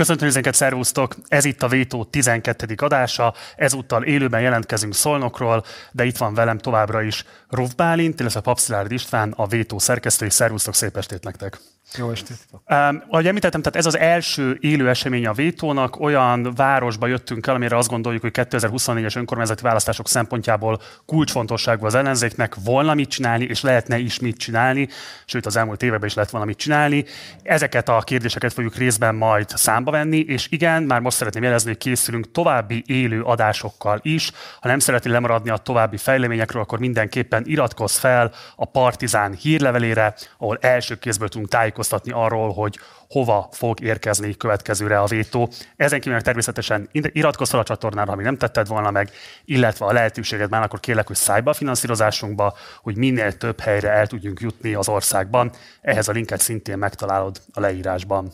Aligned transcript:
Köszöntöm 0.00 0.26
nézőket, 0.26 0.54
szervusztok! 0.54 1.14
Ez 1.28 1.44
itt 1.44 1.62
a 1.62 1.68
Vétó 1.68 2.04
12. 2.04 2.74
adása, 2.76 3.34
ezúttal 3.56 4.04
élőben 4.04 4.40
jelentkezünk 4.40 4.94
Szolnokról, 4.94 5.64
de 5.92 6.04
itt 6.04 6.16
van 6.16 6.34
velem 6.34 6.58
továbbra 6.58 7.02
is 7.02 7.24
Ruf 7.48 7.74
Bálint, 7.74 8.20
illetve 8.20 8.40
Papszilárd 8.40 8.92
István, 8.92 9.32
a 9.36 9.46
Vétó 9.46 9.78
szerkesztői. 9.78 10.30
Szervusztok, 10.30 10.74
szép 10.74 10.96
estét 10.96 11.24
nektek! 11.24 11.60
Jó 11.96 12.10
estét! 12.10 12.36
Um, 12.52 13.02
ahogy 13.08 13.26
említettem, 13.26 13.62
tehát 13.62 13.78
ez 13.78 13.86
az 13.86 13.98
első 13.98 14.56
élő 14.60 14.88
esemény 14.88 15.26
a 15.26 15.32
Vétónak, 15.32 16.00
olyan 16.00 16.52
városba 16.56 17.06
jöttünk 17.06 17.46
el, 17.46 17.54
amire 17.54 17.76
azt 17.76 17.88
gondoljuk, 17.88 18.22
hogy 18.22 18.30
2024-es 18.34 19.16
önkormányzati 19.16 19.62
választások 19.62 20.08
szempontjából 20.08 20.80
kulcsfontosságú 21.06 21.86
az 21.86 21.94
ellenzéknek, 21.94 22.54
volna 22.64 22.94
mit 22.94 23.08
csinálni, 23.08 23.44
és 23.44 23.60
lehetne 23.60 23.98
is 23.98 24.18
mit 24.18 24.36
csinálni, 24.36 24.88
sőt 25.24 25.46
az 25.46 25.56
elmúlt 25.56 25.82
években 25.82 26.08
is 26.08 26.14
lehet 26.14 26.30
valamit 26.30 26.58
csinálni. 26.58 27.04
Ezeket 27.42 27.88
a 27.88 28.00
kérdéseket 28.00 28.52
fogjuk 28.52 28.76
részben 28.76 29.14
majd 29.14 29.48
számba 29.48 29.90
venni, 29.90 30.18
és 30.18 30.46
igen, 30.50 30.82
már 30.82 31.00
most 31.00 31.16
szeretném 31.16 31.42
jelezni, 31.42 31.68
hogy 31.68 31.78
készülünk 31.78 32.30
további 32.30 32.82
élő 32.86 33.22
adásokkal 33.22 33.98
is. 34.02 34.32
Ha 34.60 34.68
nem 34.68 34.78
szeretnél 34.78 35.12
lemaradni 35.12 35.50
a 35.50 35.56
további 35.56 35.96
fejleményekről, 35.96 36.62
akkor 36.62 36.78
mindenképpen 36.78 37.42
iratkozz 37.46 37.98
fel 37.98 38.32
a 38.56 38.64
Partizán 38.64 39.34
hírlevelére, 39.34 40.14
ahol 40.38 40.58
első 40.60 40.98
kézből 40.98 41.28
tudunk 41.28 41.48
tájékoztatni 41.48 41.78
tájékoztatni 41.80 42.12
arról, 42.12 42.52
hogy 42.52 42.78
hova 43.08 43.48
fog 43.52 43.80
érkezni 43.80 44.36
következőre 44.36 45.00
a 45.00 45.06
vétó. 45.06 45.48
Ezen 45.76 46.00
kívül 46.00 46.20
természetesen 46.20 46.88
iratkozz 46.92 47.50
fel 47.50 47.60
a 47.60 47.64
csatornára, 47.64 48.14
ha 48.14 48.20
nem 48.20 48.36
tetted 48.36 48.66
volna 48.66 48.90
meg, 48.90 49.10
illetve 49.44 49.86
a 49.86 49.92
lehetőséged 49.92 50.50
már, 50.50 50.62
akkor 50.62 50.80
kérlek, 50.80 51.06
hogy 51.06 51.16
szállj 51.16 51.40
be 51.40 51.50
a 51.50 51.54
finanszírozásunkba, 51.54 52.56
hogy 52.82 52.96
minél 52.96 53.36
több 53.36 53.60
helyre 53.60 53.90
el 53.90 54.06
tudjunk 54.06 54.40
jutni 54.40 54.74
az 54.74 54.88
országban. 54.88 55.52
Ehhez 55.80 56.08
a 56.08 56.12
linket 56.12 56.40
szintén 56.40 56.78
megtalálod 56.78 57.40
a 57.52 57.60
leírásban. 57.60 58.32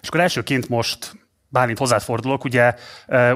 És 0.00 0.08
akkor 0.08 0.20
elsőként 0.20 0.68
most 0.68 1.14
Bálint 1.48 1.78
hozzád 1.78 2.02
fordulok, 2.02 2.44
ugye 2.44 2.74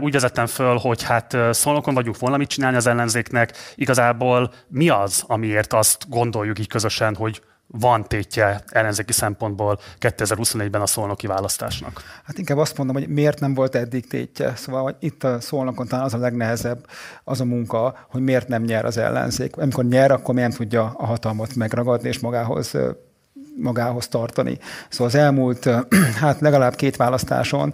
úgy 0.00 0.12
vezettem 0.12 0.46
föl, 0.46 0.76
hogy 0.76 1.02
hát 1.02 1.36
szolnokon 1.50 1.94
vagyunk 1.94 2.18
volna 2.18 2.36
mit 2.36 2.48
csinálni 2.48 2.76
az 2.76 2.86
ellenzéknek, 2.86 3.52
igazából 3.74 4.52
mi 4.68 4.88
az, 4.88 5.24
amiért 5.26 5.72
azt 5.72 6.08
gondoljuk 6.08 6.58
így 6.58 6.68
közösen, 6.68 7.14
hogy 7.14 7.42
van 7.72 8.04
tétje 8.04 8.60
ellenzéki 8.68 9.12
szempontból 9.12 9.78
2021-ben 10.00 10.80
a 10.80 10.86
szolnoki 10.86 11.26
választásnak? 11.26 12.02
Hát 12.24 12.38
inkább 12.38 12.58
azt 12.58 12.76
mondom, 12.76 12.96
hogy 12.96 13.08
miért 13.08 13.40
nem 13.40 13.54
volt 13.54 13.74
eddig 13.74 14.06
tétje. 14.06 14.54
Szóval 14.56 14.82
hogy 14.82 14.96
itt 14.98 15.24
a 15.24 15.40
szolnokon 15.40 15.86
talán 15.86 16.04
az 16.04 16.14
a 16.14 16.18
legnehezebb 16.18 16.86
az 17.24 17.40
a 17.40 17.44
munka, 17.44 18.06
hogy 18.08 18.20
miért 18.22 18.48
nem 18.48 18.62
nyer 18.62 18.84
az 18.84 18.96
ellenzék. 18.96 19.56
Amikor 19.56 19.84
nyer, 19.84 20.10
akkor 20.10 20.34
miért 20.34 20.56
tudja 20.56 20.94
a 20.96 21.06
hatalmat 21.06 21.54
megragadni 21.54 22.08
és 22.08 22.18
magához 22.18 22.76
magához 23.56 24.08
tartani. 24.08 24.58
Szóval 24.88 25.06
az 25.06 25.14
elmúlt, 25.14 25.68
hát 26.20 26.40
legalább 26.40 26.74
két 26.74 26.96
választáson 26.96 27.72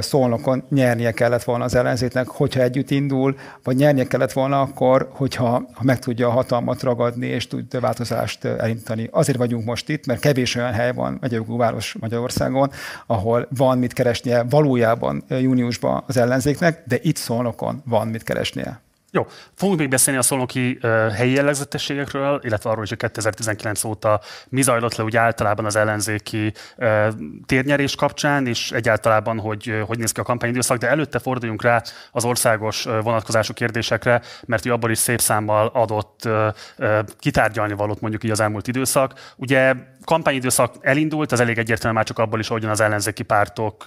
szolnokon 0.00 0.64
nyernie 0.68 1.12
kellett 1.12 1.44
volna 1.44 1.64
az 1.64 1.74
ellenzéknek, 1.74 2.28
hogyha 2.28 2.60
együtt 2.60 2.90
indul, 2.90 3.36
vagy 3.62 3.76
nyernie 3.76 4.06
kellett 4.06 4.32
volna 4.32 4.60
akkor, 4.60 5.08
hogyha 5.12 5.50
ha 5.50 5.82
meg 5.82 5.98
tudja 5.98 6.28
a 6.28 6.30
hatalmat 6.30 6.82
ragadni, 6.82 7.26
és 7.26 7.46
tud 7.46 7.80
változást 7.80 8.44
elindítani. 8.44 9.08
Azért 9.10 9.38
vagyunk 9.38 9.64
most 9.64 9.88
itt, 9.88 10.06
mert 10.06 10.20
kevés 10.20 10.54
olyan 10.54 10.72
hely 10.72 10.92
van 10.92 11.18
Megyegú 11.20 11.56
város 11.56 11.96
Magyarországon, 12.00 12.70
ahol 13.06 13.46
van 13.56 13.78
mit 13.78 13.92
keresnie 13.92 14.42
valójában 14.42 15.24
júniusban 15.28 16.04
az 16.06 16.16
ellenzéknek, 16.16 16.82
de 16.86 16.98
itt 17.02 17.16
szolnokon 17.16 17.82
van 17.84 18.08
mit 18.08 18.22
keresnie. 18.22 18.80
Jó, 19.14 19.26
fogunk 19.54 19.78
még 19.78 19.88
beszélni 19.88 20.18
a 20.18 20.22
szolnoki 20.22 20.78
helyi 21.14 21.32
jellegzetességekről, 21.32 22.40
illetve 22.42 22.70
arról, 22.70 22.84
hogy 22.88 22.96
2019 22.96 23.84
óta 23.84 24.20
mi 24.48 24.62
zajlott 24.62 24.94
le 24.94 25.04
úgy 25.04 25.16
általában 25.16 25.64
az 25.64 25.76
ellenzéki 25.76 26.52
uh, 26.76 27.06
térnyerés 27.46 27.94
kapcsán, 27.94 28.46
és 28.46 28.70
egyáltalán, 28.70 29.38
hogy 29.38 29.70
uh, 29.70 29.80
hogy 29.80 29.98
néz 29.98 30.12
ki 30.12 30.20
a 30.20 30.22
kampányidőszak, 30.22 30.78
de 30.78 30.88
előtte 30.88 31.18
forduljunk 31.18 31.62
rá 31.62 31.82
az 32.10 32.24
országos 32.24 32.86
uh, 32.86 33.02
vonatkozású 33.02 33.52
kérdésekre, 33.52 34.22
mert 34.46 34.66
ő 34.66 34.72
abból 34.72 34.90
is 34.90 34.98
szép 34.98 35.20
számmal 35.20 35.66
adott 35.66 36.20
uh, 36.24 36.98
kitárgyalni 37.18 37.74
valót 37.74 38.00
mondjuk 38.00 38.24
így 38.24 38.30
az 38.30 38.40
elmúlt 38.40 38.68
időszak. 38.68 39.32
Ugye 39.36 39.74
kampányidőszak 40.04 40.74
elindult, 40.80 41.32
az 41.32 41.40
elég 41.40 41.58
egyértelmű 41.58 41.96
már 41.96 42.04
csak 42.04 42.18
abból 42.18 42.38
is, 42.38 42.48
ahogyan 42.48 42.70
az 42.70 42.80
ellenzéki 42.80 43.22
pártok 43.22 43.84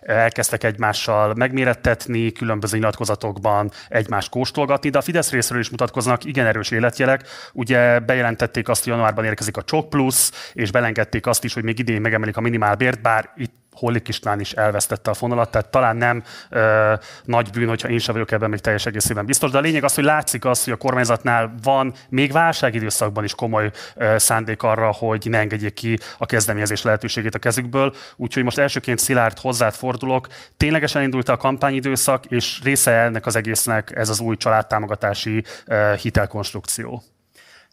elkezdtek 0.00 0.64
egymással 0.64 1.34
megmérettetni, 1.34 2.32
különböző 2.32 2.76
nyilatkozatokban 2.76 3.70
egymást 3.88 4.30
kóstolgatni, 4.30 4.90
de 4.90 4.98
a 4.98 5.02
Fidesz 5.02 5.30
részéről 5.30 5.60
is 5.60 5.70
mutatkoznak 5.70 6.24
igen 6.24 6.46
erős 6.46 6.70
életjelek. 6.70 7.28
Ugye 7.52 7.98
bejelentették 7.98 8.68
azt, 8.68 8.84
hogy 8.84 8.92
januárban 8.92 9.24
érkezik 9.24 9.56
a 9.56 9.62
Csok 9.62 9.90
Plus, 9.90 10.30
és 10.52 10.70
belengedték 10.70 11.26
azt 11.26 11.44
is, 11.44 11.54
hogy 11.54 11.64
még 11.64 11.78
idén 11.78 12.00
megemelik 12.00 12.36
a 12.36 12.40
minimálbért, 12.40 13.02
bár 13.02 13.30
itt 13.36 13.56
Hollik 13.78 14.08
István 14.08 14.40
is 14.40 14.52
elvesztette 14.52 15.10
a 15.10 15.14
fonalat, 15.14 15.50
tehát 15.50 15.68
talán 15.68 15.96
nem 15.96 16.22
ö, 16.50 16.92
nagy 17.24 17.50
bűn, 17.50 17.68
hogyha 17.68 17.88
én 17.88 17.98
sem 17.98 18.14
vagyok 18.14 18.30
ebben 18.30 18.50
még 18.50 18.60
teljes 18.60 18.86
egészében 18.86 19.26
biztos. 19.26 19.50
De 19.50 19.58
a 19.58 19.60
lényeg 19.60 19.84
az, 19.84 19.94
hogy 19.94 20.04
látszik 20.04 20.44
az, 20.44 20.64
hogy 20.64 20.72
a 20.72 20.76
kormányzatnál 20.76 21.54
van 21.62 21.94
még 22.08 22.32
válságidőszakban 22.32 23.24
is 23.24 23.34
komoly 23.34 23.70
ö, 23.94 24.14
szándék 24.18 24.62
arra, 24.62 24.92
hogy 24.92 25.26
ne 25.30 25.38
engedjék 25.38 25.74
ki 25.74 25.98
a 26.18 26.26
kezdeményezés 26.26 26.82
lehetőségét 26.82 27.34
a 27.34 27.38
kezükből. 27.38 27.94
Úgyhogy 28.16 28.42
most 28.42 28.58
elsőként 28.58 28.98
Szilárd 28.98 29.38
hozzád 29.38 29.74
fordulok. 29.74 30.26
Ténylegesen 30.56 31.02
indult 31.02 31.28
a 31.28 31.36
kampányidőszak, 31.36 32.24
és 32.26 32.60
része 32.62 32.90
ennek 32.90 33.26
az 33.26 33.36
egésznek 33.36 33.92
ez 33.96 34.08
az 34.08 34.20
új 34.20 34.36
családtámogatási 34.36 35.44
ö, 35.66 35.92
hitelkonstrukció. 36.00 37.02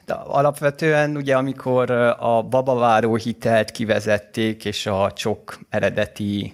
De 0.05 0.13
alapvetően 0.13 1.15
ugye 1.15 1.35
amikor 1.35 1.91
a 2.19 2.43
babaváró 2.49 3.15
hitelt 3.15 3.71
kivezették, 3.71 4.65
és 4.65 4.85
a 4.85 5.11
csok 5.15 5.59
eredeti 5.69 6.53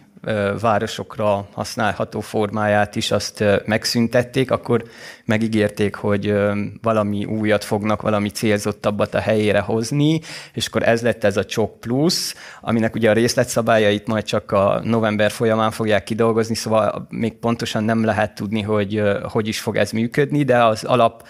városokra 0.61 1.47
használható 1.53 2.19
formáját 2.19 2.95
is 2.95 3.11
azt 3.11 3.43
megszüntették, 3.65 4.51
akkor 4.51 4.83
megígérték, 5.25 5.95
hogy 5.95 6.33
valami 6.81 7.25
újat 7.25 7.63
fognak, 7.63 8.01
valami 8.01 8.29
célzottabbat 8.29 9.13
a 9.13 9.19
helyére 9.19 9.59
hozni, 9.59 10.21
és 10.53 10.67
akkor 10.67 10.83
ez 10.83 11.01
lett 11.01 11.23
ez 11.23 11.37
a 11.37 11.45
Csok 11.45 11.79
Plus, 11.79 12.33
aminek 12.61 12.95
ugye 12.95 13.09
a 13.09 13.13
részletszabályait 13.13 14.07
majd 14.07 14.23
csak 14.23 14.51
a 14.51 14.81
november 14.83 15.31
folyamán 15.31 15.71
fogják 15.71 16.03
kidolgozni, 16.03 16.55
szóval 16.55 17.07
még 17.09 17.33
pontosan 17.33 17.83
nem 17.83 18.05
lehet 18.05 18.35
tudni, 18.35 18.61
hogy 18.61 19.01
hogy 19.23 19.47
is 19.47 19.59
fog 19.59 19.75
ez 19.75 19.91
működni, 19.91 20.43
de 20.43 20.63
az 20.63 20.83
alap 20.83 21.23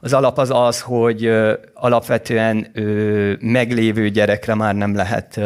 az 0.00 0.12
alap 0.12 0.38
az 0.38 0.50
az, 0.50 0.80
hogy 0.80 1.30
alapvetően 1.74 2.66
meglévő 3.40 4.08
gyerekre 4.08 4.54
már 4.54 4.74
nem 4.74 4.94
lehet 4.94 5.40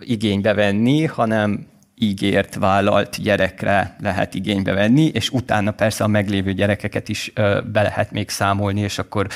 igénybe 0.00 0.54
venni, 0.54 1.04
hanem 1.04 1.66
ígért, 1.98 2.54
vállalt 2.54 3.22
gyerekre 3.22 3.96
lehet 4.02 4.34
igénybe 4.34 4.72
venni, 4.72 5.04
és 5.04 5.30
utána 5.30 5.70
persze 5.70 6.04
a 6.04 6.06
meglévő 6.06 6.52
gyerekeket 6.52 7.08
is 7.08 7.32
be 7.72 7.82
lehet 7.82 8.10
még 8.10 8.28
számolni, 8.28 8.80
és 8.80 8.98
akkor 8.98 9.26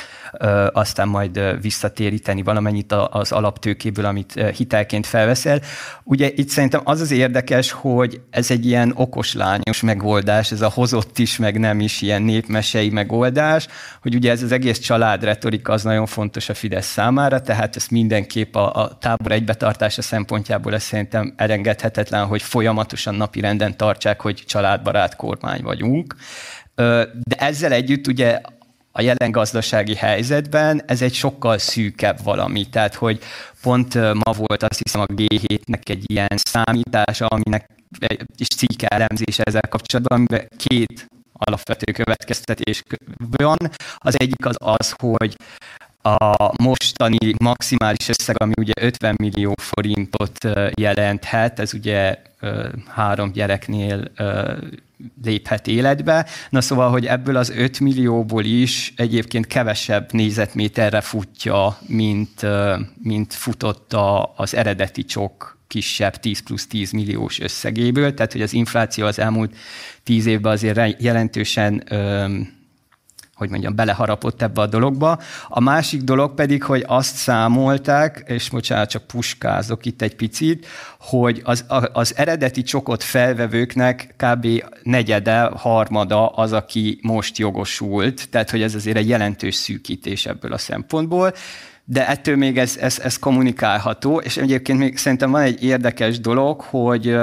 aztán 0.73 1.07
majd 1.07 1.61
visszatéríteni 1.61 2.43
valamennyit 2.43 2.91
az 3.09 3.31
alaptőkéből, 3.31 4.05
amit 4.05 4.43
hitelként 4.55 5.05
felveszel. 5.05 5.59
Ugye 6.03 6.31
itt 6.35 6.49
szerintem 6.49 6.81
az 6.83 7.01
az 7.01 7.11
érdekes, 7.11 7.71
hogy 7.71 8.21
ez 8.29 8.51
egy 8.51 8.65
ilyen 8.65 8.93
okos 8.95 9.33
lányos 9.33 9.81
megoldás, 9.81 10.51
ez 10.51 10.61
a 10.61 10.69
hozott 10.69 11.17
is, 11.17 11.37
meg 11.37 11.59
nem 11.59 11.79
is 11.79 12.01
ilyen 12.01 12.21
népmesei 12.21 12.89
megoldás, 12.89 13.67
hogy 14.01 14.15
ugye 14.15 14.31
ez 14.31 14.43
az 14.43 14.51
egész 14.51 14.79
család 14.79 15.23
retorika 15.23 15.73
az 15.73 15.83
nagyon 15.83 16.05
fontos 16.05 16.49
a 16.49 16.53
Fidesz 16.53 16.85
számára, 16.85 17.41
tehát 17.41 17.75
ez 17.75 17.87
mindenképp 17.87 18.55
a, 18.55 18.73
a 18.73 18.97
tábor 18.97 19.31
egybetartása 19.31 20.01
szempontjából 20.01 20.73
ez 20.73 20.83
szerintem 20.83 21.33
elengedhetetlen, 21.37 22.25
hogy 22.25 22.41
folyamatosan 22.53 23.15
napi 23.15 23.39
renden 23.39 23.77
tartsák, 23.77 24.21
hogy 24.21 24.43
családbarát 24.45 25.15
kormány 25.15 25.61
vagyunk. 25.61 26.15
De 27.23 27.35
ezzel 27.37 27.71
együtt 27.71 28.07
ugye 28.07 28.41
a 28.91 29.01
jelen 29.01 29.31
gazdasági 29.31 29.95
helyzetben 29.95 30.81
ez 30.85 31.01
egy 31.01 31.13
sokkal 31.13 31.57
szűkebb 31.57 32.23
valami. 32.23 32.69
Tehát, 32.69 32.95
hogy 32.95 33.19
pont 33.61 33.93
ma 33.95 34.31
volt 34.31 34.63
azt 34.63 34.81
hiszem 34.83 35.01
a 35.01 35.05
G7-nek 35.05 35.89
egy 35.89 36.11
ilyen 36.11 36.35
számítása, 36.35 37.25
aminek 37.25 37.69
is 38.37 38.47
cikk 38.47 38.81
elemzése 38.83 39.43
ezzel 39.43 39.69
kapcsolatban, 39.69 40.17
amiben 40.17 40.47
két 40.57 41.07
alapvető 41.33 41.91
következtetés 41.91 42.83
van. 43.37 43.57
Az 43.97 44.19
egyik 44.19 44.45
az 44.45 44.55
az, 44.59 44.93
hogy 44.97 45.35
a 46.03 46.51
mostani 46.63 47.33
maximális 47.43 48.09
összeg, 48.09 48.41
ami 48.41 48.53
ugye 48.57 48.73
50 48.81 49.15
millió 49.17 49.53
forintot 49.57 50.37
jelenthet, 50.73 51.59
ez 51.59 51.73
ugye 51.73 52.17
három 52.87 53.31
gyereknél 53.31 54.11
léphet 55.23 55.67
életbe. 55.67 56.25
Na 56.49 56.61
szóval, 56.61 56.89
hogy 56.89 57.05
ebből 57.05 57.35
az 57.35 57.49
5 57.49 57.79
millióból 57.79 58.43
is 58.43 58.93
egyébként 58.95 59.47
kevesebb 59.47 60.11
nézetméterre 60.11 61.01
futja, 61.01 61.77
mint, 61.87 62.45
mint 63.01 63.33
futott 63.33 63.93
az 64.35 64.55
eredeti 64.55 65.03
csok 65.03 65.57
kisebb 65.67 66.15
10 66.15 66.43
plusz 66.43 66.67
10 66.67 66.91
milliós 66.91 67.39
összegéből, 67.39 68.13
tehát 68.13 68.31
hogy 68.31 68.41
az 68.41 68.53
infláció 68.53 69.05
az 69.05 69.19
elmúlt 69.19 69.55
10 70.03 70.25
évben 70.25 70.51
azért 70.51 71.01
jelentősen 71.01 71.83
hogy 73.43 73.51
mondjam, 73.51 73.75
beleharapott 73.75 74.41
ebbe 74.41 74.61
a 74.61 74.67
dologba. 74.67 75.19
A 75.47 75.59
másik 75.59 76.01
dolog 76.01 76.33
pedig, 76.33 76.63
hogy 76.63 76.83
azt 76.87 77.15
számolták, 77.15 78.23
és 78.27 78.49
bocsánat, 78.49 78.89
csak 78.89 79.03
puskázok 79.03 79.85
itt 79.85 80.01
egy 80.01 80.15
picit, 80.15 80.65
hogy 80.99 81.41
az, 81.43 81.65
az 81.93 82.13
eredeti 82.17 82.61
csokot 82.61 83.03
felvevőknek 83.03 84.15
kb. 84.17 84.47
negyede, 84.83 85.49
harmada 85.55 86.27
az, 86.27 86.53
aki 86.53 86.99
most 87.01 87.37
jogosult, 87.37 88.29
tehát 88.29 88.49
hogy 88.49 88.61
ez 88.61 88.75
azért 88.75 88.97
egy 88.97 89.07
jelentős 89.07 89.55
szűkítés 89.55 90.25
ebből 90.25 90.53
a 90.53 90.57
szempontból 90.57 91.33
de 91.85 92.07
ettől 92.07 92.35
még 92.35 92.57
ez, 92.57 92.77
ez, 92.77 92.99
ez 92.99 93.19
kommunikálható, 93.19 94.19
és 94.19 94.37
egyébként 94.37 94.79
még 94.79 94.97
szerintem 94.97 95.31
van 95.31 95.41
egy 95.41 95.63
érdekes 95.63 96.19
dolog, 96.19 96.61
hogy 96.61 97.15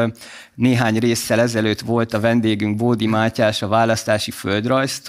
néhány 0.54 0.98
résszel 0.98 1.40
ezelőtt 1.40 1.80
volt 1.80 2.14
a 2.14 2.20
vendégünk 2.20 2.76
Bódi 2.76 3.06
Mátyás 3.06 3.62
a 3.62 3.68
Választási 3.68 4.30
Földrajz 4.30 5.02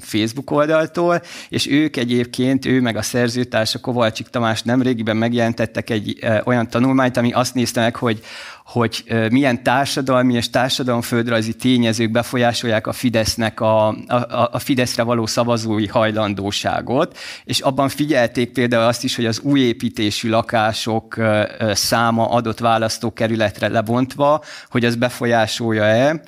Facebook 0.00 0.50
oldaltól, 0.50 1.22
és 1.48 1.66
ők 1.66 1.96
egyébként, 1.96 2.66
ő 2.66 2.80
meg 2.80 2.96
a 2.96 3.02
szerzőtársa 3.02 3.78
Kovalcsik 3.78 4.28
Tamás 4.28 4.62
nemrégiben 4.62 5.16
megjelentettek 5.16 5.90
egy 5.90 6.18
olyan 6.44 6.68
tanulmányt, 6.68 7.16
ami 7.16 7.32
azt 7.32 7.54
nézte 7.54 7.80
meg, 7.80 7.96
hogy 7.96 8.22
hogy 8.72 9.04
milyen 9.30 9.62
társadalmi 9.62 10.34
és 10.34 10.50
társadalomföldrajzi 10.50 11.54
tényezők 11.54 12.10
befolyásolják 12.10 12.86
a 12.86 12.92
Fidesznek 12.92 13.60
a, 13.60 13.88
a, 13.88 14.48
a 14.52 14.58
Fideszre 14.58 15.02
való 15.02 15.26
szavazói 15.26 15.86
hajlandóságot, 15.86 17.18
és 17.44 17.60
abban 17.60 17.88
figyelték 17.88 18.52
például 18.52 18.84
azt 18.84 19.04
is, 19.04 19.16
hogy 19.16 19.26
az 19.26 19.40
új 19.40 19.60
építésű 19.60 20.28
lakások 20.28 21.16
száma 21.72 22.30
adott 22.30 22.58
választókerületre 22.58 23.68
lebontva, 23.68 24.42
hogy 24.68 24.84
az 24.84 24.96
befolyásolja-e, 24.96 26.20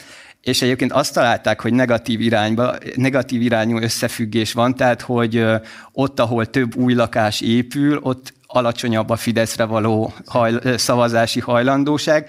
és 0.42 0.62
egyébként 0.62 0.92
azt 0.92 1.14
találták, 1.14 1.60
hogy 1.60 1.72
negatív, 1.72 2.20
irányba, 2.20 2.74
negatív 2.94 3.42
irányú 3.42 3.78
összefüggés 3.78 4.52
van, 4.52 4.74
tehát 4.74 5.00
hogy 5.00 5.44
ott, 5.92 6.20
ahol 6.20 6.46
több 6.46 6.76
új 6.76 6.94
lakás 6.94 7.40
épül, 7.40 7.98
ott 8.02 8.34
alacsonyabb 8.46 9.10
a 9.10 9.16
Fideszre 9.16 9.64
való 9.64 10.14
hajl, 10.26 10.76
szavazási 10.76 11.40
hajlandóság, 11.40 12.28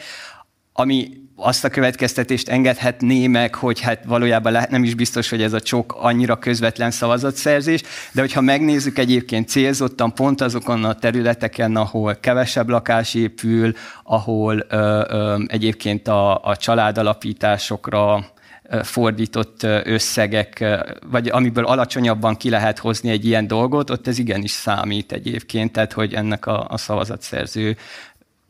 ami 0.73 1.22
azt 1.35 1.63
a 1.63 1.69
következtetést 1.69 2.49
engedhetné 2.49 3.27
meg, 3.27 3.55
hogy 3.55 3.79
hát 3.79 4.03
valójában 4.05 4.51
lehet, 4.51 4.69
nem 4.69 4.83
is 4.83 4.95
biztos, 4.95 5.29
hogy 5.29 5.41
ez 5.41 5.53
a 5.53 5.61
csok 5.61 5.95
annyira 5.99 6.35
közvetlen 6.35 6.91
szavazatszerzés, 6.91 7.81
de 8.11 8.21
hogyha 8.21 8.41
megnézzük 8.41 8.97
egyébként 8.97 9.47
célzottan 9.47 10.13
pont 10.13 10.41
azokon 10.41 10.83
a 10.83 10.93
területeken, 10.93 11.75
ahol 11.75 12.15
kevesebb 12.15 12.69
lakás 12.69 13.13
épül, 13.13 13.73
ahol 14.03 14.65
ö, 14.69 15.03
ö, 15.09 15.43
egyébként 15.47 16.07
a, 16.07 16.43
a 16.43 16.55
családalapításokra 16.55 18.33
fordított 18.81 19.63
összegek, 19.83 20.65
vagy 21.11 21.27
amiből 21.27 21.65
alacsonyabban 21.65 22.35
ki 22.35 22.49
lehet 22.49 22.79
hozni 22.79 23.09
egy 23.09 23.25
ilyen 23.25 23.47
dolgot, 23.47 23.89
ott 23.89 24.07
ez 24.07 24.19
igenis 24.19 24.51
számít 24.51 25.11
egyébként, 25.11 25.71
tehát 25.71 25.93
hogy 25.93 26.13
ennek 26.13 26.45
a, 26.45 26.67
a 26.69 26.77
szavazatszerző 26.77 27.77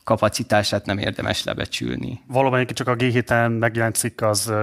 kapacitását 0.04 0.86
nem 0.86 0.98
érdemes 0.98 1.44
lebecsülni. 1.44 2.22
Valóban 2.28 2.66
csak 2.66 2.88
a 2.88 2.96
G7-en 2.96 3.60
megjelent 3.60 3.96
cikk 3.96 4.22
az 4.22 4.54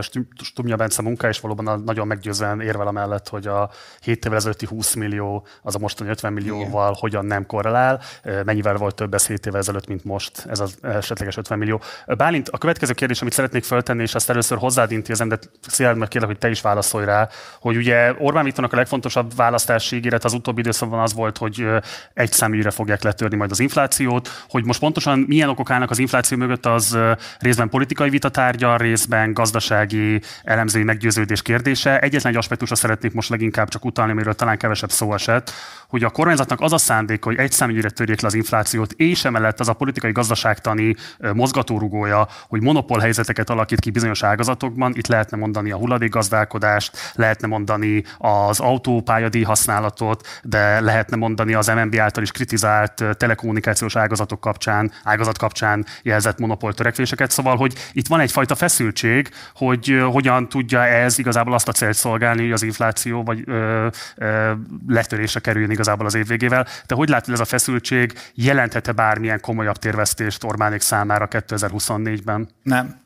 Stumja 0.42 0.76
Bence 0.76 1.02
munka, 1.02 1.28
és 1.28 1.40
valóban 1.40 1.82
nagyon 1.84 2.06
meggyőzően 2.06 2.60
érvel 2.60 2.86
a 2.86 2.90
mellett, 2.90 3.28
hogy 3.28 3.46
a 3.46 3.70
7 4.00 4.24
évvel 4.24 4.38
ezelőtti 4.38 4.66
20 4.66 4.94
millió 4.94 5.46
az 5.62 5.74
a 5.74 5.78
mostani 5.78 6.10
50 6.10 6.32
millióval 6.32 6.88
Igen. 6.88 7.00
hogyan 7.00 7.24
nem 7.24 7.46
korrelál, 7.46 8.00
mennyivel 8.44 8.74
volt 8.74 8.94
több 8.94 9.14
ez 9.14 9.26
7 9.26 9.46
évvel 9.46 9.60
ezelőtt, 9.60 9.86
mint 9.86 10.04
most 10.04 10.46
ez 10.48 10.60
az 10.60 10.78
esetleges 10.82 11.36
50 11.36 11.58
millió. 11.58 11.80
Bálint, 12.06 12.48
a 12.48 12.58
következő 12.58 12.92
kérdés, 12.92 13.20
amit 13.20 13.32
szeretnék 13.32 13.64
föltenni, 13.64 14.02
és 14.02 14.14
azt 14.14 14.30
először 14.30 14.58
hozzád 14.58 14.90
intézem, 14.90 15.28
de 15.28 15.38
Szilárd 15.68 15.98
meg 15.98 16.08
kérlek, 16.08 16.30
hogy 16.30 16.38
te 16.38 16.50
is 16.50 16.60
válaszolj 16.60 17.04
rá, 17.04 17.28
hogy 17.60 17.76
ugye 17.76 18.14
Orbán 18.18 18.44
Viktornak 18.44 18.72
a 18.72 18.76
legfontosabb 18.76 19.34
választási 19.34 19.96
ígéret 19.96 20.24
az 20.24 20.32
utóbbi 20.32 20.60
időszakban 20.60 21.00
az 21.00 21.14
volt, 21.14 21.38
hogy 21.38 21.66
egy 22.14 22.32
száműre 22.32 22.70
fogják 22.70 23.02
letörni 23.02 23.36
majd 23.36 23.50
az 23.50 23.60
inflációt, 23.60 24.28
hogy 24.48 24.64
most 24.64 24.80
pontosan 24.80 25.24
milyen 25.30 25.48
okok 25.48 25.70
állnak 25.70 25.90
az 25.90 25.98
infláció 25.98 26.38
mögött, 26.38 26.66
az 26.66 26.98
részben 27.38 27.68
politikai 27.68 28.10
vitatárgya, 28.10 28.76
részben 28.76 29.32
gazdasági 29.32 30.20
elemzői 30.44 30.82
meggyőződés 30.82 31.42
kérdése. 31.42 31.98
Egyetlen 31.98 32.32
egy 32.32 32.38
aspektusra 32.38 32.74
szeretnék 32.74 33.12
most 33.12 33.28
leginkább 33.28 33.68
csak 33.68 33.84
utalni, 33.84 34.12
amiről 34.12 34.34
talán 34.34 34.58
kevesebb 34.58 34.90
szó 34.90 35.14
esett, 35.14 35.52
hogy 35.88 36.04
a 36.04 36.10
kormányzatnak 36.10 36.60
az 36.60 36.72
a 36.72 36.78
szándék, 36.78 37.24
hogy 37.24 37.36
egy 37.36 37.52
számügyre 37.52 37.90
törjék 37.90 38.20
le 38.20 38.26
az 38.26 38.34
inflációt, 38.34 38.92
és 38.92 39.24
emellett 39.24 39.60
az 39.60 39.68
a 39.68 39.72
politikai 39.72 40.12
gazdaságtani 40.12 40.96
mozgatórugója, 41.34 42.28
hogy 42.48 42.62
monopól 42.62 42.98
helyzeteket 42.98 43.50
alakít 43.50 43.80
ki 43.80 43.90
bizonyos 43.90 44.22
ágazatokban. 44.22 44.92
Itt 44.94 45.06
lehetne 45.06 45.36
mondani 45.36 45.70
a 45.70 45.76
hulladékgazdálkodást, 45.76 47.12
lehetne 47.14 47.46
mondani 47.46 48.04
az 48.18 48.60
autópályadíj 48.60 49.42
használatot, 49.42 50.26
de 50.42 50.80
lehetne 50.80 51.16
mondani 51.16 51.54
az 51.54 51.66
MNB 51.66 51.96
által 51.98 52.22
is 52.22 52.30
kritizált 52.30 53.04
telekommunikációs 53.16 53.96
ágazatok 53.96 54.40
kapcsán, 54.40 54.92
ágazat 55.20 55.38
kapcsán 55.38 55.86
jelzett 56.02 56.38
monopól 56.38 56.74
törekvéseket. 56.74 57.30
Szóval, 57.30 57.56
hogy 57.56 57.74
itt 57.92 58.06
van 58.06 58.20
egyfajta 58.20 58.54
feszültség, 58.54 59.28
hogy 59.54 60.02
hogyan 60.12 60.48
tudja 60.48 60.84
ez 60.84 61.18
igazából 61.18 61.54
azt 61.54 61.68
a 61.68 61.72
célt 61.72 61.94
szolgálni, 61.96 62.42
hogy 62.42 62.52
az 62.52 62.62
infláció 62.62 63.22
vagy 63.22 63.42
ö, 63.46 63.86
ö, 64.16 64.52
letörésre 64.88 65.40
kerüljön 65.40 65.70
igazából 65.70 66.06
az 66.06 66.14
év 66.14 66.26
végével. 66.26 66.66
De 66.86 66.94
hogy 66.94 67.08
látod, 67.08 67.34
ez 67.34 67.40
a 67.40 67.44
feszültség 67.44 68.12
jelenthet-e 68.34 68.92
bármilyen 68.92 69.40
komolyabb 69.40 69.76
térvesztést 69.76 70.44
Orbánék 70.44 70.80
számára 70.80 71.28
2024-ben? 71.30 72.48
Nem. 72.62 73.00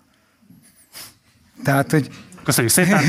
Tehát, 1.65 1.91
hogy 1.91 2.09
Köszönjük 2.45 2.73
szépen! 2.73 3.01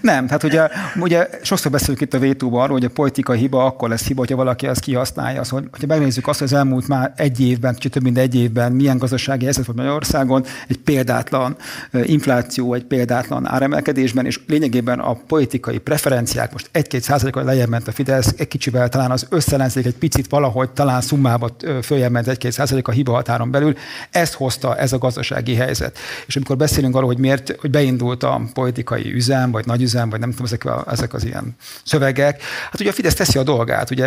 Nem, 0.00 0.26
tehát 0.26 0.42
ugye, 0.42 0.68
ugye 0.96 1.28
sokszor 1.42 1.70
beszélünk 1.70 2.00
itt 2.00 2.14
a 2.14 2.18
vétóban 2.18 2.62
arról, 2.62 2.72
hogy 2.72 2.84
a 2.84 2.90
politikai 2.90 3.38
hiba 3.38 3.64
akkor 3.64 3.88
lesz 3.88 4.06
hiba, 4.06 4.20
hogyha 4.20 4.36
valaki 4.36 4.66
ezt 4.66 4.80
kihasználja. 4.80 5.40
Az, 5.40 5.48
hogy, 5.48 5.64
hogyha 5.70 5.86
megnézzük 5.86 6.28
azt, 6.28 6.38
hogy 6.38 6.48
az 6.52 6.58
elmúlt 6.58 6.88
már 6.88 7.12
egy 7.16 7.40
évben, 7.40 7.76
vagy 7.82 7.90
több 7.90 8.02
mint 8.02 8.18
egy 8.18 8.34
évben 8.34 8.72
milyen 8.72 8.98
gazdasági 8.98 9.44
helyzet 9.44 9.66
volt 9.66 9.78
Magyarországon, 9.78 10.44
egy 10.68 10.78
példátlan 10.78 11.56
infláció, 12.02 12.74
egy 12.74 12.84
példátlan 12.84 13.48
áremelkedésben, 13.48 14.26
és 14.26 14.40
lényegében 14.46 14.98
a 14.98 15.12
politikai 15.12 15.78
preferenciák 15.78 16.52
most 16.52 16.68
egy-két 16.72 17.02
százalékot 17.02 17.44
lejjebb 17.44 17.68
ment 17.68 17.88
a 17.88 17.92
Fidesz, 17.92 18.34
egy 18.36 18.48
kicsivel 18.48 18.88
talán 18.88 19.10
az 19.10 19.26
összellenzék 19.30 19.86
egy 19.86 19.96
picit 19.96 20.26
valahogy 20.28 20.70
talán 20.70 21.00
szummába 21.00 21.50
följebb 21.82 22.10
ment 22.10 22.28
egy-két 22.28 22.52
százalék 22.52 22.88
a 22.88 22.92
hiba 22.92 23.12
határon 23.12 23.50
belül, 23.50 23.76
ezt 24.10 24.34
hozta 24.34 24.76
ez 24.76 24.92
a 24.92 24.98
gazdasági 24.98 25.54
helyzet. 25.54 25.98
És 26.26 26.36
amikor 26.36 26.56
beszélünk 26.56 26.94
arról, 26.94 27.06
hogy 27.06 27.18
miért 27.18 27.41
hogy, 27.46 27.56
hogy 27.60 27.70
beindult 27.70 28.22
a 28.22 28.40
politikai 28.54 29.12
üzem, 29.12 29.50
vagy 29.50 29.66
nagy 29.66 29.82
üzem, 29.82 30.10
vagy 30.10 30.20
nem 30.20 30.30
tudom, 30.30 30.46
ezek, 30.46 30.64
a, 30.64 30.84
ezek 30.90 31.14
az 31.14 31.24
ilyen 31.24 31.56
szövegek. 31.84 32.42
Hát 32.70 32.80
ugye 32.80 32.90
a 32.90 32.92
Fidesz 32.92 33.14
teszi 33.14 33.38
a 33.38 33.42
dolgát, 33.42 33.90
ugye 33.90 34.06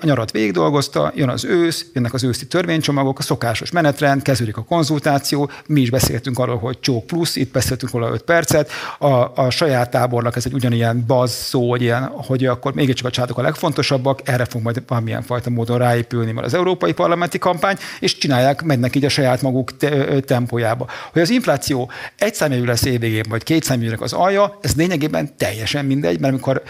a 0.00 0.04
nyarat 0.04 0.30
végig 0.30 0.52
dolgozta, 0.52 1.12
jön 1.14 1.28
az 1.28 1.44
ősz, 1.44 1.86
jönnek 1.94 2.14
az 2.14 2.24
őszi 2.24 2.46
törvénycsomagok, 2.46 3.18
a 3.18 3.22
szokásos 3.22 3.70
menetrend, 3.70 4.22
kezdődik 4.22 4.56
a 4.56 4.62
konzultáció, 4.64 5.50
mi 5.66 5.80
is 5.80 5.90
beszéltünk 5.90 6.38
arról, 6.38 6.58
hogy 6.58 6.80
csók 6.80 7.06
plusz, 7.06 7.36
itt 7.36 7.52
beszéltünk 7.52 7.92
róla 7.92 8.10
5 8.10 8.22
percet, 8.22 8.70
a, 8.98 9.42
a 9.42 9.50
saját 9.50 9.90
tábornak 9.90 10.36
ez 10.36 10.46
egy 10.46 10.52
ugyanilyen 10.52 11.04
baz 11.06 11.30
szó, 11.30 11.70
hogy, 11.70 11.82
ilyen, 11.82 12.02
hogy 12.02 12.46
akkor 12.46 12.74
mégiscsak 12.74 13.06
a 13.06 13.10
csátok 13.10 13.38
a 13.38 13.42
legfontosabbak, 13.42 14.20
erre 14.24 14.44
fog 14.44 14.62
majd 14.62 14.82
valamilyen 14.86 15.22
fajta 15.22 15.50
módon 15.50 15.78
ráépülni 15.78 16.32
már 16.32 16.44
az 16.44 16.54
európai 16.54 16.92
parlamenti 16.92 17.38
kampány, 17.38 17.76
és 18.00 18.18
csinálják, 18.18 18.62
mennek 18.62 18.96
így 18.96 19.04
a 19.04 19.08
saját 19.08 19.42
maguk 19.42 19.76
te, 19.76 20.20
tempójába. 20.20 20.86
Hogy 21.12 21.22
az 21.22 21.30
infláció 21.30 21.90
egy 22.18 22.34
számjegyű 22.34 22.64
lesz 22.72 22.84
évvégén, 22.84 23.24
vagy 23.28 23.42
két 23.42 23.64
számjegyűnek 23.64 24.00
az 24.00 24.12
alja, 24.12 24.58
ez 24.60 24.74
lényegében 24.74 25.36
teljesen 25.36 25.84
mindegy, 25.84 26.20
mert 26.20 26.32
amikor 26.32 26.62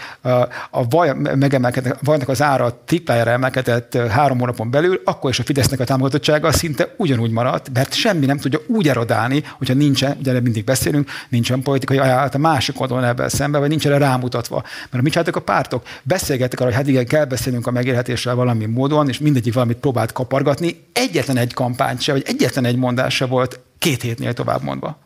a 0.69 0.87
vaj 0.89 1.13
megemelkednek, 1.13 1.97
vajnak 2.01 2.29
az 2.29 2.41
ára 2.41 2.81
triplájára 2.85 3.31
emelkedett 3.31 3.97
három 3.97 4.39
hónapon 4.39 4.71
belül, 4.71 5.01
akkor 5.05 5.29
is 5.29 5.39
a 5.39 5.43
Fidesznek 5.43 5.79
a 5.79 5.83
támogatottsága 5.83 6.51
szinte 6.51 6.93
ugyanúgy 6.97 7.31
maradt, 7.31 7.69
mert 7.73 7.93
semmi 7.93 8.25
nem 8.25 8.37
tudja 8.37 8.59
úgy 8.67 8.87
erodálni, 8.87 9.43
hogyha 9.57 9.73
nincsen, 9.73 10.17
ugye 10.19 10.39
mindig 10.39 10.63
beszélünk, 10.63 11.09
nincsen 11.29 11.61
politikai 11.61 11.97
ajánlat 11.97 12.35
a 12.35 12.37
másik 12.37 12.81
oldalon 12.81 13.03
ebben 13.03 13.29
szemben, 13.29 13.61
vagy 13.61 13.69
nincs 13.69 13.87
erre 13.87 13.97
rámutatva. 13.97 14.63
Mert 14.91 15.03
mit 15.03 15.11
csináltak 15.11 15.35
a 15.35 15.41
pártok? 15.41 15.83
Beszélgettek 16.03 16.59
arra, 16.59 16.69
hogy 16.69 16.77
hát 16.77 16.87
igen, 16.87 17.05
kell 17.05 17.25
beszélnünk 17.25 17.67
a 17.67 17.71
megélhetésről 17.71 18.35
valami 18.35 18.65
módon, 18.65 19.09
és 19.09 19.19
mindegyik 19.19 19.53
valamit 19.53 19.77
próbált 19.77 20.11
kapargatni. 20.11 20.83
Egyetlen 20.93 21.37
egy 21.37 21.53
kampány 21.53 21.97
se, 21.97 22.11
vagy 22.11 22.23
egyetlen 22.25 22.65
egy 22.65 22.75
mondás 22.75 23.15
se 23.15 23.25
volt 23.25 23.59
két 23.77 24.01
hétnél 24.01 24.33
tovább 24.33 24.63
mondva. 24.63 24.97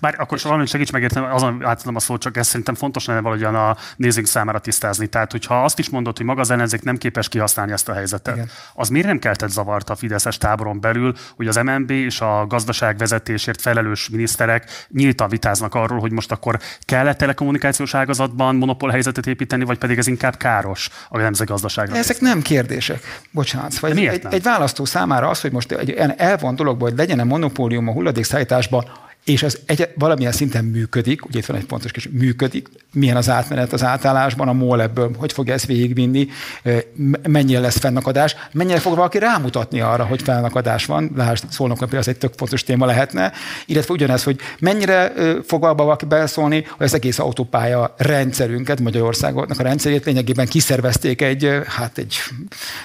Bár 0.00 0.14
akkor 0.18 0.38
valamit 0.42 0.68
segíts 0.68 0.92
megérteni, 0.92 1.26
azon 1.26 1.64
átadom 1.64 1.96
a 1.96 2.00
szót, 2.00 2.20
csak 2.20 2.36
ez 2.36 2.46
szerintem 2.46 2.74
fontos 2.74 3.04
lenne 3.04 3.20
valahogyan 3.20 3.54
a 3.54 3.76
nézők 3.96 4.26
számára 4.26 4.58
tisztázni. 4.58 5.06
Tehát, 5.06 5.30
hogyha 5.30 5.64
azt 5.64 5.78
is 5.78 5.88
mondod, 5.88 6.16
hogy 6.16 6.26
maga 6.26 6.40
az 6.40 6.50
ellenzék 6.50 6.82
nem 6.82 6.96
képes 6.96 7.28
kihasználni 7.28 7.72
ezt 7.72 7.88
a 7.88 7.92
helyzetet, 7.92 8.34
Igen. 8.34 8.50
az 8.74 8.88
miért 8.88 9.06
nem 9.06 9.18
keltett 9.18 9.50
zavart 9.50 9.90
a 9.90 9.96
Fideszes 9.96 10.38
táboron 10.38 10.80
belül, 10.80 11.14
hogy 11.36 11.48
az 11.48 11.56
MNB 11.56 11.90
és 11.90 12.20
a 12.20 12.46
gazdaságvezetésért 12.48 13.60
felelős 13.60 14.08
miniszterek 14.08 14.86
nyíltan 14.88 15.28
vitáznak 15.28 15.74
arról, 15.74 15.98
hogy 15.98 16.12
most 16.12 16.32
akkor 16.32 16.58
kell-e 16.80 17.14
telekommunikációs 17.14 17.94
ágazatban 17.94 18.56
monopól 18.56 18.90
helyzetet 18.90 19.26
építeni, 19.26 19.64
vagy 19.64 19.78
pedig 19.78 19.98
ez 19.98 20.06
inkább 20.06 20.36
káros 20.36 20.90
a 21.08 21.18
nemzetgazdaságra? 21.18 21.96
Ezek 21.96 22.20
nem 22.20 22.42
kérdések. 22.42 23.20
Bocsánat. 23.30 23.78
Vagy 23.78 24.06
egy, 24.06 24.26
egy 24.30 24.42
választó 24.42 24.84
számára 24.84 25.28
az, 25.28 25.40
hogy 25.40 25.52
most 25.52 25.72
egy 25.72 25.90
elvont 26.16 26.56
dologból, 26.56 26.88
hogy 26.88 26.98
legyen-e 26.98 27.24
monopólium 27.24 27.88
a 27.88 27.92
hulladékszállításban, 27.92 28.84
és 29.26 29.42
az 29.42 29.58
egy, 29.66 29.88
valamilyen 29.94 30.32
szinten 30.32 30.64
működik, 30.64 31.26
ugye 31.26 31.38
itt 31.38 31.46
van 31.46 31.56
egy 31.56 31.64
pontos 31.64 31.90
kis 31.90 32.08
működik, 32.12 32.68
milyen 32.92 33.16
az 33.16 33.28
átmenet 33.28 33.72
az 33.72 33.82
átállásban, 33.82 34.48
a 34.48 34.52
MOL 34.52 34.82
ebből, 34.82 35.10
hogy 35.18 35.32
fogja 35.32 35.52
ezt 35.52 35.66
végigvinni, 35.66 36.28
mennyire 37.28 37.60
lesz 37.60 37.78
fennakadás, 37.78 38.36
mennyire 38.52 38.78
fog 38.78 38.96
valaki 38.96 39.18
rámutatni 39.18 39.80
arra, 39.80 40.04
hogy 40.04 40.22
fennakadás 40.22 40.84
van, 40.84 41.12
lásd, 41.16 41.44
szólnak 41.50 41.78
például 41.78 42.00
az 42.00 42.08
egy 42.08 42.18
tök 42.18 42.32
fontos 42.36 42.62
téma 42.62 42.86
lehetne, 42.86 43.32
illetve 43.66 43.92
ugyanez, 43.92 44.22
hogy 44.22 44.40
mennyire 44.58 45.12
fog 45.46 45.62
valaki 45.62 46.04
beszólni, 46.04 46.66
hogy 46.76 46.86
az 46.86 46.94
egész 46.94 47.18
autópálya 47.18 47.94
rendszerünket, 47.98 48.80
Magyarországnak 48.80 49.58
a 49.58 49.62
rendszerét 49.62 50.04
lényegében 50.04 50.46
kiszervezték 50.46 51.22
egy, 51.22 51.50
hát 51.66 51.98
egy 51.98 52.16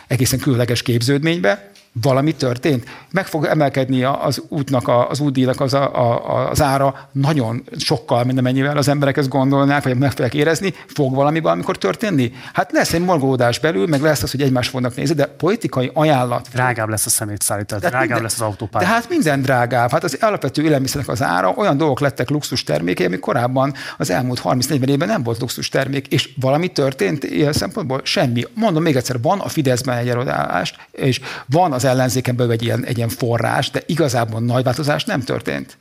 egészen 0.08 0.40
különleges 0.40 0.82
képződménybe, 0.82 1.72
valami 1.92 2.36
történt. 2.36 2.86
Meg 3.12 3.26
fog 3.26 3.46
emelkedni 3.46 4.04
az 4.04 4.44
útnak, 4.48 4.88
az 5.10 5.20
útdíjnak 5.20 5.62
az, 5.62 5.74
a, 5.74 5.98
a, 6.00 6.50
az 6.50 6.62
ára 6.62 7.10
nagyon 7.12 7.64
sokkal, 7.78 8.24
mint 8.24 8.40
amennyivel 8.40 8.78
az 8.78 8.88
emberek 8.88 9.18
ezt 9.18 9.30
gondolnák, 9.30 9.84
vagy 9.84 9.98
meg 9.98 10.12
fogják 10.12 10.34
érezni, 10.34 10.74
fog 10.88 11.16
valami 11.16 11.40
valamikor 11.40 11.78
történni? 11.78 12.32
Hát 12.54 12.72
lesz 12.72 12.94
egy 12.94 13.02
morgódás 13.02 13.60
belül, 13.60 13.88
meg 13.88 14.02
lesz 14.02 14.24
az, 14.24 14.32
hogy 14.32 14.42
egymás 14.42 14.68
fognak 14.68 14.96
nézni, 14.96 15.16
de 15.16 15.26
politikai 15.26 15.92
ajánlat. 15.94 16.48
Drágább 16.54 16.90
lesz 16.90 17.06
a 17.06 17.10
szemétszállítás, 17.10 17.80
drágább 17.80 18.00
minden, 18.00 18.22
lesz 18.22 18.34
az 18.34 18.42
autópálya. 18.42 18.88
De 18.88 18.94
hát 18.94 19.10
minden 19.10 19.42
drágább. 19.42 19.92
Hát 19.92 20.04
az 20.04 20.18
alapvető 20.22 20.64
élelmiszerek 20.64 21.08
az 21.08 21.22
ára, 21.22 21.54
olyan 21.56 21.78
dolgok 21.78 22.00
lettek 22.00 22.30
luxus 22.30 22.64
termékei, 22.64 23.06
ami 23.06 23.20
korábban 23.20 23.74
az 23.98 24.10
elmúlt 24.10 24.42
30-40 24.44 24.88
évben 24.88 25.08
nem 25.08 25.24
volt 25.24 25.40
luxus 25.40 25.70
termék, 25.70 26.08
és 26.08 26.30
valami 26.40 26.68
történt 26.68 27.24
ilyen 27.24 27.54
szempontból? 27.54 28.02
Semmi. 28.04 28.44
Mondom 28.54 28.84
még 28.84 28.96
egyszer, 28.96 29.22
van 29.22 29.40
a 29.40 29.48
Fideszben 29.48 29.98
egy 29.98 30.10
erodálás, 30.10 30.76
és 30.92 31.22
van 31.46 31.72
az 31.72 31.81
ellenzéken 31.84 32.36
belül 32.36 32.52
egy 32.52 32.64
ilyen, 32.64 32.86
egy 32.86 32.98
ilyen 32.98 33.10
forrás, 33.10 33.70
de 33.70 33.82
igazából 33.86 34.40
nagy 34.40 34.64
változás 34.64 35.04
nem 35.04 35.22
történt. 35.22 35.78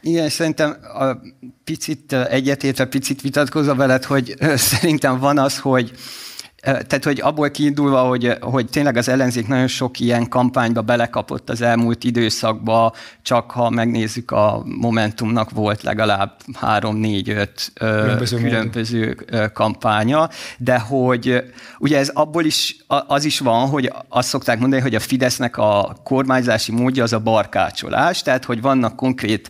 Igen, 0.00 0.28
szerintem 0.28 0.76
a 0.98 1.16
picit 1.64 2.12
egyetértve, 2.12 2.84
picit 2.84 3.20
vitatkozva 3.20 3.74
veled, 3.74 4.04
hogy 4.04 4.36
szerintem 4.56 5.18
van 5.18 5.38
az, 5.38 5.58
hogy 5.58 5.92
tehát, 6.62 7.04
hogy 7.04 7.20
abból 7.20 7.50
kiindulva, 7.50 8.00
hogy, 8.00 8.32
hogy 8.40 8.66
tényleg 8.66 8.96
az 8.96 9.08
ellenzék 9.08 9.48
nagyon 9.48 9.66
sok 9.66 10.00
ilyen 10.00 10.28
kampányba 10.28 10.82
belekapott 10.82 11.50
az 11.50 11.60
elmúlt 11.60 12.04
időszakba, 12.04 12.92
csak 13.22 13.50
ha 13.50 13.70
megnézzük 13.70 14.30
a 14.30 14.62
Momentumnak 14.64 15.50
volt 15.50 15.82
legalább 15.82 16.36
három, 16.54 16.96
négy, 16.96 17.30
öt 17.30 17.72
különböző, 17.74 18.36
különböző 18.36 19.16
kampánya, 19.52 20.28
de 20.58 20.78
hogy 20.78 21.44
ugye 21.78 21.98
ez 21.98 22.08
abból 22.08 22.44
is, 22.44 22.76
az 23.06 23.24
is 23.24 23.38
van, 23.38 23.68
hogy 23.68 23.92
azt 24.08 24.28
szokták 24.28 24.58
mondani, 24.58 24.82
hogy 24.82 24.94
a 24.94 25.00
Fidesznek 25.00 25.56
a 25.56 25.96
kormányzási 26.04 26.72
módja 26.72 27.02
az 27.02 27.12
a 27.12 27.20
barkácsolás, 27.20 28.22
tehát 28.22 28.44
hogy 28.44 28.60
vannak 28.60 28.96
konkrét 28.96 29.48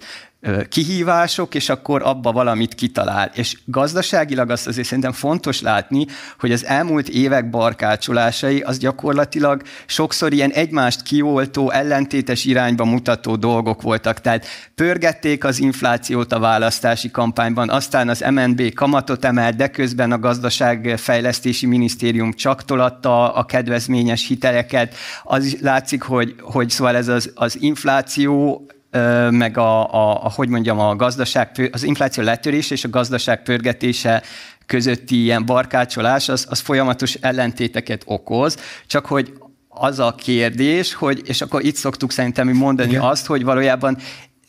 kihívások, 0.68 1.54
és 1.54 1.68
akkor 1.68 2.02
abba 2.02 2.32
valamit 2.32 2.74
kitalál. 2.74 3.30
És 3.34 3.56
gazdaságilag 3.64 4.50
azt 4.50 4.66
azért 4.66 4.86
szerintem 4.86 5.12
fontos 5.12 5.60
látni, 5.60 6.06
hogy 6.38 6.52
az 6.52 6.64
elmúlt 6.64 7.08
évek 7.08 7.50
barkácsolásai 7.50 8.60
az 8.60 8.78
gyakorlatilag 8.78 9.62
sokszor 9.86 10.32
ilyen 10.32 10.50
egymást 10.50 11.02
kioltó, 11.02 11.70
ellentétes 11.70 12.44
irányba 12.44 12.84
mutató 12.84 13.36
dolgok 13.36 13.82
voltak. 13.82 14.20
Tehát 14.20 14.46
pörgették 14.74 15.44
az 15.44 15.58
inflációt 15.58 16.32
a 16.32 16.38
választási 16.38 17.10
kampányban, 17.10 17.70
aztán 17.70 18.08
az 18.08 18.24
MNB 18.30 18.74
kamatot 18.74 19.24
emelt, 19.24 19.56
de 19.56 19.68
közben 19.68 20.12
a 20.12 20.18
gazdaságfejlesztési 20.18 21.66
minisztérium 21.66 22.32
csak 22.32 22.64
tolatta 22.64 23.34
a 23.34 23.44
kedvezményes 23.44 24.26
hiteleket. 24.26 24.94
Az 25.24 25.44
is 25.44 25.60
látszik, 25.60 26.02
hogy, 26.02 26.34
hogy 26.40 26.70
szóval 26.70 26.96
ez 26.96 27.08
az, 27.08 27.30
az 27.34 27.56
infláció 27.60 28.66
meg 29.30 29.58
a, 29.58 29.94
a, 29.94 30.24
a, 30.24 30.30
hogy 30.34 30.48
mondjam, 30.48 30.78
a 30.78 30.96
gazdaság, 30.96 31.70
az 31.72 31.82
infláció 31.82 32.22
letörése 32.22 32.74
és 32.74 32.84
a 32.84 32.90
gazdaság 32.90 33.42
pörgetése 33.42 34.22
közötti 34.66 35.22
ilyen 35.22 35.46
barkácsolás, 35.46 36.28
az, 36.28 36.46
az 36.48 36.60
folyamatos 36.60 37.14
ellentéteket 37.14 38.02
okoz, 38.04 38.56
csak 38.86 39.06
hogy 39.06 39.32
az 39.68 39.98
a 39.98 40.14
kérdés, 40.14 40.94
hogy, 40.94 41.22
és 41.24 41.40
akkor 41.40 41.64
itt 41.64 41.76
szoktuk 41.76 42.12
szerintem 42.12 42.48
mondani 42.48 42.90
Igen. 42.90 43.02
azt, 43.02 43.26
hogy 43.26 43.44
valójában 43.44 43.98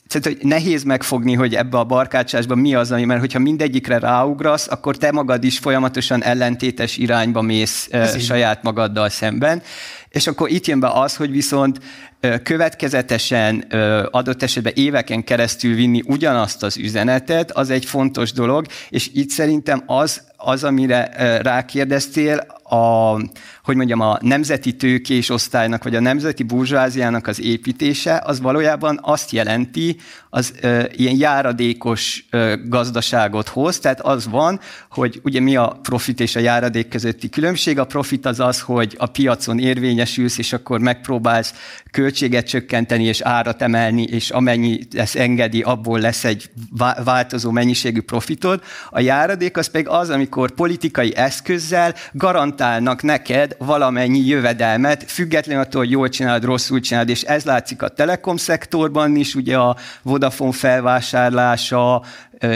tehát, 0.08 0.27
hogy 0.27 0.48
nehéz 0.48 0.84
megfogni, 0.84 1.34
hogy 1.34 1.56
ebbe 1.56 1.77
a 1.77 1.84
barkácsásban 1.84 2.58
mi 2.58 2.75
az, 2.75 2.92
ami, 2.92 3.06
mert 3.06 3.20
hogyha 3.20 3.39
mindegyikre 3.39 4.00
ráugrasz, 4.00 4.68
akkor 4.68 4.98
te 4.98 5.12
magad 5.12 5.44
is 5.44 5.58
folyamatosan 5.58 6.24
ellentétes 6.24 6.98
irányba 6.98 7.42
mész 7.42 7.88
Ez 7.92 8.24
saját 8.24 8.63
magaddal 8.63 9.10
szemben. 9.10 9.62
És 10.10 10.27
akkor 10.27 10.50
itt 10.50 10.66
jön 10.66 10.80
be 10.80 10.89
az, 10.89 11.16
hogy 11.16 11.32
viszont 11.32 11.80
következetesen 12.44 13.60
adott 14.12 14.44
esetben 14.44 14.74
éveken 14.76 15.24
keresztül 15.24 15.76
vinni 15.76 16.02
ugyanazt 16.06 16.64
az 16.64 16.78
üzenetet, 16.78 17.52
az 17.52 17.70
egy 17.70 17.86
fontos 17.86 18.32
dolog, 18.32 18.66
és 18.90 19.10
itt 19.14 19.30
szerintem 19.30 19.84
az, 19.86 20.22
az 20.38 20.64
amire 20.64 21.10
rákérdeztél, 21.42 22.38
a, 22.64 23.16
hogy 23.68 23.76
mondjam, 23.76 24.00
a 24.00 24.18
nemzeti 24.22 24.76
tőkés 24.76 25.30
osztálynak, 25.30 25.84
vagy 25.84 25.96
a 25.96 26.00
nemzeti 26.00 26.44
burzsváziának 26.44 27.28
az 27.28 27.42
építése, 27.42 28.22
az 28.26 28.42
valójában 28.42 29.00
azt 29.02 29.32
jelenti, 29.32 29.98
az 30.30 30.54
ö, 30.62 30.84
ilyen 30.96 31.18
járadékos 31.18 32.26
ö, 32.30 32.56
gazdaságot 32.66 33.48
hoz, 33.48 33.80
tehát 33.80 34.02
az 34.02 34.28
van, 34.28 34.60
hogy 34.92 35.20
ugye 35.24 35.40
mi 35.40 35.56
a 35.56 35.80
profit 35.82 36.20
és 36.20 36.36
a 36.36 36.40
járadék 36.40 36.88
közötti 36.88 37.30
különbség. 37.30 37.80
A 37.80 37.86
profit 37.86 38.26
az 38.26 38.40
az, 38.40 38.62
hogy 38.62 38.96
a 38.98 39.06
piacon 39.06 39.60
érvényesülsz, 39.60 40.38
és 40.38 40.54
akkor 40.54 40.80
megpróbálsz 40.80 41.54
költséget 41.92 42.48
csökkenteni 42.48 43.04
és 43.04 43.22
árat 43.22 43.62
emelni, 43.62 44.04
és 44.04 44.30
amennyi 44.30 44.80
ezt 44.92 45.16
engedi, 45.16 45.62
abból 45.62 46.00
lesz 46.00 46.24
egy 46.24 46.50
változó 47.04 47.52
mennyiségű 47.52 48.02
profitod. 48.02 48.64
A 48.90 49.00
járadék 49.00 49.58
az 49.58 49.68
pedig 49.68 49.88
az, 49.88 50.10
amikor 50.10 50.52
politikai 50.52 51.16
eszközzel 51.16 51.94
garantálnak 52.12 53.02
neked 53.02 53.56
valamennyi 53.58 54.26
jövedelmet, 54.26 55.04
függetlenül 55.12 55.64
attól, 55.64 55.82
hogy 55.82 55.92
jól 55.92 56.10
csinálod, 56.10 56.44
rosszul 56.44 56.80
csinálod, 56.80 57.10
és 57.10 57.22
ez 57.22 57.44
látszik 57.44 57.82
a 57.82 57.88
telekom 57.88 58.38
szektorban 58.38 59.16
is, 59.16 59.36
ugye 59.36 59.58
a 59.58 59.76
Vodafone 60.02 60.52
felvásárlása, 60.52 62.04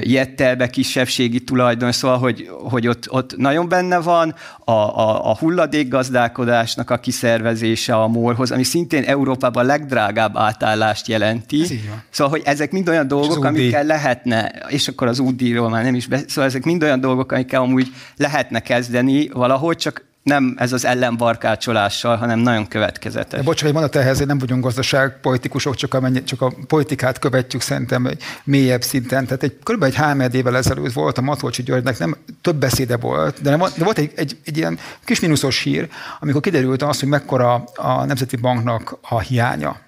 Jettelbe 0.02 0.70
kisebbségi 0.70 1.40
tulajdon, 1.40 1.92
szóval, 1.92 2.18
hogy, 2.18 2.50
hogy 2.70 2.88
ott, 2.88 3.12
ott 3.12 3.38
nagyon 3.38 3.70
benne 3.70 4.00
van 4.00 4.36
a, 4.60 4.72
a, 4.72 5.30
a 5.30 5.38
hulladékgazdálkodásnak 5.38 6.90
a 6.90 6.98
kiszervezése 6.98 7.96
a 7.96 8.08
molhoz, 8.08 8.52
ami 8.52 8.64
szintén 8.64 9.04
Európában 9.04 9.64
a 9.64 9.68
legdrágább 9.68 10.38
átállást 10.38 11.08
jelenti. 11.08 11.64
Szóval, 12.10 12.34
hogy 12.34 12.42
ezek 12.46 12.72
mind 12.72 12.90
olyan 12.90 13.08
dolgok, 13.08 13.46
amikkel 13.46 13.84
lehetne, 13.84 14.52
és 14.68 14.88
akkor 14.88 15.08
az 15.08 15.20
útdíjról 15.20 15.70
már 15.70 15.84
nem 15.84 15.96
is, 15.96 16.08
be, 16.08 16.18
szóval 16.28 16.46
ezek 16.46 16.64
mind 16.64 16.84
olyan 16.84 17.00
dolgok, 17.00 17.32
amikkel 17.32 17.62
amúgy 17.62 17.88
lehetne 18.18 18.60
kezdeni 18.60 19.30
valahogy, 19.34 19.78
csak 19.78 20.10
nem 20.24 20.56
ez 20.58 20.74
az 20.74 20.86
ellenbarkácsolással, 20.86 22.16
hanem 22.16 22.40
nagyon 22.40 22.68
következetes. 22.68 23.40
De 23.40 23.46
bocsánat, 23.46 23.76
egy 23.76 23.82
mondat 23.82 24.02
ehhez, 24.02 24.18
hogy 24.18 24.28
nem 24.28 24.38
vagyunk 24.38 24.64
gazdaságpolitikusok, 24.64 25.76
csak 25.76 25.94
a, 25.94 26.12
csak 26.24 26.42
a 26.42 26.54
politikát 26.68 27.20
követjük 27.20 27.62
szerintem 27.62 28.06
egy 28.06 28.24
mélyebb 28.44 28.82
szinten. 28.82 29.26
Tehát 29.26 29.44
egy 29.44 29.58
kb. 29.64 29.84
egy 29.84 29.96
három 29.96 30.20
évvel 30.20 30.58
ezelőtt 30.58 30.94
volt 30.94 31.18
a 31.18 31.22
Matolcsi 31.22 31.64
Györgynek, 31.64 31.98
nem 31.98 32.16
több 32.42 32.56
beszéde 32.56 32.98
volt, 32.98 33.42
de, 33.42 33.50
nem, 33.50 33.60
de 33.78 33.84
volt 33.84 33.98
egy, 33.98 34.12
egy, 34.16 34.38
egy, 34.46 34.58
ilyen 34.58 34.80
kis 35.06 35.20
mínuszos 35.20 35.62
hír, 35.62 35.90
amikor 36.20 36.42
kiderült 36.42 36.82
az, 36.82 37.00
hogy 37.00 37.10
mekkora 37.10 37.64
a 37.76 38.06
Nemzeti 38.06 38.36
Banknak 38.36 38.98
a 39.02 39.20
hiánya. 39.20 39.80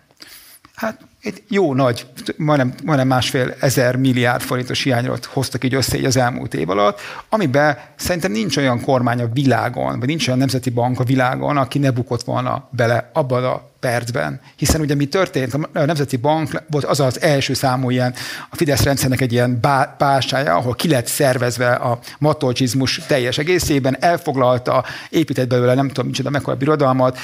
Hát 0.76 1.00
egy 1.24 1.44
jó 1.50 1.74
nagy, 1.74 2.06
majdnem, 2.38 2.74
majdnem 2.84 3.08
másfél 3.08 3.56
ezer 3.60 3.96
milliárd 3.96 4.42
forintos 4.42 4.84
hiányot 4.84 5.26
hoztak 5.26 5.64
így 5.64 5.74
össze 5.74 5.98
így 5.98 6.06
az 6.06 6.18
elmúlt 6.18 6.54
év 6.54 6.70
alatt, 6.70 7.00
amiben 7.30 7.78
szerintem 7.96 8.32
nincs 8.32 8.58
olyan 8.58 8.82
kormány 8.82 9.22
a 9.22 9.30
világon, 9.34 10.00
vagy 10.00 10.08
nincs 10.08 10.28
olyan 10.28 10.40
nemzeti 10.40 10.70
bank 10.70 11.00
a 11.00 11.04
világon, 11.04 11.58
aki 11.58 11.80
ne 11.80 11.92
bukott 11.92 12.24
volna 12.24 12.68
bele 12.72 13.10
abban 13.14 13.44
a 13.44 13.72
percben. 13.80 14.42
Hiszen 14.56 14.82
ugye 14.82 14.96
mi 14.96 15.06
történt? 15.06 15.54
A 15.54 15.86
Nemzeti 15.86 16.18
Bank 16.18 16.64
volt 16.70 16.86
az 16.86 17.00
az 17.00 17.22
első 17.22 17.54
számú 17.54 17.90
ilyen, 17.90 18.14
a 18.50 18.56
Fidesz 18.56 18.84
rendszernek 18.84 19.22
egy 19.22 19.32
ilyen 19.32 19.60
básája, 19.98 20.56
ahol 20.56 20.74
ki 20.74 20.88
lett 20.88 21.08
szervezve 21.08 21.72
a 21.74 22.00
matolcsizmus 22.20 23.02
teljes 23.08 23.38
egészében, 23.38 23.98
elfoglalta, 24.00 24.86
épített 25.10 25.48
belőle 25.48 25.74
nem 25.74 25.88
tudom 25.88 26.06
micsoda 26.06 26.30
mekkora 26.30 26.58
birodalmat, 26.58 27.18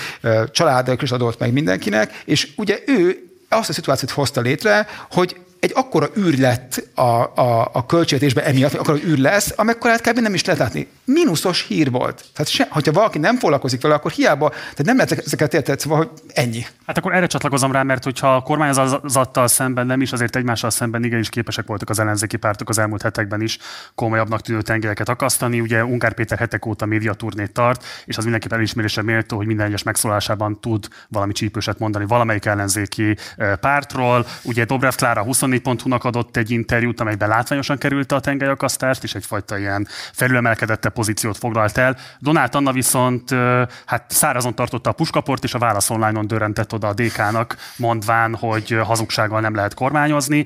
családok 0.51 1.01
is 1.01 1.12
adott 1.12 1.39
meg 1.39 1.53
mindenkinek, 1.53 2.22
és 2.25 2.53
ugye 2.56 2.79
ő 2.86 3.24
azt 3.50 3.70
a 3.70 3.74
szituációt 3.74 4.12
hozta 4.12 4.41
létre, 4.41 4.88
hogy 5.12 5.36
egy 5.60 5.72
akkora 5.75 6.08
űr 6.18 6.38
lett 6.38 6.89
a, 6.96 7.01
a, 7.01 7.70
a 7.74 7.86
költségvetésben 7.86 8.44
emiatt, 8.44 8.72
hogy 8.72 8.80
akkora 8.80 8.98
űr 8.98 9.18
lesz, 9.18 9.54
amekkorát 9.56 10.01
kb. 10.01 10.20
nem 10.20 10.34
is 10.34 10.46
lehet 10.46 10.62
látni. 10.62 10.88
Minuszos 11.06 11.66
hír 11.68 11.92
volt. 11.92 12.25
Tehát 12.34 12.51
se, 12.51 12.68
hogyha 12.70 12.92
valaki 12.92 13.18
nem 13.18 13.38
foglalkozik 13.38 13.82
vele, 13.82 13.94
akkor 13.94 14.12
hiába, 14.12 14.50
tehát 14.50 14.84
nem 14.84 14.96
lehet 14.96 15.12
ezeket 15.12 15.54
érteni, 15.54 15.80
szóval, 15.80 16.13
ennyi. 16.34 16.66
Hát 16.86 16.98
akkor 16.98 17.13
erre 17.13 17.28
csatlakozom 17.28 17.72
rá, 17.72 17.84
mert 17.84 18.04
hogyha 18.04 18.36
a 18.36 18.42
kormányzattal 18.42 19.48
szemben 19.48 19.86
nem 19.86 20.01
is, 20.01 20.12
azért 20.12 20.36
egymással 20.36 20.70
szemben 20.70 21.04
igenis 21.04 21.30
képesek 21.30 21.66
voltak 21.66 21.89
az 21.89 22.00
ellenzéki 22.00 22.38
pártok 22.38 22.70
az 22.70 22.78
elmúlt 22.78 23.01
hetekben 23.01 23.42
is 23.42 23.58
komolyabbnak 23.96 24.42
tűnő 24.42 24.62
tengelyeket 24.62 25.10
akasztani. 25.10 25.60
Ugye 25.60 25.86
Ungár 25.86 26.13
Péter 26.13 26.38
hetek 26.38 26.66
óta 26.66 26.86
médiaturnét 26.86 27.51
tart, 27.51 27.84
és 28.06 28.18
az 28.18 28.24
mindenképpen 28.24 28.58
elismerésre 28.58 29.01
méltó, 29.01 29.38
hogy 29.38 29.46
minden 29.46 29.66
egyes 29.66 29.84
megszólásában 29.84 30.60
tud 30.60 30.88
valami 31.08 31.34
csípőset 31.34 31.80
mondani 31.80 32.06
valamelyik 32.06 32.46
ellenzéki 32.46 33.18
pártról. 33.60 34.25
Ugye 34.44 34.66
Dobrev 34.66 34.94
Klára 34.94 35.24
20 35.24 35.42
24.hu-nak 35.50 36.03
adott 36.03 36.38
egy 36.38 36.51
interjút, 36.51 37.00
amelyben 37.00 37.29
látványosan 37.29 37.77
került 37.77 38.12
a 38.12 38.20
tengelyakasztást, 38.20 39.03
és 39.03 39.15
egyfajta 39.15 39.58
ilyen 39.58 39.88
felülemelkedette 40.13 40.89
pozíciót 40.89 41.38
foglalt 41.38 41.77
el. 41.77 41.98
Donát 42.20 42.56
Anna 42.56 42.72
viszont 42.72 43.29
hát 43.86 44.06
szárazon 44.08 44.56
tartotta 44.56 44.89
a 44.89 44.94
puskaport, 44.94 45.44
és 45.44 45.53
a 45.53 45.60
Válasz 45.60 45.89
Online-on 45.89 46.27
dörrentett 46.27 46.74
oda 46.74 46.88
a 46.88 46.94
DK-nak, 46.94 47.56
mondván, 47.77 48.36
hogy 48.36 48.79
hazugsággal 48.84 49.39
nem 49.39 49.56
lehet 49.56 49.74
kormányozni 49.74 50.46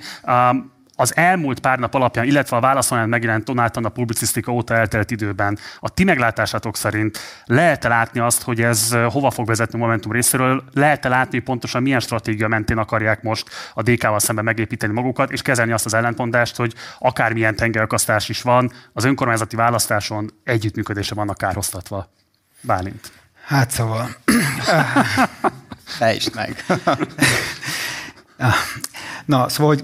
az 1.03 1.15
elmúlt 1.15 1.59
pár 1.59 1.79
nap 1.79 1.93
alapján, 1.93 2.25
illetve 2.25 2.55
a 2.55 2.59
válaszolán 2.59 3.09
megjelent 3.09 3.43
Donáltan 3.43 3.85
a 3.85 3.89
publicisztika 3.89 4.51
óta 4.51 4.73
eltelt 4.73 5.11
időben, 5.11 5.57
a 5.79 5.89
ti 5.89 6.03
meglátásatok 6.03 6.77
szerint 6.77 7.19
lehet-e 7.45 7.87
látni 7.87 8.19
azt, 8.19 8.41
hogy 8.41 8.61
ez 8.61 8.95
hova 9.07 9.31
fog 9.31 9.47
vezetni 9.47 9.79
a 9.79 9.81
Momentum 9.81 10.11
részéről? 10.11 10.63
Lehet-e 10.73 11.09
látni, 11.09 11.37
hogy 11.37 11.43
pontosan 11.43 11.81
milyen 11.81 11.99
stratégia 11.99 12.47
mentén 12.47 12.77
akarják 12.77 13.21
most 13.21 13.49
a 13.73 13.81
DK-val 13.81 14.19
szemben 14.19 14.43
megépíteni 14.43 14.93
magukat, 14.93 15.31
és 15.31 15.41
kezelni 15.41 15.71
azt 15.71 15.85
az 15.85 15.93
ellentmondást, 15.93 16.55
hogy 16.55 16.73
akármilyen 16.99 17.55
tengerkasztás 17.55 18.29
is 18.29 18.41
van, 18.41 18.71
az 18.93 19.03
önkormányzati 19.03 19.55
választáson 19.55 20.31
együttműködése 20.43 21.15
vannak 21.15 21.37
kárhoztatva? 21.37 22.09
Bálint. 22.61 23.11
Hát 23.45 23.71
szóval... 23.71 24.09
Fejtsd 25.83 26.35
meg. 26.35 26.65
Na, 29.25 29.49
szóval, 29.49 29.75
hogy 29.75 29.83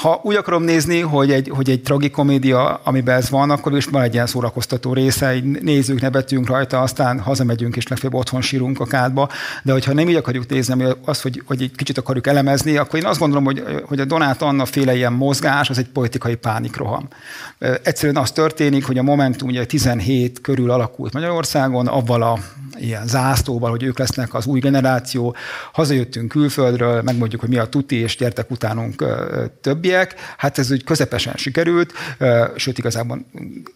ha 0.00 0.20
úgy 0.22 0.36
akarom 0.36 0.62
nézni, 0.62 1.00
hogy 1.00 1.32
egy, 1.32 1.50
hogy 1.54 1.70
egy 1.70 1.82
tragikomédia, 1.82 2.80
amiben 2.84 3.16
ez 3.16 3.30
van, 3.30 3.50
akkor 3.50 3.76
is 3.76 3.84
van 3.84 4.02
egy 4.02 4.14
ilyen 4.14 4.26
szórakoztató 4.26 4.92
része, 4.92 5.34
így 5.34 5.44
nézzük, 5.44 6.00
nevetünk 6.00 6.48
rajta, 6.48 6.80
aztán 6.80 7.20
hazamegyünk 7.20 7.76
és 7.76 7.88
legfeljebb 7.88 8.18
otthon 8.18 8.40
sírunk 8.40 8.80
a 8.80 8.84
kádba. 8.84 9.28
De 9.62 9.72
hogyha 9.72 9.92
nem 9.92 10.08
így 10.08 10.14
akarjuk 10.14 10.48
nézni, 10.48 10.84
az, 11.04 11.20
hogy, 11.20 11.42
hogy 11.46 11.62
egy 11.62 11.72
kicsit 11.76 11.98
akarjuk 11.98 12.26
elemezni, 12.26 12.76
akkor 12.76 12.98
én 12.98 13.06
azt 13.06 13.18
gondolom, 13.18 13.44
hogy, 13.44 13.64
hogy 13.84 14.00
a 14.00 14.04
Donát 14.04 14.42
Anna 14.42 14.64
féle 14.64 14.94
ilyen 14.94 15.12
mozgás, 15.12 15.70
az 15.70 15.78
egy 15.78 15.88
politikai 15.88 16.34
pánikroham. 16.34 17.08
Egyszerűen 17.82 18.16
az 18.16 18.30
történik, 18.30 18.86
hogy 18.86 18.98
a 18.98 19.02
Momentum 19.02 19.48
ugye 19.48 19.64
17 19.64 20.40
körül 20.40 20.70
alakult 20.70 21.12
Magyarországon, 21.12 21.86
avval 21.86 22.22
a 22.22 22.38
ilyen 22.78 23.06
zászlóval, 23.06 23.70
hogy 23.70 23.82
ők 23.82 23.98
lesznek 23.98 24.34
az 24.34 24.46
új 24.46 24.60
generáció. 24.60 25.34
Hazajöttünk 25.72 26.28
külföldről, 26.28 27.02
megmondjuk, 27.02 27.40
hogy 27.40 27.50
mi 27.50 27.58
a 27.58 27.66
tuti, 27.66 27.96
és 27.96 28.16
gyertek 28.16 28.50
utánunk 28.50 29.04
többiek. 29.90 30.14
Hát 30.36 30.58
ez 30.58 30.70
úgy 30.70 30.84
közepesen 30.84 31.34
sikerült, 31.36 31.92
sőt 32.56 32.78
igazából 32.78 33.26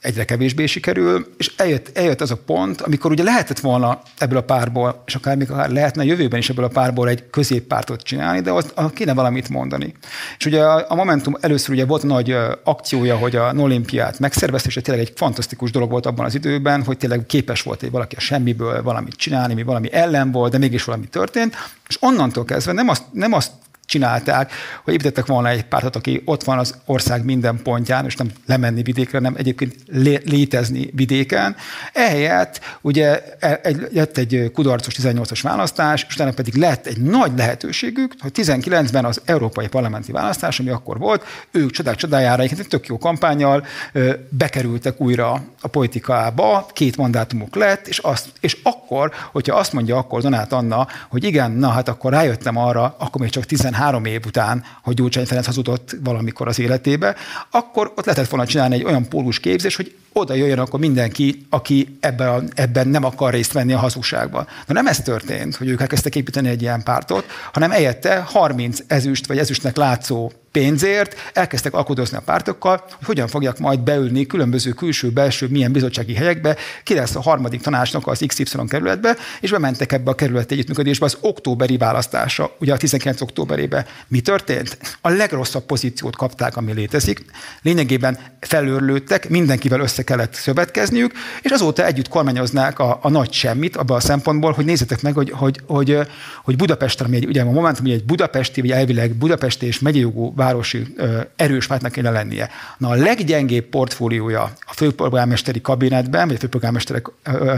egyre 0.01 0.25
kevésbé 0.25 0.67
sikerül, 0.67 1.35
és 1.39 1.53
eljött, 1.57 1.97
eljött 1.97 2.21
az 2.21 2.31
a 2.31 2.37
pont, 2.37 2.81
amikor 2.81 3.11
ugye 3.11 3.23
lehetett 3.23 3.59
volna 3.59 4.01
ebből 4.19 4.39
a 4.39 4.43
párból, 4.43 5.03
és 5.07 5.15
akár 5.15 5.37
még 5.37 5.51
akár 5.51 5.71
lehetne 5.71 6.03
a 6.03 6.05
jövőben 6.05 6.39
is 6.39 6.51
ebből 6.51 6.65
a 6.65 6.69
párból 6.69 7.09
egy 7.09 7.31
középpártot 7.31 8.03
csinálni, 8.03 8.41
de 8.41 8.53
ott 8.53 8.93
kéne 8.95 9.15
valamit 9.15 9.49
mondani. 9.49 9.95
És 10.39 10.47
ugye 10.47 10.63
a 10.65 10.95
Momentum 10.95 11.37
először 11.41 11.75
ugye 11.75 11.85
volt 11.85 12.03
nagy 12.03 12.37
akciója, 12.65 13.17
hogy 13.17 13.37
a 13.37 13.53
Olimpiát 13.57 14.19
megszervezte, 14.19 14.69
és 14.69 14.79
tényleg 14.83 15.07
egy 15.07 15.13
fantasztikus 15.17 15.71
dolog 15.71 15.91
volt 15.91 16.07
abban 16.07 16.25
az 16.25 16.35
időben, 16.35 16.85
hogy 16.85 16.97
tényleg 16.97 17.27
képes 17.27 17.63
volt 17.63 17.83
egy 17.83 17.91
valaki 17.91 18.17
a 18.17 18.21
semmiből 18.21 18.83
valamit 18.83 19.15
csinálni, 19.15 19.55
mi 19.55 19.63
valami 19.63 19.93
ellen 19.93 20.33
volt, 20.33 20.53
de 20.53 20.59
mégis 20.59 20.85
valami 20.85 21.07
történt, 21.07 21.57
és 21.89 21.97
onnantól 22.01 22.45
kezdve 22.45 22.73
nem 22.73 22.89
azt, 22.89 23.03
nem 23.13 23.33
azt 23.33 23.51
csinálták, 23.87 24.53
hogy 24.85 24.93
építettek 24.95 25.27
volna 25.27 25.49
egy 25.49 25.65
pártot, 25.65 25.97
aki 25.97 26.23
ott 26.25 26.45
van 26.45 26.59
az 26.59 26.75
ország 26.85 27.25
minden 27.25 27.63
pontján, 27.63 28.05
és 28.05 28.17
nem 28.17 28.31
lemenni 28.47 28.83
vidékre, 28.83 29.19
nem 29.19 29.35
egyébként 29.37 29.75
lé- 29.87 30.29
létezni 30.31 30.91
vidéken. 30.93 31.57
Ehelyett 31.93 32.61
ugye 32.81 33.23
e, 33.39 33.61
egy, 33.63 33.89
lett 33.93 34.19
egy 34.19 34.51
kudarcos 34.55 34.95
18-as 35.03 35.41
választás, 35.43 36.05
és 36.09 36.15
utána 36.15 36.33
pedig 36.33 36.55
lett 36.55 36.87
egy 36.87 37.01
nagy 37.01 37.33
lehetőségük, 37.37 38.15
hogy 38.19 38.33
19-ben 38.35 39.05
az 39.05 39.21
európai 39.25 39.69
parlamenti 39.69 40.13
választás, 40.13 40.61
ami 40.61 40.71
akkor 40.71 40.99
volt, 40.99 41.25
ők 41.51 41.71
csodák 41.71 41.95
csodájára, 41.95 42.43
egy 42.43 42.67
tök 42.69 42.87
jó 42.87 42.99
kampányjal 42.99 43.67
bekerültek 44.29 45.01
újra 45.01 45.43
a 45.61 45.69
politikába, 45.69 46.67
két 46.73 46.97
mandátumuk 46.97 47.55
lett, 47.55 47.87
és, 47.87 47.99
azt, 47.99 48.29
és 48.41 48.59
akkor, 48.63 49.13
hogyha 49.33 49.57
azt 49.57 49.73
mondja 49.73 49.97
akkor 49.97 50.23
Donát 50.23 50.53
Anna, 50.53 50.87
hogy 51.09 51.25
igen, 51.25 51.51
na 51.51 51.69
hát 51.69 51.89
akkor 51.89 52.13
rájöttem 52.13 52.57
arra, 52.57 52.95
akkor 52.99 53.21
még 53.21 53.31
csak 53.31 53.45
13 53.45 53.74
három 53.75 54.05
év 54.05 54.27
után, 54.27 54.65
hogy 54.83 54.95
Gyurcsány 54.95 55.27
Ferenc 55.27 55.47
hazudott 55.47 55.97
valamikor 56.05 56.49
az 56.49 56.59
életébe, 56.59 57.17
akkor 57.51 57.93
ott 57.97 58.05
lehetett 58.05 58.31
volna 58.31 58.47
csinálni 58.47 58.75
egy 58.75 58.85
olyan 58.85 59.09
pólus 59.09 59.41
képzés, 59.41 59.77
hogy 59.77 59.97
oda 60.15 60.35
jöjjön 60.35 60.59
akkor 60.59 60.81
mindenki, 60.81 61.47
aki 61.51 61.97
ebben, 62.01 62.29
a, 62.29 62.43
ebben 62.55 62.89
nem 62.89 63.05
akar 63.05 63.33
részt 63.33 63.53
venni 63.53 63.73
a 63.73 63.79
hazugságban. 63.79 64.47
Na 64.67 64.75
nem 64.75 64.87
ez 64.87 65.01
történt, 65.01 65.57
hogy 65.57 65.69
ők 65.69 65.81
elkezdtek 65.81 66.17
építeni 66.17 66.49
egy 66.49 66.63
ilyen 66.63 66.83
pártot, 66.83 67.27
hanem 67.53 67.71
helyette 67.71 68.21
30 68.21 68.79
ezüst 68.87 69.27
vagy 69.27 69.39
ezüstnek 69.39 69.77
látszó 69.77 70.33
pénzért 70.55 71.15
elkezdtek 71.33 71.75
alkudozni 71.75 72.17
a 72.17 72.21
pártokkal, 72.21 72.85
hogy 72.89 73.07
hogyan 73.07 73.29
fogják 73.29 73.59
majd 73.59 73.81
beülni 73.81 74.27
különböző 74.27 74.71
külső-belső 74.71 75.47
milyen 75.51 75.73
bizottsági 75.73 76.15
helyekbe, 76.15 76.57
ki 76.83 76.95
lesz 76.95 77.15
a 77.15 77.21
harmadik 77.21 77.61
tanácsnak 77.61 78.07
az 78.07 78.25
XY 78.27 78.45
kerületbe, 78.69 79.17
és 79.41 79.51
bementek 79.51 79.93
ebbe 79.93 80.11
a 80.11 80.15
kerületi 80.15 80.55
együttműködésbe 80.55 81.05
az 81.05 81.17
októberi 81.21 81.77
választása, 81.77 82.57
ugye 82.59 82.73
a 82.73 82.77
19 82.77 83.21
októberébe. 83.21 83.87
Mi 84.09 84.21
történt? 84.21 84.79
A 85.01 85.09
legrosszabb 85.09 85.65
pozíciót 85.65 86.17
kapták, 86.17 86.57
ami 86.57 86.73
létezik. 86.73 87.25
Lényegében 87.63 88.19
felőrlődtek, 88.41 89.29
mindenkivel 89.29 89.81
össze 89.81 90.04
kellett 90.05 90.35
szövetkezniük, 90.35 91.13
és 91.43 91.51
azóta 91.51 91.87
együtt 91.87 92.09
kormányoznák 92.09 92.79
a, 92.79 92.99
a 93.03 93.09
nagy 93.11 93.33
semmit 93.33 93.77
abban 93.77 93.97
a 93.97 94.01
szempontból, 94.01 94.53
hogy 94.53 94.65
nézzétek 94.65 95.03
meg, 95.03 95.15
hogy, 95.15 95.31
hogy, 95.31 95.61
hogy, 95.67 95.99
hogy 96.43 96.57
Budapestre, 96.57 97.05
ami 97.05 97.17
egy, 97.17 97.27
ugye 97.27 97.43
a 97.43 97.51
Momentum 97.51 97.87
egy 97.87 98.05
budapesti, 98.05 98.61
vagy 98.61 98.71
elvileg 98.71 99.15
budapesti 99.15 99.67
és 99.67 99.79
megyejogú 99.79 100.35
városi 100.37 100.95
erős 101.37 101.67
pártnak 101.67 101.93
kéne 101.93 102.11
lennie. 102.11 102.51
Na 102.79 102.89
a 102.89 102.95
leggyengébb 102.95 103.65
portfóliója 103.65 104.53
a 104.61 104.73
főpolgármesteri 104.75 105.61
kabinetben, 105.61 106.27
vagy 106.27 106.37
a 106.37 106.39
főpolgármesterek 106.39 107.11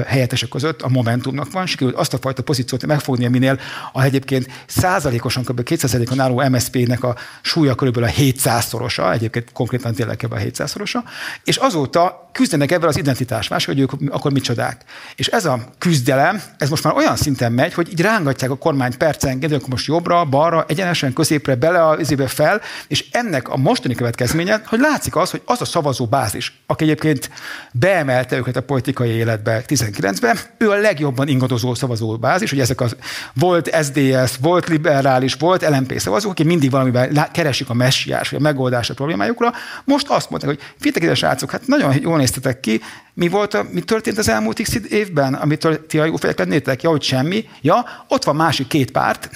helyettesek 0.06 0.48
között 0.48 0.82
a 0.82 0.88
Momentumnak 0.88 1.52
van, 1.52 1.66
sikerült 1.66 1.96
azt 1.96 2.14
a 2.14 2.18
fajta 2.18 2.42
pozíciót 2.42 2.86
megfogni, 2.86 3.26
minél 3.26 3.60
a 3.92 4.02
egyébként 4.02 4.46
százalékosan 4.66 5.44
kb. 5.44 5.60
200%-on 5.64 6.20
álló 6.20 6.42
MSZP-nek 6.48 7.04
a 7.04 7.16
súlya 7.40 7.74
kb. 7.74 7.96
a 7.96 8.06
700-szorosa, 8.06 9.12
egyébként 9.12 9.52
konkrétan 9.52 9.94
tényleg 9.94 10.16
kb. 10.16 10.32
a 10.32 10.36
700-szorosa, 10.36 10.98
és 11.44 11.56
azóta 11.56 12.30
küzdenek 12.36 12.72
ebben 12.72 12.88
az 12.88 12.98
identitás 12.98 13.48
más, 13.48 13.64
hogy 13.64 13.78
ők 13.78 13.92
akkor 14.08 14.32
micsodák. 14.32 14.84
És 15.14 15.26
ez 15.26 15.44
a 15.44 15.60
küzdelem, 15.78 16.42
ez 16.58 16.68
most 16.68 16.84
már 16.84 16.94
olyan 16.94 17.16
szinten 17.16 17.52
megy, 17.52 17.74
hogy 17.74 17.90
így 17.90 18.00
rángatják 18.00 18.50
a 18.50 18.56
kormány 18.56 18.96
percenként, 18.96 19.52
akkor 19.52 19.68
most 19.68 19.86
jobbra, 19.86 20.24
balra, 20.24 20.64
egyenesen, 20.68 21.12
középre, 21.12 21.54
bele 21.54 21.88
az 21.88 22.14
fel, 22.26 22.60
és 22.88 23.04
ennek 23.10 23.48
a 23.48 23.56
mostani 23.56 23.94
következménye, 23.94 24.60
hogy 24.66 24.78
látszik 24.78 25.16
az, 25.16 25.30
hogy 25.30 25.42
az 25.44 25.60
a 25.60 25.64
szavazó 25.64 26.06
bázis, 26.06 26.60
aki 26.66 26.84
egyébként 26.84 27.30
beemelte 27.72 28.36
őket 28.36 28.56
a 28.56 28.62
politikai 28.62 29.10
életbe 29.10 29.62
19-ben, 29.66 30.38
ő 30.58 30.70
a 30.70 30.76
legjobban 30.76 31.28
ingadozó 31.28 31.74
szavazó 31.74 32.16
bázis, 32.16 32.50
hogy 32.50 32.60
ezek 32.60 32.80
az 32.80 32.96
volt 33.34 33.76
SDS, 33.82 34.36
volt 34.40 34.68
liberális, 34.68 35.34
volt 35.34 35.68
LMP 35.68 35.98
szavazók, 35.98 36.30
akik 36.30 36.46
mindig 36.46 36.70
valamivel 36.70 37.30
keresik 37.30 37.68
a 37.68 37.74
messiás, 37.74 38.28
vagy 38.28 38.38
a 38.38 38.42
megoldást 38.42 38.90
a 38.90 38.94
problémájukra. 38.94 39.52
Most 39.84 40.08
azt 40.08 40.30
mondták, 40.30 40.50
hogy 40.50 40.92
ide, 41.02 41.14
srácok, 41.14 41.50
hát 41.50 41.66
nagyon 41.66 41.94
jól 42.00 42.16
néztetek 42.26 42.60
ki, 42.60 42.80
mi, 43.14 43.28
volt 43.28 43.54
a, 43.54 43.66
mi 43.70 43.80
történt 43.80 44.18
az 44.18 44.28
elmúlt 44.28 44.62
x 44.62 44.74
évben, 44.88 45.34
amitől 45.34 45.86
ti 45.86 45.98
a 45.98 46.04
jó 46.04 46.14
lennétek? 46.36 46.82
Ja, 46.82 46.90
hogy 46.90 47.02
semmi. 47.02 47.48
Ja, 47.60 47.84
ott 48.08 48.24
van 48.24 48.36
másik 48.36 48.66
két 48.66 48.90
párt, 48.90 49.30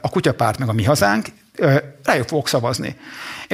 a 0.00 0.08
kutyapárt 0.08 0.58
meg 0.58 0.68
a 0.68 0.72
mi 0.72 0.84
hazánk, 0.84 1.26
rájuk 2.04 2.28
fogok 2.28 2.48
szavazni. 2.48 2.96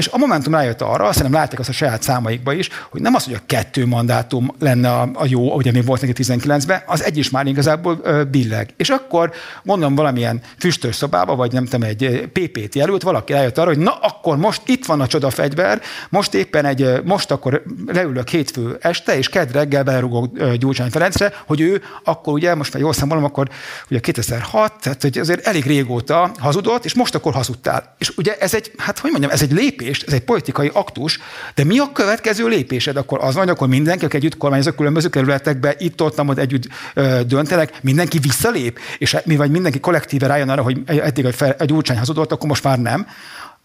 És 0.01 0.09
a 0.09 0.19
Momentum 0.19 0.53
rájött 0.53 0.81
arra, 0.81 1.13
szerintem 1.13 1.41
látják 1.41 1.61
azt 1.61 1.69
a 1.69 1.73
saját 1.73 2.03
számaikba 2.03 2.53
is, 2.53 2.69
hogy 2.91 3.01
nem 3.01 3.15
az, 3.15 3.25
hogy 3.25 3.35
a 3.35 3.41
kettő 3.47 3.87
mandátum 3.87 4.51
lenne 4.59 4.93
a, 4.93 5.11
a 5.15 5.25
jó, 5.27 5.55
ugye 5.55 5.73
még 5.73 5.85
volt 5.85 6.01
neki 6.01 6.23
19-ben, 6.23 6.83
az 6.87 7.05
egy 7.05 7.17
is 7.17 7.31
már 7.31 7.47
igazából 7.47 8.01
ö, 8.03 8.25
billeg. 8.25 8.71
És 8.77 8.89
akkor 8.89 9.33
mondom 9.63 9.95
valamilyen 9.95 10.41
füstös 10.59 10.95
szobába, 10.95 11.37
vagy 11.37 11.53
nem 11.53 11.65
tudom, 11.65 11.83
egy 11.83 12.29
PPT 12.33 12.77
előtt 12.77 13.03
valaki 13.03 13.33
rájött 13.33 13.59
arra, 13.59 13.69
hogy 13.69 13.79
na 13.79 13.93
akkor 13.93 14.37
most 14.37 14.63
itt 14.67 14.87
van 14.87 15.01
a 15.01 15.07
csoda 15.07 15.31
fegyver, 15.31 15.81
most 16.09 16.35
éppen 16.35 16.65
egy, 16.65 17.03
most 17.05 17.31
akkor 17.31 17.63
leülök 17.87 18.29
hétfő 18.29 18.79
este, 18.81 19.17
és 19.19 19.29
kedd 19.29 19.53
reggel 19.53 19.83
belerugok 19.83 20.53
Gyurcsány 20.55 20.91
Ferencre, 20.91 21.33
hogy 21.47 21.61
ő 21.61 21.83
akkor 22.05 22.33
ugye, 22.33 22.55
most 22.55 22.73
már 22.73 22.83
jól 22.83 22.93
számolom, 22.93 23.25
akkor 23.25 23.49
ugye 23.91 24.01
2006, 24.01 24.73
tehát 24.81 25.03
hogy 25.03 25.19
azért 25.19 25.47
elég 25.47 25.65
régóta 25.65 26.31
hazudott, 26.39 26.85
és 26.85 26.95
most 26.95 27.15
akkor 27.15 27.33
hazudtál. 27.33 27.95
És 27.99 28.13
ugye 28.17 28.37
ez 28.39 28.55
egy, 28.55 28.73
hát 28.77 28.99
hogy 28.99 29.11
mondjam, 29.11 29.33
ez 29.33 29.43
egy 29.43 29.53
lépés, 29.53 29.90
ez 30.07 30.13
egy 30.13 30.21
politikai 30.21 30.71
aktus, 30.73 31.19
de 31.55 31.65
mi 31.65 31.79
a 31.79 31.93
következő 31.93 32.47
lépésed? 32.47 32.97
Akkor 32.97 33.19
az 33.23 33.35
van, 33.35 33.49
akkor 33.49 33.69
mindenki, 33.69 34.05
aki 34.05 34.17
együtt 34.17 34.37
kormányozó 34.37 34.71
különböző 34.71 35.09
kerületekbe, 35.09 35.75
itt 35.79 36.03
ott, 36.03 36.21
ott 36.21 36.39
együtt 36.39 36.69
ö, 36.95 37.21
döntenek, 37.27 37.83
mindenki 37.83 38.19
visszalép, 38.19 38.79
és 38.99 39.17
mi 39.25 39.37
vagy 39.37 39.51
mindenki 39.51 39.81
kollektíve 39.81 40.27
rájön 40.27 40.49
arra, 40.49 40.63
hogy 40.63 40.81
eddig 40.87 41.27
a, 41.27 41.33
fel, 41.33 41.57
a 41.59 41.95
hazudott, 41.97 42.33
akkor 42.33 42.49
most 42.49 42.65
már 42.65 42.79
nem. 42.79 43.07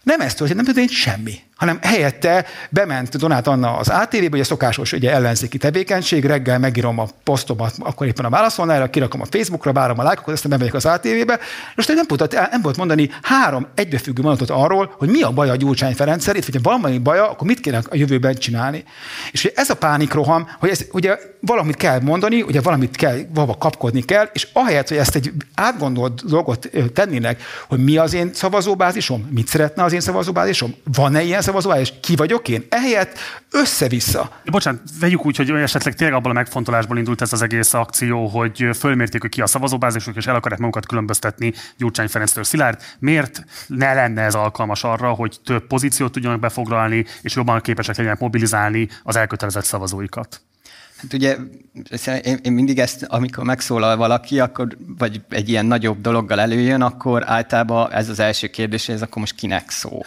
Nem 0.02 0.20
ez 0.20 0.34
történt, 0.34 0.56
nem 0.56 0.64
történt 0.64 0.90
semmi. 0.90 1.34
Hanem 1.56 1.78
helyette 1.82 2.44
bement 2.70 3.16
Donát 3.16 3.46
Anna 3.46 3.76
az 3.76 3.88
ATV-be, 3.88 4.28
ugye 4.32 4.44
szokásos 4.44 4.92
ugye 4.92 5.12
ellenzéki 5.12 5.58
tevékenység, 5.58 6.24
reggel 6.24 6.58
megírom 6.58 6.98
a 6.98 7.06
posztomat, 7.24 7.74
akkor 7.78 8.06
éppen 8.06 8.24
a 8.24 8.30
válaszolnára, 8.30 8.90
kirakom 8.90 9.20
a 9.20 9.26
Facebookra, 9.30 9.72
várom 9.72 9.98
a 9.98 10.02
lájkokat, 10.02 10.34
aztán 10.34 10.50
bemegyek 10.50 10.74
az 10.74 10.86
ATV-be, 10.86 11.38
és 11.76 11.86
nem 11.86 12.06
tudott, 12.06 12.32
nem 12.50 12.62
volt 12.62 12.76
mondani 12.76 13.10
három 13.22 13.66
egybefüggő 13.74 14.22
mondatot 14.22 14.50
arról, 14.50 14.94
hogy 14.98 15.08
mi 15.08 15.22
a 15.22 15.30
baj 15.30 15.50
a 15.50 15.56
Gyurcsány 15.56 15.94
Ferencsel, 15.94 16.36
itt, 16.36 16.44
hogyha 16.44 16.60
valami 16.62 16.98
baja, 16.98 17.30
akkor 17.30 17.46
mit 17.46 17.60
kéne 17.60 17.76
a 17.76 17.96
jövőben 17.96 18.34
csinálni. 18.34 18.84
És 19.32 19.44
ugye 19.44 19.52
ez 19.56 19.70
a 19.70 19.76
pánikroham, 19.76 20.48
hogy 20.58 20.68
ez 20.68 20.84
ugye 20.92 21.18
valamit 21.40 21.76
kell 21.76 22.00
mondani, 22.00 22.42
ugye 22.42 22.60
valamit 22.60 22.96
kell, 22.96 23.18
valahol 23.34 23.56
kapkodni 23.56 24.02
kell, 24.02 24.28
és 24.32 24.48
ahelyett, 24.52 24.88
hogy 24.88 24.96
ezt 24.96 25.14
egy 25.14 25.32
átgondolt 25.54 26.24
dolgot 26.26 26.70
tennének, 26.94 27.42
hogy 27.68 27.84
mi 27.84 27.96
az 27.96 28.14
én 28.14 28.30
szavazóbázisom, 28.34 29.28
mit 29.30 29.48
szeretne 29.48 29.84
az 29.84 29.92
én 29.92 30.00
szavazóbázisom, 30.00 30.74
van-e 30.84 31.22
ilyen 31.22 31.42
szavazóbázis, 31.46 31.92
ki 32.00 32.16
vagyok 32.16 32.48
én, 32.48 32.66
ehelyett 32.68 33.18
össze-vissza. 33.50 34.40
Bocsánat, 34.44 34.80
vegyük 35.00 35.26
úgy, 35.26 35.36
hogy 35.36 35.50
esetleg 35.50 35.94
tényleg 35.94 36.16
abban 36.16 36.30
a 36.30 36.34
megfontolásból 36.34 36.98
indult 36.98 37.20
ez 37.20 37.32
az 37.32 37.42
egész 37.42 37.74
akció, 37.74 38.26
hogy 38.26 38.68
fölmérték, 38.78 39.20
hogy 39.20 39.30
ki 39.30 39.40
a 39.40 39.46
szavazóbázisuk, 39.46 40.16
és 40.16 40.26
el 40.26 40.34
akarják 40.34 40.60
magukat 40.60 40.86
különböztetni 40.86 41.52
Gyurcsány 41.76 42.08
Ferenctől. 42.08 42.44
Szilárd, 42.44 42.80
miért 42.98 43.44
ne 43.66 43.94
lenne 43.94 44.22
ez 44.22 44.34
alkalmas 44.34 44.84
arra, 44.84 45.12
hogy 45.12 45.36
több 45.44 45.66
pozíciót 45.66 46.12
tudjanak 46.12 46.40
befoglalni, 46.40 47.04
és 47.22 47.34
jobban 47.34 47.60
képesek 47.60 47.96
legyenek 47.96 48.18
mobilizálni 48.18 48.88
az 49.02 49.16
elkötelezett 49.16 49.64
szavazóikat? 49.64 50.40
Hát 50.96 51.12
ugye 51.12 51.36
én, 52.22 52.38
én 52.42 52.52
mindig 52.52 52.78
ezt, 52.78 53.02
amikor 53.02 53.44
megszólal 53.44 53.96
valaki, 53.96 54.40
akkor, 54.40 54.76
vagy 54.98 55.20
egy 55.28 55.48
ilyen 55.48 55.66
nagyobb 55.66 56.00
dologgal 56.00 56.40
előjön, 56.40 56.82
akkor 56.82 57.22
általában 57.26 57.92
ez 57.92 58.08
az 58.08 58.18
első 58.18 58.46
kérdés, 58.46 58.88
ez 58.88 59.02
akkor 59.02 59.18
most 59.18 59.34
kinek 59.34 59.70
szól. 59.70 60.04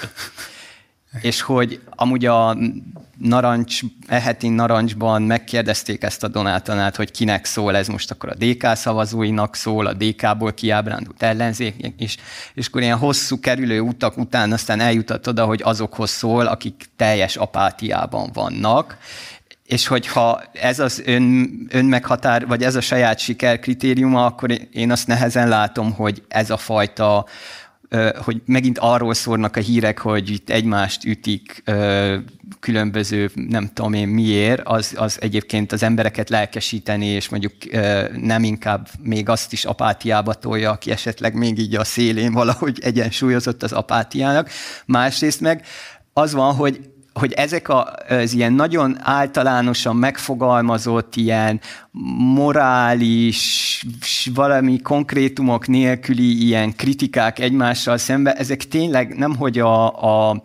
És 1.22 1.42
hogy 1.42 1.82
amúgy 1.90 2.26
a 2.26 2.58
narancs, 3.18 3.80
eheti 4.08 4.50
narancsban 4.50 5.22
megkérdezték 5.22 6.04
ezt 6.04 6.24
a 6.24 6.28
Donátanát, 6.28 6.96
hogy 6.96 7.12
kinek 7.12 7.46
szól 7.46 7.76
ez 7.76 7.88
most 7.88 8.12
akkor 8.12 8.30
a 8.30 8.36
DK 8.46 8.76
szavazóinak 8.76 9.56
szól, 9.56 9.86
a 9.86 9.94
DK-ból 9.94 10.54
kiábrándult 10.54 11.24
ellenzék, 11.24 11.94
és, 11.98 12.18
és 12.54 12.68
akkor 12.68 12.82
ilyen 12.82 12.98
hosszú 12.98 13.40
kerülő 13.40 13.80
utak 13.80 14.18
után 14.18 14.52
aztán 14.52 14.80
eljutott 14.80 15.28
oda, 15.28 15.46
hogy 15.46 15.62
azokhoz 15.64 16.10
szól, 16.10 16.46
akik 16.46 16.86
teljes 16.96 17.36
apátiában 17.36 18.30
vannak, 18.34 18.98
és 19.66 19.88
hogyha 19.88 20.42
ez 20.54 20.80
az 20.80 21.02
ön, 21.06 21.50
önmeghatár, 21.72 22.48
vagy 22.48 22.64
ez 22.64 22.76
a 22.76 22.82
saját 22.82 23.20
siker 23.20 23.60
kritériuma, 23.60 24.26
akkor 24.26 24.52
én 24.72 24.92
azt 24.92 25.08
nehezen 25.08 25.48
látom, 25.48 25.94
hogy 25.94 26.24
ez 26.28 26.50
a 26.50 26.58
fajta 26.58 27.26
hogy 28.24 28.42
megint 28.46 28.78
arról 28.78 29.14
szórnak 29.14 29.56
a 29.56 29.60
hírek, 29.60 30.00
hogy 30.00 30.30
itt 30.30 30.50
egymást 30.50 31.06
ütik 31.06 31.64
különböző, 32.60 33.32
nem 33.34 33.70
tudom 33.74 33.94
én 33.94 34.08
miért, 34.08 34.62
az, 34.64 34.94
az 34.98 35.18
egyébként 35.22 35.72
az 35.72 35.84
embereket 35.84 36.30
lelkesíteni, 36.30 37.06
és 37.06 37.30
mondjuk 37.30 37.54
nem 38.22 38.44
inkább 38.44 38.88
még 39.02 39.30
azt 39.30 39.54
is 39.54 39.66
apátiába 39.66 40.34
tolja, 40.34 40.72
aki 40.72 40.92
esetleg 40.92 41.34
még 41.34 41.60
így 41.60 41.76
a 41.76 41.84
szélén 41.84 42.34
valahogy 42.34 42.80
egyensúlyozott 42.82 43.64
az 43.64 43.72
apátiának. 43.72 44.50
Másrészt 44.86 45.42
meg 45.42 45.66
az 46.14 46.34
van, 46.34 46.56
hogy 46.56 46.89
hogy 47.20 47.34
ezek 47.34 47.68
az 48.10 48.34
ilyen 48.34 48.54
nagyon 48.54 48.98
általánosan 49.02 49.96
megfogalmazott, 49.96 51.16
ilyen 51.16 51.60
morális, 52.34 53.86
valami 54.34 54.82
konkrétumok 54.82 55.68
nélküli 55.68 56.46
ilyen 56.46 56.76
kritikák 56.76 57.40
egymással 57.40 57.98
szemben, 57.98 58.36
ezek 58.36 58.64
tényleg 58.64 59.18
nem, 59.18 59.36
hogy 59.36 59.60
a, 59.60 59.86
a 60.30 60.42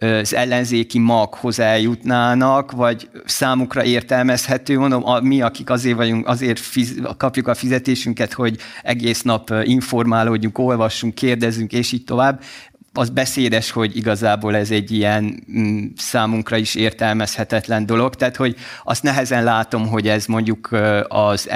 az 0.00 0.34
ellenzéki 0.34 0.98
maghoz 0.98 1.58
eljutnának, 1.58 2.72
vagy 2.72 3.08
számukra 3.24 3.84
értelmezhető, 3.84 4.78
mondom, 4.78 5.06
a, 5.06 5.20
mi, 5.20 5.42
akik 5.42 5.70
azért 5.70 5.96
vagyunk, 5.96 6.28
azért 6.28 6.58
fiz, 6.58 7.00
kapjuk 7.16 7.48
a 7.48 7.54
fizetésünket, 7.54 8.32
hogy 8.32 8.56
egész 8.82 9.22
nap 9.22 9.52
informálódjunk, 9.62 10.58
olvassunk, 10.58 11.14
kérdezzünk, 11.14 11.72
és 11.72 11.92
így 11.92 12.04
tovább 12.04 12.40
az 12.96 13.10
beszédes, 13.10 13.70
hogy 13.70 13.96
igazából 13.96 14.56
ez 14.56 14.70
egy 14.70 14.90
ilyen 14.90 15.44
mm, 15.58 15.84
számunkra 15.96 16.56
is 16.56 16.74
értelmezhetetlen 16.74 17.86
dolog, 17.86 18.14
tehát 18.14 18.36
hogy 18.36 18.56
azt 18.84 19.02
nehezen 19.02 19.44
látom, 19.44 19.88
hogy 19.88 20.08
ez 20.08 20.26
mondjuk 20.26 20.68
az 21.08 21.48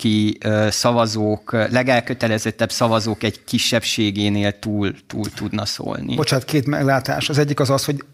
ellenzéki 0.00 0.38
szavazók, 0.70 1.52
legelkötelezettebb 1.52 2.70
szavazók 2.70 3.22
egy 3.22 3.44
kisebbségénél 3.44 4.58
túl, 4.58 4.94
túl 5.06 5.24
tudna 5.34 5.64
szólni. 5.66 6.14
Bocsánat, 6.14 6.44
két 6.44 6.66
meglátás. 6.66 7.28
Az 7.28 7.38
egyik 7.38 7.60
az 7.60 7.70
az, 7.70 7.84
hogy 7.84 8.04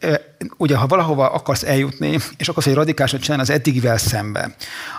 ugye 0.56 0.76
ha 0.76 0.86
valahova 0.86 1.30
akarsz 1.30 1.62
eljutni, 1.62 2.18
és 2.36 2.48
akarsz 2.48 2.66
egy 2.66 2.74
radikálisat 2.74 3.20
csinálni 3.20 3.42
az 3.42 3.50
eddigivel 3.50 3.98
szembe, 3.98 4.54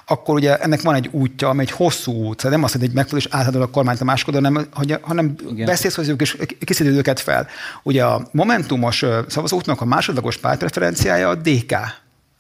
akkor 0.06 0.36
ugye 0.36 0.58
ennek 0.58 0.82
van 0.82 0.96
egy 0.96 1.10
útja, 1.12 1.50
ami 1.50 1.62
egy 1.62 1.72
hosszú 1.72 2.12
út. 2.12 2.40
Szóval 2.40 2.58
nem 2.58 2.64
azt, 2.64 2.74
hogy 2.74 2.84
egy 2.84 2.94
megfogod 2.94 3.24
és 3.26 3.28
átadod 3.32 3.62
a 3.62 3.68
kormányt 3.68 4.02
a 4.02 4.04
másikodon, 4.04 4.44
hanem, 4.44 4.68
hogy, 4.74 4.98
hanem 5.02 5.36
beszélsz 5.66 5.96
hozzájuk 5.96 6.22
és 6.22 6.38
készíted 6.60 6.96
őket 6.96 7.20
fel. 7.20 7.48
Ugye 7.84 8.06
a 8.06 8.28
momentumos 8.32 9.06
szavazóknak 9.28 9.82
a 9.82 9.86
másodlagos 9.86 10.38
pártpreferenciája 10.38 11.30
a 11.30 11.36
DK, 11.36 11.76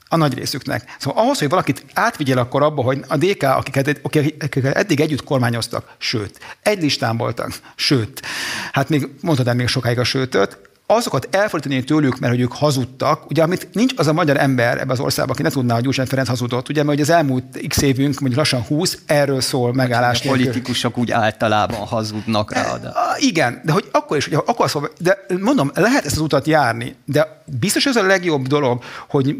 a 0.09 0.15
nagy 0.15 0.33
részüknek. 0.33 0.95
Szóval 0.99 1.23
ahhoz, 1.23 1.39
hogy 1.39 1.49
valakit 1.49 1.85
átvigyél 1.93 2.37
akkor 2.37 2.63
abba, 2.63 2.81
hogy 2.81 3.03
a 3.07 3.17
DK, 3.17 3.43
akiket, 3.43 3.99
akiket 4.03 4.75
eddig 4.75 4.99
együtt 4.99 5.23
kormányoztak, 5.23 5.95
sőt, 5.97 6.39
egy 6.61 6.81
listán 6.81 7.17
voltak, 7.17 7.51
sőt, 7.75 8.21
hát 8.71 8.89
még 8.89 9.09
mondhatnám 9.21 9.55
még 9.55 9.67
sokáig 9.67 9.99
a 9.99 10.03
sőtöt, 10.03 10.66
azokat 10.87 11.27
elfordítani 11.31 11.83
tőlük, 11.83 12.19
mert 12.19 12.33
hogy 12.33 12.41
ők 12.41 12.53
hazudtak, 12.53 13.29
ugye 13.29 13.43
amit 13.43 13.67
nincs 13.71 13.93
az 13.95 14.07
a 14.07 14.13
magyar 14.13 14.37
ember 14.37 14.77
ebbe 14.77 14.91
az 14.91 14.99
országban, 14.99 15.33
aki 15.33 15.43
ne 15.43 15.49
tudná, 15.49 15.73
hogy 15.73 15.83
Gyurcsány 15.83 16.05
Ferenc 16.05 16.27
hazudott, 16.27 16.69
ugye, 16.69 16.83
mert 16.83 16.99
az 16.99 17.09
elmúlt 17.09 17.59
x 17.67 17.81
évünk, 17.81 18.19
mondjuk 18.19 18.35
lassan 18.35 18.61
20, 18.61 18.97
erről 19.05 19.41
szól 19.41 19.73
megállás. 19.73 20.25
A 20.25 20.27
politikusok 20.27 20.97
úgy 20.97 21.11
általában 21.11 21.79
hazudnak 21.79 22.53
rá. 22.53 22.77
De. 22.77 22.93
Igen, 23.17 23.61
de 23.63 23.71
hogy 23.71 23.89
akkor 23.91 24.17
is, 24.17 24.27
hogy 24.27 24.43
akkor 24.45 24.69
szól, 24.69 24.91
de 24.99 25.25
mondom, 25.41 25.71
lehet 25.73 26.05
ezt 26.05 26.15
az 26.15 26.21
utat 26.21 26.47
járni, 26.47 26.95
de 27.05 27.41
biztos 27.59 27.85
ez 27.85 27.95
a 27.95 28.05
legjobb 28.05 28.47
dolog, 28.47 28.83
hogy 29.09 29.35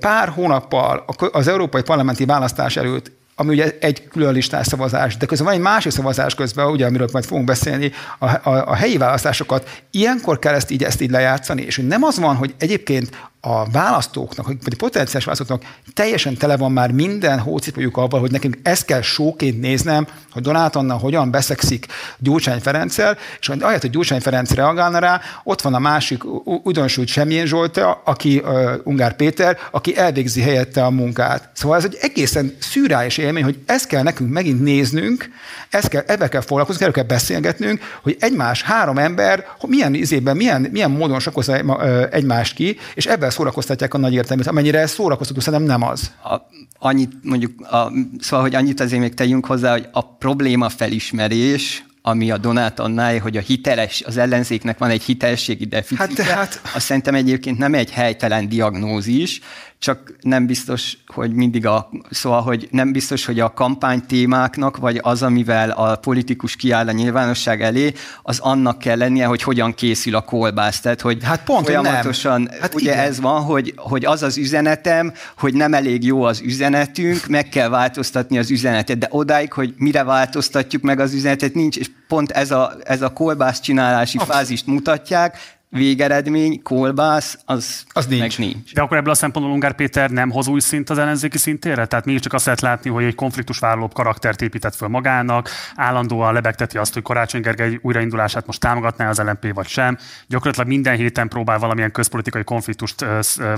pár 0.00 0.28
hónappal 0.28 1.04
az 1.32 1.48
európai 1.48 1.82
parlamenti 1.82 2.24
választás 2.24 2.76
előtt 2.76 3.10
ami 3.42 3.54
ugye 3.54 3.76
egy 3.80 4.08
külön 4.08 4.32
listás 4.32 4.66
szavazás, 4.66 5.16
de 5.16 5.26
közben 5.26 5.46
van 5.46 5.56
egy 5.56 5.62
másik 5.62 5.92
szavazás 5.92 6.34
közben, 6.34 6.66
ugye, 6.66 6.86
amiről 6.86 7.08
majd 7.12 7.24
fogunk 7.24 7.46
beszélni, 7.46 7.92
a, 8.18 8.26
a, 8.26 8.64
a 8.66 8.74
helyi 8.74 8.96
választásokat. 8.96 9.82
Ilyenkor 9.90 10.38
kell 10.38 10.54
ezt 10.54 10.70
így, 10.70 10.82
ezt 10.82 11.00
így 11.00 11.10
lejátszani, 11.10 11.62
és 11.62 11.76
hogy 11.76 11.86
nem 11.86 12.02
az 12.02 12.18
van, 12.18 12.36
hogy 12.36 12.54
egyébként 12.58 13.10
a 13.44 13.70
választóknak, 13.70 14.46
vagy 14.46 14.76
potenciális 14.76 15.24
választóknak 15.24 15.74
teljesen 15.94 16.36
tele 16.36 16.56
van 16.56 16.72
már 16.72 16.90
minden 16.90 17.38
hócipőjük 17.38 17.96
avval, 17.96 18.20
hogy 18.20 18.30
nekünk 18.30 18.58
ezt 18.62 18.84
kell 18.84 19.00
sóként 19.00 19.60
néznem, 19.60 20.06
hogy 20.32 20.42
Donát 20.42 20.76
Anna 20.76 20.94
hogyan 20.94 21.30
beszekszik 21.30 21.86
Gyurcsány 22.18 22.60
Ferenccel, 22.60 23.18
és 23.40 23.48
ahelyett, 23.48 23.80
hogy 23.80 23.90
Gyurcsány 23.90 24.20
Ferenc 24.20 24.50
reagálna 24.50 24.98
rá, 24.98 25.20
ott 25.44 25.60
van 25.60 25.74
a 25.74 25.78
másik 25.78 26.24
újdonsült 26.44 27.08
Semjén 27.08 27.46
Zsolta, 27.46 28.02
aki 28.04 28.38
uh, 28.38 28.72
Ungár 28.84 29.16
Péter, 29.16 29.58
aki 29.70 29.96
elvégzi 29.96 30.40
helyette 30.40 30.84
a 30.84 30.90
munkát. 30.90 31.50
Szóval 31.52 31.76
ez 31.76 31.84
egy 31.84 31.98
egészen 32.00 32.56
szűrális 32.58 33.18
élmény, 33.18 33.44
hogy 33.44 33.58
ezt 33.66 33.86
kell 33.86 34.02
nekünk 34.02 34.30
megint 34.30 34.62
néznünk, 34.62 35.30
ezt 35.70 35.88
kell, 35.88 36.02
ebbe 36.06 36.28
kell 36.28 36.40
foglalkozni, 36.40 36.80
erről 36.80 36.94
kell 36.94 37.04
beszélgetnünk, 37.04 37.80
hogy 38.02 38.16
egymás, 38.20 38.62
három 38.62 38.98
ember, 38.98 39.46
milyen 39.66 39.94
izében, 39.94 40.36
milyen, 40.36 40.68
milyen 40.70 40.90
módon 40.90 41.20
sakozza 41.20 41.80
egymást 42.10 42.54
ki, 42.54 42.78
és 42.94 43.06
ebben 43.06 43.30
szórakoztatják 43.32 43.94
a 43.94 43.98
nagy 43.98 44.14
értelmet. 44.14 44.46
Amennyire 44.46 44.78
ez 44.78 44.90
szórakoztató, 44.90 45.40
szerintem 45.40 45.68
nem 45.68 45.82
az. 45.82 46.12
A, 46.24 46.36
annyit 46.78 47.12
mondjuk, 47.22 47.60
a, 47.60 47.92
szóval, 48.18 48.44
hogy 48.44 48.54
annyit 48.54 48.80
azért 48.80 49.00
még 49.00 49.14
tegyünk 49.14 49.46
hozzá, 49.46 49.72
hogy 49.72 49.88
a 49.92 50.14
probléma 50.14 50.68
felismerés, 50.68 51.84
ami 52.02 52.30
a 52.30 52.38
Donát 52.38 52.80
annál, 52.80 53.18
hogy 53.18 53.36
a 53.36 53.40
hiteles, 53.40 54.02
az 54.06 54.16
ellenzéknek 54.16 54.78
van 54.78 54.90
egy 54.90 55.02
hitelességi 55.02 55.64
deficitje, 55.64 56.24
hát, 56.24 56.36
hát... 56.36 56.60
azt 56.74 56.84
szerintem 56.84 57.14
egyébként 57.14 57.58
nem 57.58 57.74
egy 57.74 57.90
helytelen 57.90 58.48
diagnózis, 58.48 59.40
csak 59.82 60.14
nem 60.20 60.46
biztos, 60.46 60.96
hogy 61.06 61.32
mindig 61.32 61.66
a, 61.66 61.90
szóval, 62.10 62.42
hogy 62.42 62.68
nem 62.70 62.92
biztos, 62.92 63.24
hogy 63.24 63.40
a 63.40 63.52
kampány 63.52 64.06
témáknak, 64.06 64.76
vagy 64.76 64.98
az, 65.02 65.22
amivel 65.22 65.70
a 65.70 65.96
politikus 65.96 66.56
kiáll 66.56 66.88
a 66.88 66.92
nyilvánosság 66.92 67.62
elé, 67.62 67.92
az 68.22 68.38
annak 68.38 68.78
kell 68.78 68.96
lennie, 68.96 69.26
hogy 69.26 69.42
hogyan 69.42 69.74
készül 69.74 70.14
a 70.14 70.20
kolbász. 70.20 70.80
Tehát, 70.80 71.00
hogy 71.00 71.24
hát 71.24 71.44
pont, 71.44 71.64
folyamatosan, 71.64 72.42
nem. 72.42 72.60
Hát 72.60 72.74
ugye 72.74 72.92
igen. 72.92 73.04
ez 73.04 73.20
van, 73.20 73.42
hogy, 73.42 73.72
hogy 73.76 74.04
az 74.04 74.22
az 74.22 74.36
üzenetem, 74.36 75.12
hogy 75.38 75.54
nem 75.54 75.74
elég 75.74 76.04
jó 76.04 76.22
az 76.22 76.40
üzenetünk, 76.40 77.26
meg 77.26 77.48
kell 77.48 77.68
változtatni 77.68 78.38
az 78.38 78.50
üzenetet, 78.50 78.98
de 78.98 79.08
odáig, 79.10 79.52
hogy 79.52 79.74
mire 79.76 80.04
változtatjuk 80.04 80.82
meg 80.82 81.00
az 81.00 81.14
üzenetet, 81.14 81.54
nincs, 81.54 81.76
és 81.76 81.90
pont 82.08 82.30
ez 82.30 82.50
a, 82.50 82.72
ez 82.84 83.02
a 83.02 83.12
kolbász 83.12 83.60
csinálási 83.60 84.18
Abszett. 84.18 84.34
fázist 84.34 84.66
mutatják, 84.66 85.60
végeredmény, 85.72 86.62
kolbász, 86.62 87.38
az, 87.44 87.84
Az 87.92 88.06
nincs. 88.06 88.20
meg 88.20 88.48
nincs. 88.48 88.72
De 88.72 88.80
akkor 88.80 88.96
ebből 88.96 89.10
a 89.10 89.14
szempontból 89.14 89.54
Ungár 89.54 89.74
Péter 89.74 90.10
nem 90.10 90.30
hoz 90.30 90.48
új 90.48 90.60
szint 90.60 90.90
az 90.90 90.98
ellenzéki 90.98 91.38
szintére? 91.38 91.86
Tehát 91.86 92.04
mégiscsak 92.04 92.32
azt 92.32 92.44
lehet 92.44 92.60
látni, 92.60 92.90
hogy 92.90 93.04
egy 93.04 93.14
konfliktusvállalóbb 93.14 93.92
karaktert 93.92 94.42
épített 94.42 94.74
föl 94.74 94.88
magának, 94.88 95.48
állandóan 95.74 96.32
lebegteti 96.32 96.78
azt, 96.78 96.92
hogy 96.92 97.02
Karácsony 97.02 97.40
Gergely 97.40 97.78
újraindulását 97.82 98.46
most 98.46 98.60
támogatná 98.60 99.08
az 99.08 99.18
LNP 99.18 99.54
vagy 99.54 99.66
sem. 99.66 99.98
Gyakorlatilag 100.26 100.68
minden 100.68 100.96
héten 100.96 101.28
próbál 101.28 101.58
valamilyen 101.58 101.90
közpolitikai 101.90 102.44
konfliktust 102.44 103.04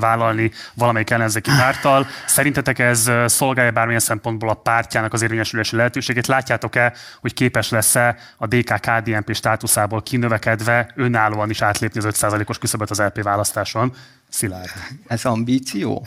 vállalni 0.01 0.51
valamelyik 0.75 1.11
ellenzéki 1.11 1.51
párttal. 1.59 2.07
Szerintetek 2.27 2.79
ez 2.79 3.11
szolgálja 3.27 3.71
bármilyen 3.71 4.01
szempontból 4.01 4.49
a 4.49 4.55
pártjának 4.55 5.13
az 5.13 5.23
érvényesülési 5.23 5.77
lehetőségét? 5.77 6.27
Látjátok-e, 6.27 6.93
hogy 7.21 7.35
képes 7.35 7.71
lesz-e 7.71 8.17
a 8.37 8.47
DK 8.47 8.81
KDNP 8.81 9.35
státuszából 9.35 10.03
kinövekedve 10.03 10.91
önállóan 10.95 11.51
is 11.51 11.63
átlépni 11.63 12.03
az 12.05 12.17
5%-os 12.21 12.59
küszöböt 12.59 12.91
az 12.91 12.99
LP 12.99 13.23
választáson? 13.23 13.95
Szilárd. 14.29 14.71
Ez 15.07 15.25
ambíció? 15.25 16.07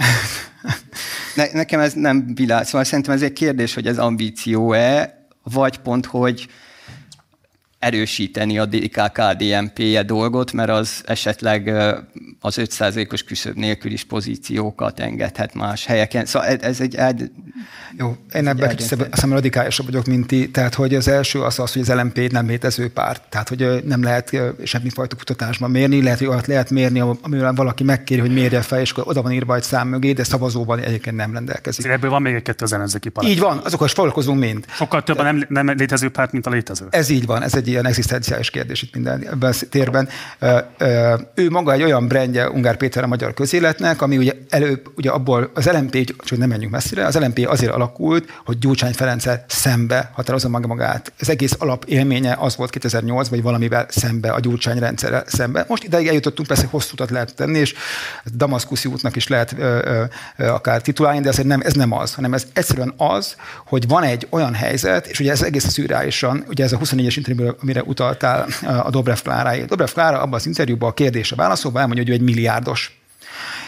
Ne, 1.36 1.46
nekem 1.52 1.80
ez 1.80 1.94
nem 1.94 2.36
világ. 2.36 2.66
Szóval 2.66 2.84
szerintem 2.84 3.14
ez 3.14 3.22
egy 3.22 3.34
kérdés, 3.34 3.74
hogy 3.74 3.88
ez 3.88 3.98
ambíció-e, 3.98 5.26
vagy 5.44 5.78
pont, 5.78 6.06
hogy 6.06 6.48
erősíteni 7.88 8.58
a 8.60 8.66
DK-KDNP-je 8.66 10.04
dolgot, 10.04 10.52
mert 10.52 10.70
az 10.70 11.02
esetleg 11.06 11.68
az 12.40 12.56
5%-os 12.62 13.24
küszöb 13.24 13.56
nélkül 13.56 13.92
is 13.92 14.04
pozíciókat 14.04 15.00
engedhet 15.00 15.54
más 15.54 15.86
helyeken. 15.86 16.26
Szóval 16.26 16.48
ez- 16.48 16.62
ez 16.62 16.82
egy... 16.82 16.96
egy 16.96 17.32
Jó, 17.98 18.16
én 18.34 18.48
ebben 18.48 18.76
kicsit 18.76 19.08
aztán 19.12 19.30
radikálisabb 19.30 19.86
vagyok, 19.86 20.06
mint 20.06 20.28
ti. 20.28 20.50
Tehát, 20.52 20.74
hogy 20.74 20.96
az 20.96 21.08
első 21.08 21.42
az 21.42 21.60
az, 21.60 21.74
hogy 21.74 21.82
az 21.82 21.94
LMP 21.94 22.18
egy 22.18 22.32
nem 22.32 22.48
létező 22.48 22.90
párt. 22.90 23.22
Tehát, 23.30 23.50
hogy 23.50 23.84
nem 23.86 24.04
lehet 24.04 24.38
semmifajta 24.64 25.16
kutatásban 25.16 25.72
mérni, 25.72 26.04
lehet, 26.04 26.20
hogy 26.20 26.28
olyat 26.28 26.48
lehet 26.48 26.70
mérni, 26.70 27.00
amivel 27.22 27.54
valaki 27.54 27.84
megkéri, 27.84 28.20
hogy 28.22 28.34
mérje 28.34 28.62
fel, 28.62 28.80
és 28.80 28.92
akkor 28.92 29.04
oda 29.08 29.22
van 29.22 29.32
írva 29.32 29.56
egy 29.56 29.64
szám 29.64 29.88
mögé, 29.88 30.12
de 30.14 30.24
szavazóban 30.24 30.80
egyébként 30.80 31.16
nem 31.16 31.34
rendelkezik. 31.34 31.86
Ebből 31.86 32.10
van 32.10 32.22
még 32.22 32.34
egy-kettő 32.34 32.66
az 32.66 32.74
ellenzéki 32.74 33.10
palett. 33.10 33.30
Így 33.30 33.40
van, 33.40 33.62
azokkal 33.64 33.88
is 33.88 33.94
foglalkozunk 33.94 34.40
mind. 34.40 34.66
Sokkal 34.70 35.04
több 35.04 35.18
a 35.18 35.24
nem, 35.24 35.46
nem 35.50 35.70
létező 35.70 36.10
párt, 36.10 36.32
mint 36.32 36.46
a 36.46 36.50
létező. 36.50 36.86
Ez 36.90 37.10
így 37.10 37.26
van, 37.26 37.44
ez 37.44 37.56
egy 37.56 37.68
ilyen 37.78 37.90
egzisztenciális 37.90 38.50
kérdés 38.50 38.82
itt 38.82 38.94
minden 38.94 39.28
ebben 39.28 39.52
a 39.52 39.66
térben. 39.70 40.10
Ő 41.36 41.50
maga 41.50 41.72
egy 41.72 41.84
olyan 41.84 42.08
brandje 42.08 42.50
Ungár 42.50 42.78
Péter 42.78 43.04
a 43.04 43.08
magyar 43.08 43.34
közéletnek, 43.34 44.02
ami 44.02 44.18
ugye 44.18 44.34
előbb, 44.50 44.92
ugye 44.96 45.10
abból 45.10 45.52
az 45.54 45.66
LMP, 45.66 46.16
csak 46.26 46.38
nem 46.38 46.50
menjünk 46.50 46.72
messzire, 46.72 47.06
az 47.06 47.16
LMP 47.16 47.48
azért 47.48 47.72
alakult, 47.72 48.42
hogy 48.46 48.58
Gyurcsány 48.58 48.94
Ferenccel 48.94 49.46
szembe 49.48 50.12
határozza 50.14 50.50
maga 50.50 50.68
magát. 50.68 51.14
Az 51.20 51.30
egész 51.30 51.56
alapélménye 51.58 52.36
az 52.40 52.56
volt 52.56 52.70
2008 52.70 53.28
vagy 53.28 53.42
valamivel 53.42 53.86
szembe, 53.90 54.32
a 54.32 54.40
Gyurcsány 54.40 54.80
rendszerrel 54.80 55.24
szembe. 55.28 55.66
Most 55.68 55.84
ideig 55.84 56.08
eljutottunk, 56.08 56.48
persze 56.48 56.68
hosszú 56.70 56.90
utat 56.94 57.10
lehet 57.10 57.36
tenni, 57.36 57.60
és 57.60 57.74
Damaszkuszi 58.36 58.90
útnak 58.90 59.16
is 59.16 59.28
lehet 59.28 59.56
ö, 59.58 59.80
ö, 60.38 60.48
akár 60.48 60.82
titulálni, 60.82 61.20
de 61.20 61.30
azért 61.30 61.48
nem, 61.48 61.62
ez 61.64 61.74
nem 61.74 61.92
az, 61.92 62.14
hanem 62.14 62.34
ez 62.34 62.48
egyszerűen 62.54 62.94
az, 62.98 63.36
hogy 63.66 63.88
van 63.88 64.04
egy 64.04 64.28
olyan 64.30 64.54
helyzet, 64.54 65.08
és 65.08 65.20
ugye 65.20 65.32
ez 65.32 65.42
egész 65.42 65.68
szürreálisan, 65.68 66.44
ugye 66.48 66.64
ez 66.64 66.72
a 66.72 66.78
24-es 66.78 67.14
interjú, 67.16 67.52
amire 67.62 67.84
utaltál 67.84 68.48
a 68.84 68.90
Dobrev 68.90 69.18
Kláráé. 69.18 69.66
Dobrev 69.66 69.90
Klára 69.90 70.22
abban 70.22 70.34
az 70.34 70.46
interjúban 70.46 70.90
a 70.90 70.94
kérdésre 70.94 71.36
válaszolva 71.36 71.80
elmondja, 71.80 72.04
hogy 72.04 72.14
ő 72.14 72.16
egy 72.16 72.22
milliárdos. 72.22 73.00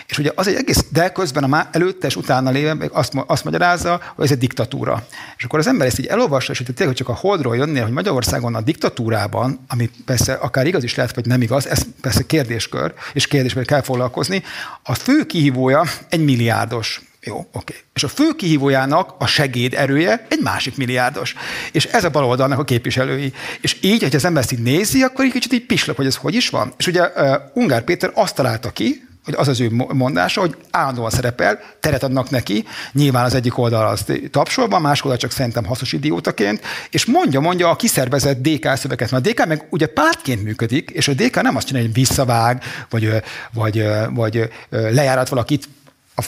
És 0.10 0.18
ugye 0.18 0.32
az 0.36 0.48
egy 0.48 0.56
egész, 0.56 0.86
de 0.90 1.12
közben 1.12 1.44
a 1.44 1.48
má, 1.48 1.70
előtte 1.72 2.08
és 2.08 2.16
utána 2.16 2.50
lévő 2.50 2.90
azt, 2.94 3.14
azt 3.28 3.44
magyarázza, 3.44 4.02
hogy 4.16 4.26
ez 4.26 4.32
egy 4.32 4.38
diktatúra. 4.38 5.06
És 5.38 5.44
akkor 5.44 5.60
az 5.60 5.68
ember 5.68 5.88
ezt 5.88 6.00
így 6.00 6.06
elolvassa, 6.06 6.52
és 6.52 6.58
hogy 6.66 6.76
tényleg 6.76 6.96
csak 6.96 7.10
a 7.10 7.14
holdról 7.14 7.56
jönnél, 7.56 7.84
hogy 7.84 7.92
Magyarországon 7.92 8.56
a 8.56 8.62
diktatúrában, 8.62 9.60
ami 9.68 9.90
persze 10.06 10.34
akár 10.34 10.68
igaz 10.68 10.84
is 10.84 10.96
lehet, 10.96 11.16
vagy 11.16 11.26
nem 11.26 11.42
igaz, 11.42 11.68
ez 11.68 11.86
persze 12.02 12.26
kérdéskör, 12.26 12.94
és 13.14 13.28
kérdésben 13.28 13.66
kell 13.66 13.82
foglalkozni, 13.82 14.44
a 14.84 14.94
fő 14.94 15.26
kihívója 15.26 15.84
egy 16.10 16.24
milliárdos. 16.24 17.02
Jó, 17.22 17.48
oké. 17.52 17.76
És 17.94 18.04
a 18.04 18.08
fő 18.08 18.32
kihívójának 18.36 19.16
a 19.18 19.26
segéd 19.26 19.74
erője 19.74 20.26
egy 20.30 20.40
másik 20.42 20.78
milliárdos. 20.78 21.36
És 21.72 21.86
ez 21.86 22.04
a 22.04 22.10
baloldalnak 22.10 22.60
a 22.60 22.64
képviselői. 22.64 23.34
És 23.62 23.78
így, 23.82 24.02
hogy 24.02 24.16
az 24.16 24.26
ember 24.26 24.42
ezt 24.42 24.52
így 24.52 24.62
nézi, 24.62 25.02
akkor 25.02 25.26
egy 25.26 25.32
kicsit 25.32 25.54
így 25.54 25.66
pislog, 25.66 25.96
hogy 25.96 26.06
ez 26.06 26.16
hogy 26.16 26.36
is 26.36 26.50
van. 26.50 26.74
És 26.78 26.88
ugye 26.88 27.08
uh, 27.16 27.36
Ungár 27.54 27.82
Péter 27.82 28.12
azt 28.14 28.36
találta 28.36 28.70
ki, 28.70 29.08
hogy 29.26 29.34
az 29.38 29.48
az 29.48 29.60
ő 29.60 29.72
mo- 29.72 29.94
mondása, 29.94 30.42
hogy 30.42 30.56
állandóan 30.72 31.10
szerepel, 31.10 31.60
teret 31.80 32.04
adnak 32.04 32.30
neki, 32.30 32.66
nyilván 32.92 33.26
az 33.26 33.34
egyik 33.34 33.58
oldal 33.58 33.88
az 33.88 34.06
tapsolva, 34.32 34.80
másik 34.80 35.06
oldal 35.06 35.20
csak 35.20 35.32
szerintem 35.32 35.66
hasznos 35.66 35.94
idiótaként, 35.94 36.62
és 36.90 37.06
mondja, 37.06 37.40
mondja 37.40 37.70
a 37.70 37.76
kiszervezett 37.76 38.42
DK 38.42 38.76
szöveket, 38.76 39.12
mert 39.12 39.28
a 39.28 39.30
DK 39.30 39.46
meg 39.46 39.68
ugye 39.70 39.88
pártként 39.88 40.44
működik, 40.44 40.90
és 40.90 41.08
a 41.08 41.14
DK 41.14 41.42
nem 41.42 41.56
azt 41.56 41.68
csinálja, 41.68 41.88
hogy 41.88 41.96
visszavág, 41.96 42.64
vagy, 42.90 43.12
vagy, 43.54 43.86
vagy 44.10 44.50
lejárat 44.70 45.30
valakit 45.30 45.70
a 46.16 46.22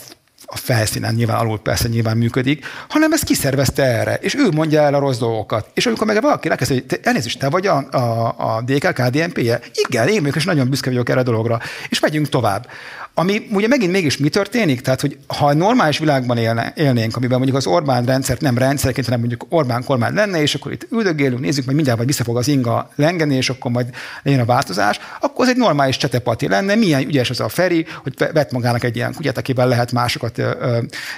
a 0.54 0.58
felszínen 0.58 1.14
nyilván 1.14 1.38
alul 1.38 1.60
persze 1.60 1.88
nyilván 1.88 2.18
működik, 2.18 2.66
hanem 2.90 3.12
ezt 3.12 3.24
kiszervezte 3.24 3.84
erre, 3.84 4.16
és 4.16 4.36
ő 4.36 4.50
mondja 4.52 4.82
el 4.82 4.94
a 4.94 5.00
rossz 5.00 5.18
dolgokat. 5.18 5.70
És 5.74 5.86
amikor 5.86 6.08
meg 6.08 6.22
valaki 6.22 6.48
rákezd, 6.48 6.72
hogy 6.72 6.86
te, 6.86 6.98
elnézést, 7.04 7.40
te 7.40 7.50
vagy 7.50 7.68
a, 7.68 7.88
a, 7.92 8.36
a 8.38 8.62
DK 8.62 8.94
KDNP-je? 8.94 9.60
Igen, 9.88 10.08
én 10.08 10.20
vagyok, 10.20 10.36
és 10.36 10.46
nagyon 10.46 10.70
büszke 10.70 10.90
vagyok 10.90 11.10
erre 11.10 11.20
a 11.20 11.24
dologra. 11.24 11.60
És 11.90 12.00
megyünk 12.00 12.30
tovább. 12.30 12.68
Ami 13.14 13.48
ugye 13.52 13.68
megint 13.68 13.92
mégis 13.92 14.18
mi 14.18 14.30
történik? 14.30 14.82
Tehát, 14.82 15.02
hogy 15.02 15.18
ha 15.28 15.54
normális 15.54 15.98
világban 15.98 16.38
élne, 16.38 16.74
élnénk, 16.76 17.16
amiben 17.16 17.38
mondjuk 17.38 17.58
az 17.58 17.68
Orbán 17.68 18.06
rendszert 18.06 18.42
nem 18.42 18.58
rendszerként, 18.58 19.06
hanem 19.06 19.20
mondjuk 19.20 19.46
Orbán 19.50 19.84
kormány 19.84 20.14
lenne, 20.14 20.42
és 20.42 20.56
akkor 20.56 20.72
itt 20.72 20.88
üldögélünk, 20.92 21.42
nézzük, 21.42 21.64
majd 21.64 21.76
mindjárt 21.76 22.00
vagy 22.00 22.08
vissza 22.08 22.24
fog 22.24 22.38
az 22.38 22.48
inga 22.48 22.90
lengeni, 22.96 23.36
és 23.36 23.50
akkor 23.50 23.72
majd 23.72 23.90
legyen 24.24 24.40
a 24.40 24.46
változás, 24.46 25.00
akkor 25.20 25.46
az 25.46 25.52
egy 25.52 25.58
normális 25.58 25.98
csetepati 25.98 26.48
lenne. 26.48 26.76
Milyen 26.76 27.08
ügyes 27.08 27.30
az 27.30 27.40
a 27.40 27.50
Feri, 27.50 27.86
hogy 28.04 28.14
ve- 28.18 28.32
vett 28.32 28.52
magának 28.52 28.84
egy 28.84 28.96
ilyen 28.96 29.14
kutyát, 29.14 29.38
akivel 29.38 29.68
lehet 29.68 29.92
másokat 29.92 30.42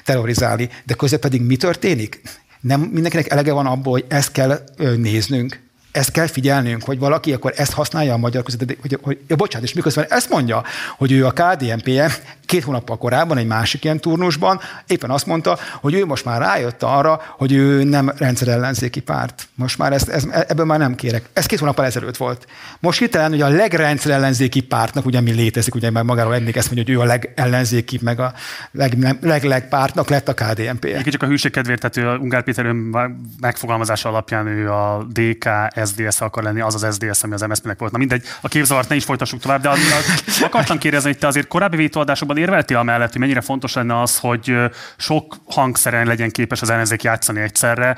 terrorizálni. 0.03 0.69
De 0.85 0.93
közben 0.93 1.19
pedig 1.19 1.41
mi 1.41 1.55
történik? 1.55 2.21
Nem 2.59 2.81
mindenkinek 2.81 3.31
elege 3.31 3.53
van 3.53 3.65
abból, 3.65 3.91
hogy 3.91 4.05
ezt 4.07 4.31
kell 4.31 4.59
ö, 4.77 4.95
néznünk 4.95 5.62
ezt 5.93 6.11
kell 6.11 6.27
figyelnünk, 6.27 6.83
hogy 6.83 6.99
valaki 6.99 7.33
akkor 7.33 7.53
ezt 7.55 7.73
használja 7.73 8.13
a 8.13 8.17
magyar 8.17 8.43
között, 8.43 8.77
hogy, 8.81 8.99
hogy, 9.01 9.19
ja, 9.27 9.35
bocsánat, 9.35 9.67
és 9.67 9.73
miközben 9.73 10.05
ezt 10.09 10.29
mondja, 10.29 10.63
hogy 10.97 11.11
ő 11.11 11.25
a 11.25 11.31
KDNP-je 11.31 12.11
két 12.53 12.63
hónappal 12.63 12.97
korábban 12.97 13.37
egy 13.37 13.47
másik 13.47 13.83
ilyen 13.83 13.99
turnusban 13.99 14.59
éppen 14.87 15.09
azt 15.09 15.25
mondta, 15.25 15.57
hogy 15.81 15.93
ő 15.93 16.05
most 16.05 16.25
már 16.25 16.41
rájött 16.41 16.83
arra, 16.83 17.21
hogy 17.37 17.51
ő 17.51 17.83
nem 17.83 18.11
rendszerellenzéki 18.17 18.99
párt. 18.99 19.47
Most 19.55 19.77
már 19.77 19.93
ezt, 19.93 20.09
ez, 20.09 20.27
ebből 20.47 20.65
már 20.65 20.79
nem 20.79 20.95
kérek. 20.95 21.25
Ez 21.33 21.45
két 21.45 21.59
hónappal 21.59 21.85
ezelőtt 21.85 22.17
volt. 22.17 22.47
Most 22.79 22.99
hirtelen, 22.99 23.29
hogy 23.29 23.41
a 23.41 23.47
legrendszerellenzéki 23.47 24.61
pártnak, 24.61 25.05
ugye 25.05 25.21
mi 25.21 25.31
létezik, 25.31 25.75
ugye 25.75 25.91
már 25.91 26.03
magáról 26.03 26.35
emlék 26.35 26.55
ezt 26.55 26.71
mondja, 26.71 26.83
hogy 26.83 27.03
ő 27.03 27.05
a 27.05 27.13
legellenzéki, 27.13 27.99
meg 28.01 28.19
a 28.19 28.33
leg, 28.71 28.97
nem, 28.97 29.17
leg, 29.21 29.43
leg 29.43 29.67
pártnak 29.67 30.09
lett 30.09 30.27
a 30.27 30.33
KDNP-je. 30.33 30.97
Egy 30.97 31.03
csak 31.03 31.23
a 31.23 31.27
hűség 31.27 31.51
kedvéért, 31.51 31.89
tehát 31.89 31.97
ő 31.97 32.21
Ungár 32.21 32.43
Péter 32.43 32.65
ön 32.65 32.95
megfogalmazása 33.39 34.09
alapján 34.09 34.47
ő 34.47 34.71
a 34.71 35.07
DK, 35.11 35.49
SDS 35.85 36.21
akar 36.21 36.43
lenni, 36.43 36.61
az 36.61 36.83
az 36.83 36.95
SDS, 36.95 37.23
ami 37.23 37.33
az 37.33 37.41
MSZP-nek 37.41 37.79
volt. 37.79 37.91
Na 37.91 37.97
mindegy, 37.97 38.23
a 38.41 38.47
képzavart 38.47 38.89
ne 38.89 38.95
is 38.95 39.03
folytassuk 39.03 39.39
tovább, 39.39 39.61
de 39.61 39.69
az, 39.69 39.79
az, 40.27 40.41
akartam 40.41 40.77
kérdezni, 40.77 41.09
hogy 41.09 41.19
te 41.19 41.27
azért 41.27 41.47
korábbi 41.47 41.75
vétóadásokban 41.75 42.37
érveltél 42.43 42.77
amellett, 42.77 43.11
hogy 43.11 43.21
mennyire 43.21 43.41
fontos 43.41 43.73
lenne 43.73 44.01
az, 44.01 44.19
hogy 44.19 44.55
sok 44.97 45.35
hangszeren 45.45 46.05
legyen 46.05 46.31
képes 46.31 46.61
az 46.61 46.69
ellenzék 46.69 47.03
játszani 47.03 47.41
egyszerre. 47.41 47.97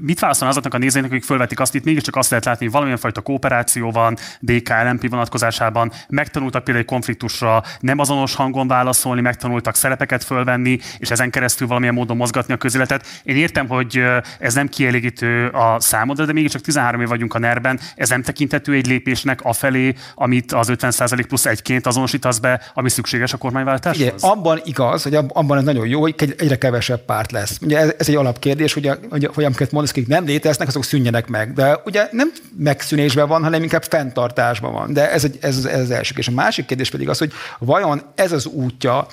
Mit 0.00 0.20
válaszol 0.20 0.48
azoknak 0.48 0.74
a 0.74 0.78
nézőknek, 0.78 1.10
akik 1.10 1.24
fölvetik 1.24 1.60
azt, 1.60 1.74
itt 1.74 1.84
mégiscsak 1.84 2.16
azt 2.16 2.30
lehet 2.30 2.44
látni, 2.44 2.64
hogy 2.64 2.72
valamilyen 2.72 3.00
fajta 3.00 3.20
kooperáció 3.20 3.90
van 3.90 4.16
DK 4.40 4.68
LMP 4.68 5.10
vonatkozásában, 5.10 5.92
megtanultak 6.08 6.64
például 6.64 6.84
egy 6.84 6.90
konfliktusra 6.90 7.62
nem 7.80 7.98
azonos 7.98 8.34
hangon 8.34 8.68
válaszolni, 8.68 9.20
megtanultak 9.20 9.74
szerepeket 9.74 10.24
fölvenni, 10.24 10.78
és 10.98 11.10
ezen 11.10 11.30
keresztül 11.30 11.66
valamilyen 11.66 11.94
módon 11.94 12.16
mozgatni 12.16 12.54
a 12.54 12.56
közéletet. 12.56 13.06
Én 13.22 13.36
értem, 13.36 13.68
hogy 13.68 14.04
ez 14.38 14.54
nem 14.54 14.68
kielégítő 14.68 15.48
a 15.48 15.80
számodra, 15.80 16.24
de 16.24 16.32
mégiscsak 16.32 16.60
13 16.60 17.00
év 17.00 17.08
vagyunk 17.08 17.34
a 17.34 17.38
NER-ben, 17.38 17.80
ez 17.94 18.08
nem 18.08 18.22
tekintető 18.22 18.72
egy 18.72 18.86
lépésnek 18.86 19.40
afelé, 19.42 19.94
amit 20.14 20.52
az 20.52 20.68
50% 20.72 21.24
plusz 21.28 21.46
egyként 21.46 21.86
azonosítasz 21.86 22.38
be, 22.38 22.60
ami 22.74 22.88
szükséges 22.88 23.32
a 23.32 23.36
kormányváltáshoz? 23.46 24.02
Ugye, 24.06 24.12
abban 24.28 24.60
igaz, 24.64 25.02
hogy 25.02 25.14
ab- 25.14 25.30
abban 25.34 25.58
ez 25.58 25.64
nagyon 25.64 25.86
jó, 25.86 26.00
hogy 26.00 26.14
egy- 26.18 26.34
egyre 26.38 26.58
kevesebb 26.58 27.04
párt 27.04 27.32
lesz. 27.32 27.58
Ugye 27.62 27.78
ez, 27.78 27.92
ez 27.98 28.08
egy 28.08 28.14
alapkérdés, 28.14 28.72
hogy, 28.72 28.86
a, 28.86 28.96
hogy, 29.10 29.30
hogy 29.34 29.44
amiket 29.44 29.72
mondasz, 29.72 29.90
akik 29.90 30.06
nem 30.06 30.24
léteznek, 30.24 30.68
azok 30.68 30.84
szűnjenek 30.84 31.26
meg. 31.28 31.52
De 31.52 31.80
ugye 31.84 32.08
nem 32.10 32.32
megszűnésben 32.58 33.28
van, 33.28 33.42
hanem 33.42 33.62
inkább 33.62 33.82
fenntartásban 33.82 34.72
van. 34.72 34.92
De 34.92 35.10
ez, 35.12 35.24
egy, 35.24 35.38
ez, 35.40 35.64
ez 35.64 35.80
az 35.80 35.90
első. 35.90 36.14
És 36.16 36.28
a 36.28 36.32
másik 36.32 36.66
kérdés 36.66 36.90
pedig 36.90 37.08
az, 37.08 37.18
hogy 37.18 37.32
vajon 37.58 38.02
ez 38.14 38.32
az 38.32 38.46
útja 38.46 39.06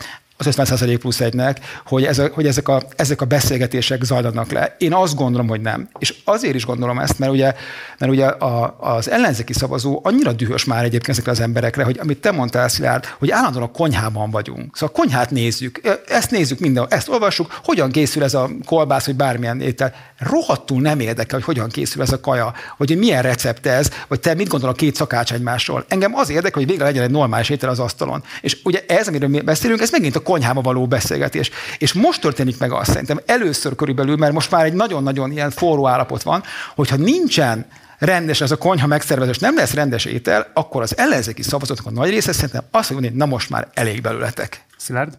az 0.46 0.56
50% 0.56 0.98
plusz 1.00 1.22
egynek, 1.22 1.60
hogy, 1.86 2.06
ez 2.06 2.20
a, 2.20 2.30
hogy 2.34 2.48
ezek, 2.48 2.68
a, 2.68 2.84
ezek 2.96 3.22
a 3.22 3.26
beszélgetések 3.26 4.04
zajlanak 4.04 4.52
le. 4.52 4.76
Én 4.78 4.94
azt 4.94 5.16
gondolom, 5.16 5.48
hogy 5.48 5.62
nem. 5.62 5.90
És 6.00 6.16
azért 6.24 6.56
is 6.56 6.66
gondolom 6.66 7.00
ezt, 7.00 7.20
mert 7.20 7.32
ugye, 7.32 7.54
mert 7.98 8.12
ugye 8.12 8.26
a, 8.26 8.76
az 8.80 9.10
ellenzéki 9.10 9.54
szavazó 9.54 10.00
annyira 10.04 10.34
dühös 10.34 10.66
már 10.66 10.84
egyébként 10.84 11.10
ezekre 11.10 11.32
az 11.32 11.40
emberekre, 11.40 11.84
hogy 11.84 12.00
amit 12.02 12.22
te 12.22 12.32
mondtál, 12.32 12.68
Szilárd, 12.68 13.06
hogy 13.06 13.32
állandóan 13.32 13.64
a 13.64 13.72
konyhában 13.72 14.32
vagyunk. 14.32 14.78
Szóval 14.78 14.96
a 14.96 15.00
konyhát 15.00 15.32
nézzük, 15.32 15.82
ezt 16.08 16.32
nézzük 16.32 16.60
minden, 16.60 16.86
ezt 16.90 17.10
olvassuk, 17.10 17.60
hogyan 17.64 17.92
készül 17.92 18.24
ez 18.24 18.34
a 18.34 18.50
kolbász, 18.66 19.06
vagy 19.06 19.16
bármilyen 19.16 19.62
étel. 19.62 19.94
Rohadtul 20.18 20.82
nem 20.82 21.00
érdekel, 21.00 21.40
hogy 21.40 21.56
hogyan 21.56 21.70
készül 21.70 22.02
ez 22.02 22.12
a 22.12 22.20
kaja, 22.20 22.54
hogy 22.78 22.98
milyen 22.98 23.22
recept 23.22 23.66
ez, 23.66 23.90
vagy 24.08 24.20
te 24.20 24.34
mit 24.34 24.48
gondol 24.48 24.70
a 24.70 24.74
két 24.74 24.96
szakács 24.96 25.34
egymásról. 25.34 25.86
Engem 25.88 26.16
az 26.16 26.30
érdekel, 26.30 26.62
hogy 26.62 26.70
végre 26.70 26.84
legyen 26.84 27.04
egy 27.04 27.12
normális 27.12 27.50
étel 27.50 27.70
az 27.70 27.80
asztalon. 27.80 28.24
És 28.42 28.58
ugye 28.64 28.84
ez, 28.88 29.08
amiről 29.08 29.30
mi 29.30 29.42
beszélünk, 29.42 29.82
ez 29.82 29.92
megint 29.92 30.16
a 30.16 30.22
konyhába 30.34 30.62
való 30.62 30.88
beszélgetés. 30.88 31.50
És 31.78 31.94
most 31.94 32.22
történik 32.22 32.58
meg 32.60 32.72
azt 32.72 32.92
szerintem 32.92 33.20
először 33.26 33.76
körülbelül, 33.76 34.16
mert 34.16 34.34
most 34.34 34.52
már 34.52 34.66
egy 34.66 34.74
nagyon-nagyon 34.74 35.32
ilyen 35.32 35.52
forró 35.52 35.88
állapot 35.88 36.24
van, 36.24 36.44
hogyha 36.76 36.96
nincsen 36.96 37.66
rendes 38.00 38.42
ez 38.42 38.52
a 38.52 38.58
konyha 38.58 38.88
megszervezés, 38.88 39.38
nem 39.38 39.56
lesz 39.56 39.74
rendes 39.74 40.06
étel, 40.06 40.48
akkor 40.54 40.82
az 40.82 40.98
ellenzéki 40.98 41.42
szavazatoknak 41.42 41.96
a 41.96 42.00
nagy 42.00 42.10
része 42.10 42.32
szerintem 42.32 42.64
azt 42.72 42.90
mondja, 42.90 43.10
hogy 43.10 43.20
na 43.20 43.26
most 43.26 43.50
már 43.50 43.68
elég 43.74 44.02
belőletek. 44.02 44.66
Szilárd? 44.78 45.18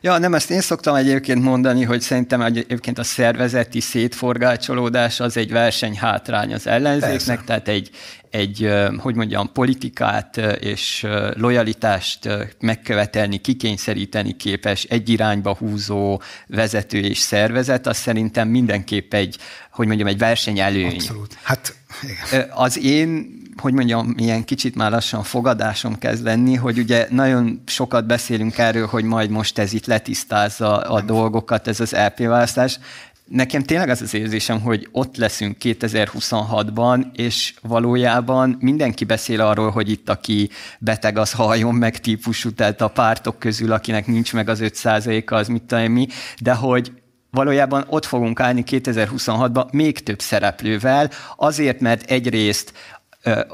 Ja, 0.00 0.18
nem, 0.18 0.34
ezt 0.34 0.50
én 0.50 0.60
szoktam 0.60 0.94
egyébként 0.94 1.42
mondani, 1.42 1.84
hogy 1.84 2.00
szerintem 2.00 2.40
egyébként 2.42 2.98
a 2.98 3.04
szervezeti 3.04 3.80
szétforgácsolódás 3.80 5.20
az 5.20 5.36
egy 5.36 5.50
versenyhátrány 5.50 6.52
az 6.52 6.66
ellenzéknek, 6.66 7.16
Persze. 7.16 7.42
tehát 7.46 7.68
egy, 7.68 7.90
egy, 8.30 8.70
hogy 8.98 9.14
mondjam, 9.14 9.52
politikát 9.52 10.36
és 10.60 11.06
lojalitást 11.34 12.28
megkövetelni, 12.60 13.38
kikényszeríteni 13.38 14.36
képes, 14.36 14.82
egy 14.82 15.08
irányba 15.08 15.54
húzó 15.54 16.20
vezető 16.46 16.98
és 16.98 17.18
szervezet, 17.18 17.86
az 17.86 17.96
szerintem 17.96 18.48
mindenképp 18.48 19.14
egy, 19.14 19.38
hogy 19.70 19.86
mondjam, 19.86 20.08
egy 20.08 20.18
versenyelőny. 20.18 20.94
Abszolút. 20.94 21.38
Hát, 21.42 21.74
igen. 22.02 22.50
Az 22.50 22.78
én 22.78 23.44
hogy 23.56 23.72
mondjam, 23.72 24.14
ilyen 24.16 24.44
kicsit 24.44 24.74
már 24.74 24.90
lassan 24.90 25.22
fogadásom 25.22 25.98
kezd 25.98 26.24
lenni, 26.24 26.54
hogy 26.54 26.78
ugye 26.78 27.06
nagyon 27.10 27.62
sokat 27.66 28.06
beszélünk 28.06 28.58
erről, 28.58 28.86
hogy 28.86 29.04
majd 29.04 29.30
most 29.30 29.58
ez 29.58 29.72
itt 29.72 29.86
letisztázza 29.86 30.76
a 30.80 31.00
dolgokat, 31.00 31.68
ez 31.68 31.80
az 31.80 31.92
LP 31.92 32.18
választás. 32.18 32.78
Nekem 33.24 33.62
tényleg 33.62 33.88
az 33.88 34.02
az 34.02 34.14
érzésem, 34.14 34.60
hogy 34.60 34.88
ott 34.92 35.16
leszünk 35.16 35.56
2026-ban, 35.60 37.04
és 37.12 37.54
valójában 37.62 38.56
mindenki 38.60 39.04
beszél 39.04 39.40
arról, 39.40 39.70
hogy 39.70 39.90
itt 39.90 40.08
aki 40.08 40.50
beteg, 40.78 41.18
az 41.18 41.32
halljon 41.32 41.74
meg 41.74 42.00
típusú, 42.00 42.50
tehát 42.50 42.80
a 42.80 42.88
pártok 42.88 43.38
közül, 43.38 43.72
akinek 43.72 44.06
nincs 44.06 44.32
meg 44.32 44.48
az 44.48 44.60
5% 44.62 45.32
az 45.32 45.48
mit 45.48 45.62
tudom 45.62 45.92
mi, 45.92 46.06
de 46.40 46.54
hogy 46.54 46.92
valójában 47.36 47.84
ott 47.88 48.04
fogunk 48.04 48.40
állni 48.40 48.64
2026-ban 48.66 49.70
még 49.70 50.02
több 50.02 50.20
szereplővel, 50.20 51.10
azért, 51.36 51.80
mert 51.80 52.10
egyrészt 52.10 52.72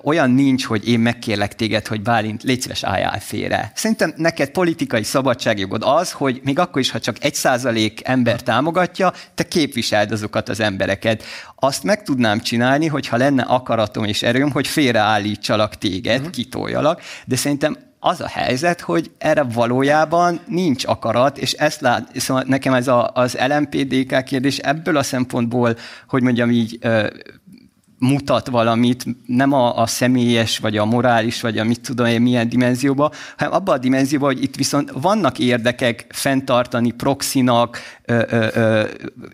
olyan 0.05 0.31
nincs, 0.31 0.65
hogy 0.65 0.89
én 0.89 1.01
megkérlek 1.01 1.55
téged, 1.55 1.87
hogy 1.87 2.03
Bálint, 2.03 2.43
légy 2.43 2.61
szíves, 2.61 2.83
álljál 2.83 3.21
félre. 3.21 3.73
Szerintem 3.75 4.13
neked 4.17 4.51
politikai 4.51 5.03
szabadságjogod 5.03 5.83
az, 5.85 6.13
hogy 6.13 6.41
még 6.45 6.59
akkor 6.59 6.81
is, 6.81 6.91
ha 6.91 7.01
csak 7.01 7.17
egy 7.25 7.35
százalék 7.35 8.01
ember 8.05 8.41
támogatja, 8.41 9.13
te 9.35 9.43
képviseld 9.43 10.13
azokat 10.13 10.49
az 10.49 10.61
embereket. 10.61 11.25
Azt 11.57 11.83
meg 11.83 12.03
tudnám 12.03 12.41
csinálni, 12.41 12.87
hogyha 12.87 13.17
lenne 13.17 13.43
akaratom 13.43 14.05
és 14.05 14.23
erőm, 14.23 14.51
hogy 14.51 14.67
félreállítsalak 14.67 15.79
téged, 15.79 16.19
uh-huh. 16.19 16.33
kitoljalak, 16.33 17.01
de 17.25 17.37
szerintem 17.37 17.77
az 18.05 18.21
a 18.21 18.29
helyzet, 18.29 18.81
hogy 18.81 19.11
erre 19.19 19.43
valójában 19.43 20.41
nincs 20.47 20.85
akarat, 20.87 21.39
és 21.39 21.53
ezt 21.53 21.81
lát, 21.81 22.19
szóval 22.21 22.45
nekem 22.47 22.75
ez 22.75 22.89
a, 22.89 23.11
az 23.15 23.39
LMPDK 23.49 24.25
kérdés 24.25 24.59
ebből 24.59 24.97
a 24.97 25.03
szempontból, 25.03 25.77
hogy 26.09 26.23
mondjam 26.23 26.51
így, 26.51 26.79
mutat 28.03 28.49
valamit, 28.49 29.05
nem 29.27 29.53
a, 29.53 29.79
a 29.79 29.87
személyes, 29.87 30.59
vagy 30.59 30.77
a 30.77 30.85
morális, 30.85 31.41
vagy 31.41 31.59
a 31.59 31.65
mit 31.65 31.81
tudom 31.81 32.07
én 32.07 32.21
milyen 32.21 32.49
dimenzióba, 32.49 33.13
hanem 33.37 33.53
abban 33.53 33.75
a 33.75 33.79
dimenzióban, 33.79 34.33
hogy 34.33 34.43
itt 34.43 34.55
viszont 34.55 34.91
vannak 34.95 35.39
érdekek 35.39 36.07
fenntartani 36.09 36.91
proxinak, 36.91 37.79
ö, 38.05 38.23
ö, 38.29 38.47
ö, 38.55 38.85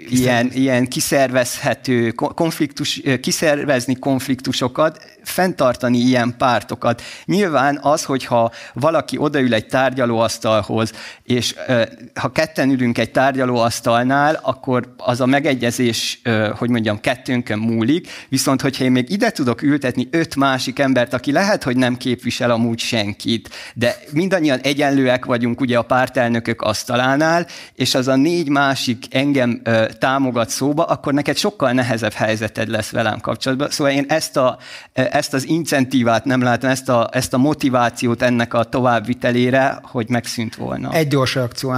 ilyen, 0.08 0.50
ilyen 0.52 0.88
kiszervezhető 0.88 2.10
konfliktus, 2.10 3.00
kiszervezni 3.20 3.98
konfliktusokat, 3.98 5.04
fenntartani 5.22 5.98
ilyen 5.98 6.34
pártokat. 6.38 7.02
Nyilván 7.24 7.78
az, 7.82 8.04
hogyha 8.04 8.52
valaki 8.72 9.18
odaül 9.18 9.54
egy 9.54 9.66
tárgyalóasztalhoz, 9.66 10.92
és 11.22 11.54
ö, 11.66 11.82
ha 12.14 12.28
ketten 12.28 12.70
ülünk 12.70 12.98
egy 12.98 13.10
tárgyalóasztalnál, 13.10 14.40
akkor 14.42 14.94
az 14.96 15.20
a 15.20 15.26
megegyezés, 15.26 16.20
ö, 16.22 16.50
hogy 16.56 16.70
mondjam, 16.70 17.00
kettőnkön 17.00 17.58
múlik, 17.58 18.08
viszont 18.28 18.57
hogyha 18.60 18.84
én 18.84 18.92
még 18.92 19.10
ide 19.10 19.30
tudok 19.30 19.62
ültetni 19.62 20.08
öt 20.10 20.36
másik 20.36 20.78
embert, 20.78 21.14
aki 21.14 21.32
lehet, 21.32 21.62
hogy 21.62 21.76
nem 21.76 21.96
képvisel 21.96 22.50
amúgy 22.50 22.78
senkit, 22.78 23.50
de 23.74 23.96
mindannyian 24.10 24.58
egyenlőek 24.58 25.24
vagyunk 25.24 25.60
ugye 25.60 25.78
a 25.78 25.82
pártelnökök 25.82 26.62
asztalánál, 26.62 27.46
és 27.74 27.94
az 27.94 28.08
a 28.08 28.16
négy 28.16 28.48
másik 28.48 29.04
engem 29.10 29.60
ö, 29.64 29.86
támogat 29.98 30.50
szóba, 30.50 30.84
akkor 30.84 31.12
neked 31.12 31.36
sokkal 31.36 31.72
nehezebb 31.72 32.12
helyzeted 32.12 32.68
lesz 32.68 32.90
velem 32.90 33.20
kapcsolatban. 33.20 33.70
Szóval 33.70 33.92
én 33.92 34.04
ezt, 34.08 34.36
a, 34.36 34.58
ezt 34.92 35.34
az 35.34 35.46
incentívát 35.46 36.24
nem 36.24 36.42
látom, 36.42 36.70
ezt 36.70 36.88
a, 36.88 37.08
ezt 37.12 37.34
a 37.34 37.38
motivációt 37.38 38.22
ennek 38.22 38.54
a 38.54 38.64
továbbvitelére, 38.64 39.78
hogy 39.82 40.08
megszűnt 40.08 40.54
volna. 40.54 40.92
Egy 40.92 41.08
gyors 41.08 41.34
reakció, 41.34 41.74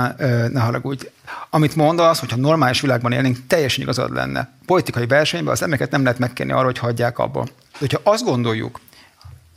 ne 0.52 0.60
haragudj. 0.60 1.06
Amit 1.50 1.76
mondasz, 1.76 2.18
hogyha 2.20 2.36
normális 2.36 2.80
világban 2.80 3.12
élnénk, 3.12 3.38
teljesen 3.46 3.82
igazad 3.82 4.12
lenne. 4.12 4.52
Politikai 4.66 5.06
versenyben 5.06 5.52
az 5.52 5.62
embereket 5.62 5.90
nem 5.90 6.02
lehet 6.02 6.18
megkérni 6.18 6.52
arra, 6.52 6.64
hogy 6.64 6.78
hagyják 6.78 7.18
abba. 7.18 7.42
De 7.44 7.78
hogyha 7.78 8.00
azt 8.02 8.24
gondoljuk, 8.24 8.80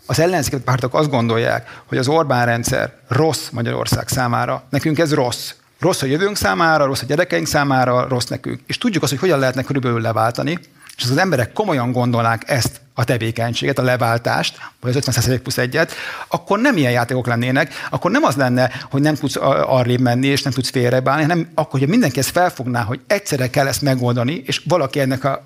az 0.05 0.19
ellenzéki 0.19 0.63
pártok 0.63 0.93
azt 0.93 1.09
gondolják, 1.09 1.81
hogy 1.85 1.97
az 1.97 2.07
Orbán 2.07 2.45
rendszer 2.45 2.93
rossz 3.07 3.49
Magyarország 3.49 4.07
számára, 4.07 4.63
nekünk 4.69 4.99
ez 4.99 5.13
rossz. 5.13 5.51
Rossz 5.79 6.01
a 6.01 6.05
jövőnk 6.05 6.35
számára, 6.35 6.85
rossz 6.85 7.01
a 7.01 7.05
gyerekeink 7.05 7.47
számára, 7.47 8.07
rossz 8.07 8.25
nekünk. 8.25 8.59
És 8.65 8.77
tudjuk 8.77 9.03
azt, 9.03 9.11
hogy 9.11 9.21
hogyan 9.21 9.39
lehetne 9.39 9.63
körülbelül 9.63 10.01
leváltani, 10.01 10.59
és 10.97 11.03
az 11.03 11.17
emberek 11.17 11.53
komolyan 11.53 11.91
gondolnák 11.91 12.49
ezt 12.49 12.81
a 12.93 13.03
tevékenységet, 13.03 13.79
a 13.79 13.83
leváltást, 13.83 14.57
vagy 14.81 14.95
az 14.95 15.05
50% 15.05 15.39
plusz 15.41 15.57
egyet, 15.57 15.91
akkor 16.27 16.59
nem 16.59 16.77
ilyen 16.77 16.91
játékok 16.91 17.27
lennének, 17.27 17.73
akkor 17.89 18.11
nem 18.11 18.23
az 18.23 18.35
lenne, 18.35 18.71
hogy 18.91 19.01
nem 19.01 19.15
tudsz 19.15 19.35
arrébb 19.65 19.99
menni, 19.99 20.27
és 20.27 20.41
nem 20.41 20.53
tudsz 20.53 20.69
félrebálni, 20.69 21.21
hanem 21.21 21.51
akkor, 21.55 21.79
hogy 21.79 21.89
mindenki 21.89 22.19
ezt 22.19 22.29
felfogná, 22.29 22.81
hogy 22.81 22.99
egyszerre 23.07 23.49
kell 23.49 23.67
ezt 23.67 23.81
megoldani, 23.81 24.43
és 24.45 24.61
valaki 24.67 24.99
ennek 24.99 25.23
a 25.23 25.43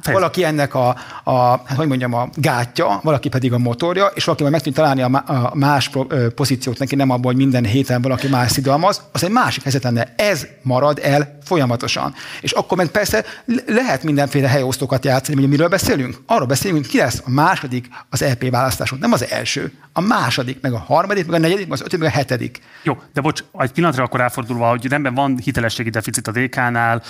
Fejez. 0.00 0.20
Valaki 0.20 0.44
ennek 0.44 0.74
a, 0.74 0.96
a, 1.24 1.32
hát 1.40 1.76
hogy 1.76 1.86
mondjam, 1.86 2.14
a 2.14 2.28
gátja, 2.34 3.00
valaki 3.02 3.28
pedig 3.28 3.52
a 3.52 3.58
motorja, 3.58 4.06
és 4.06 4.24
valaki 4.24 4.42
majd 4.42 4.54
meg 4.54 4.62
tudja 4.62 4.82
találni 4.82 5.02
a, 5.02 5.52
más 5.54 5.90
pozíciót 6.34 6.78
neki, 6.78 6.94
nem 6.94 7.10
abban, 7.10 7.24
hogy 7.24 7.36
minden 7.36 7.64
héten 7.64 8.02
valaki 8.02 8.28
más 8.28 8.50
szidalmaz, 8.50 9.02
az 9.12 9.24
egy 9.24 9.30
másik 9.30 9.62
helyzet 9.62 9.82
lenne. 9.82 10.14
Ez 10.16 10.46
marad 10.62 11.00
el 11.02 11.38
folyamatosan. 11.44 12.14
És 12.40 12.52
akkor 12.52 12.76
meg 12.76 12.86
persze 12.86 13.24
lehet 13.66 14.02
mindenféle 14.02 14.48
helyosztókat 14.48 15.04
játszani, 15.04 15.40
hogy 15.40 15.48
miről 15.48 15.68
beszélünk? 15.68 16.16
Arról 16.26 16.46
beszélünk, 16.46 16.80
hogy 16.80 16.90
ki 16.90 16.98
lesz 16.98 17.22
a 17.24 17.30
második 17.30 17.88
az 18.10 18.22
EP 18.22 18.50
választáson. 18.50 18.98
Nem 18.98 19.12
az 19.12 19.30
első, 19.30 19.72
a 19.92 20.00
második, 20.00 20.60
meg 20.60 20.72
a 20.72 20.78
harmadik, 20.78 21.26
meg 21.26 21.34
a 21.34 21.38
negyedik, 21.38 21.64
meg 21.64 21.72
az 21.72 21.80
ötödik, 21.80 21.98
meg 21.98 22.08
a 22.08 22.16
hetedik. 22.16 22.58
Jó, 22.82 23.02
de 23.12 23.20
bocs, 23.20 23.44
egy 23.58 23.72
pillanatra 23.72 24.04
akkor 24.04 24.20
elfordulva, 24.20 24.68
hogy 24.68 24.86
rendben 24.86 25.14
van 25.14 25.38
hitelességi 25.42 25.90
deficit 25.90 26.26
a 26.26 26.32
DK-nál, 26.32 27.02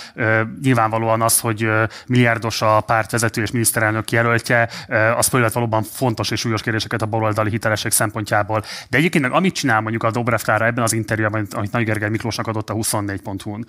nyilvánvalóan 0.62 1.22
az, 1.22 1.40
hogy 1.40 1.68
milliárdos 2.06 2.59
a 2.62 2.80
pártvezető 2.80 3.42
és 3.42 3.50
miniszterelnök 3.50 4.10
jelöltje, 4.10 4.68
az 5.16 5.26
fölvet 5.26 5.52
valóban 5.52 5.82
fontos 5.82 6.30
és 6.30 6.40
súlyos 6.40 6.62
kérdéseket 6.62 7.02
a 7.02 7.06
baloldali 7.06 7.50
hitelesség 7.50 7.92
szempontjából. 7.92 8.62
De 8.88 8.98
egyébként 8.98 9.24
meg 9.24 9.32
amit 9.32 9.54
csinál 9.54 9.80
mondjuk 9.80 10.02
a 10.02 10.10
Dobrev 10.10 10.40
Klára 10.40 10.66
ebben 10.66 10.84
az 10.84 10.92
interjúban, 10.92 11.46
amit 11.50 11.72
Nagy 11.72 11.84
Gergely 11.84 12.08
Miklósnak 12.08 12.46
adott 12.46 12.70
a 12.70 12.74
24.hu-n, 12.74 13.66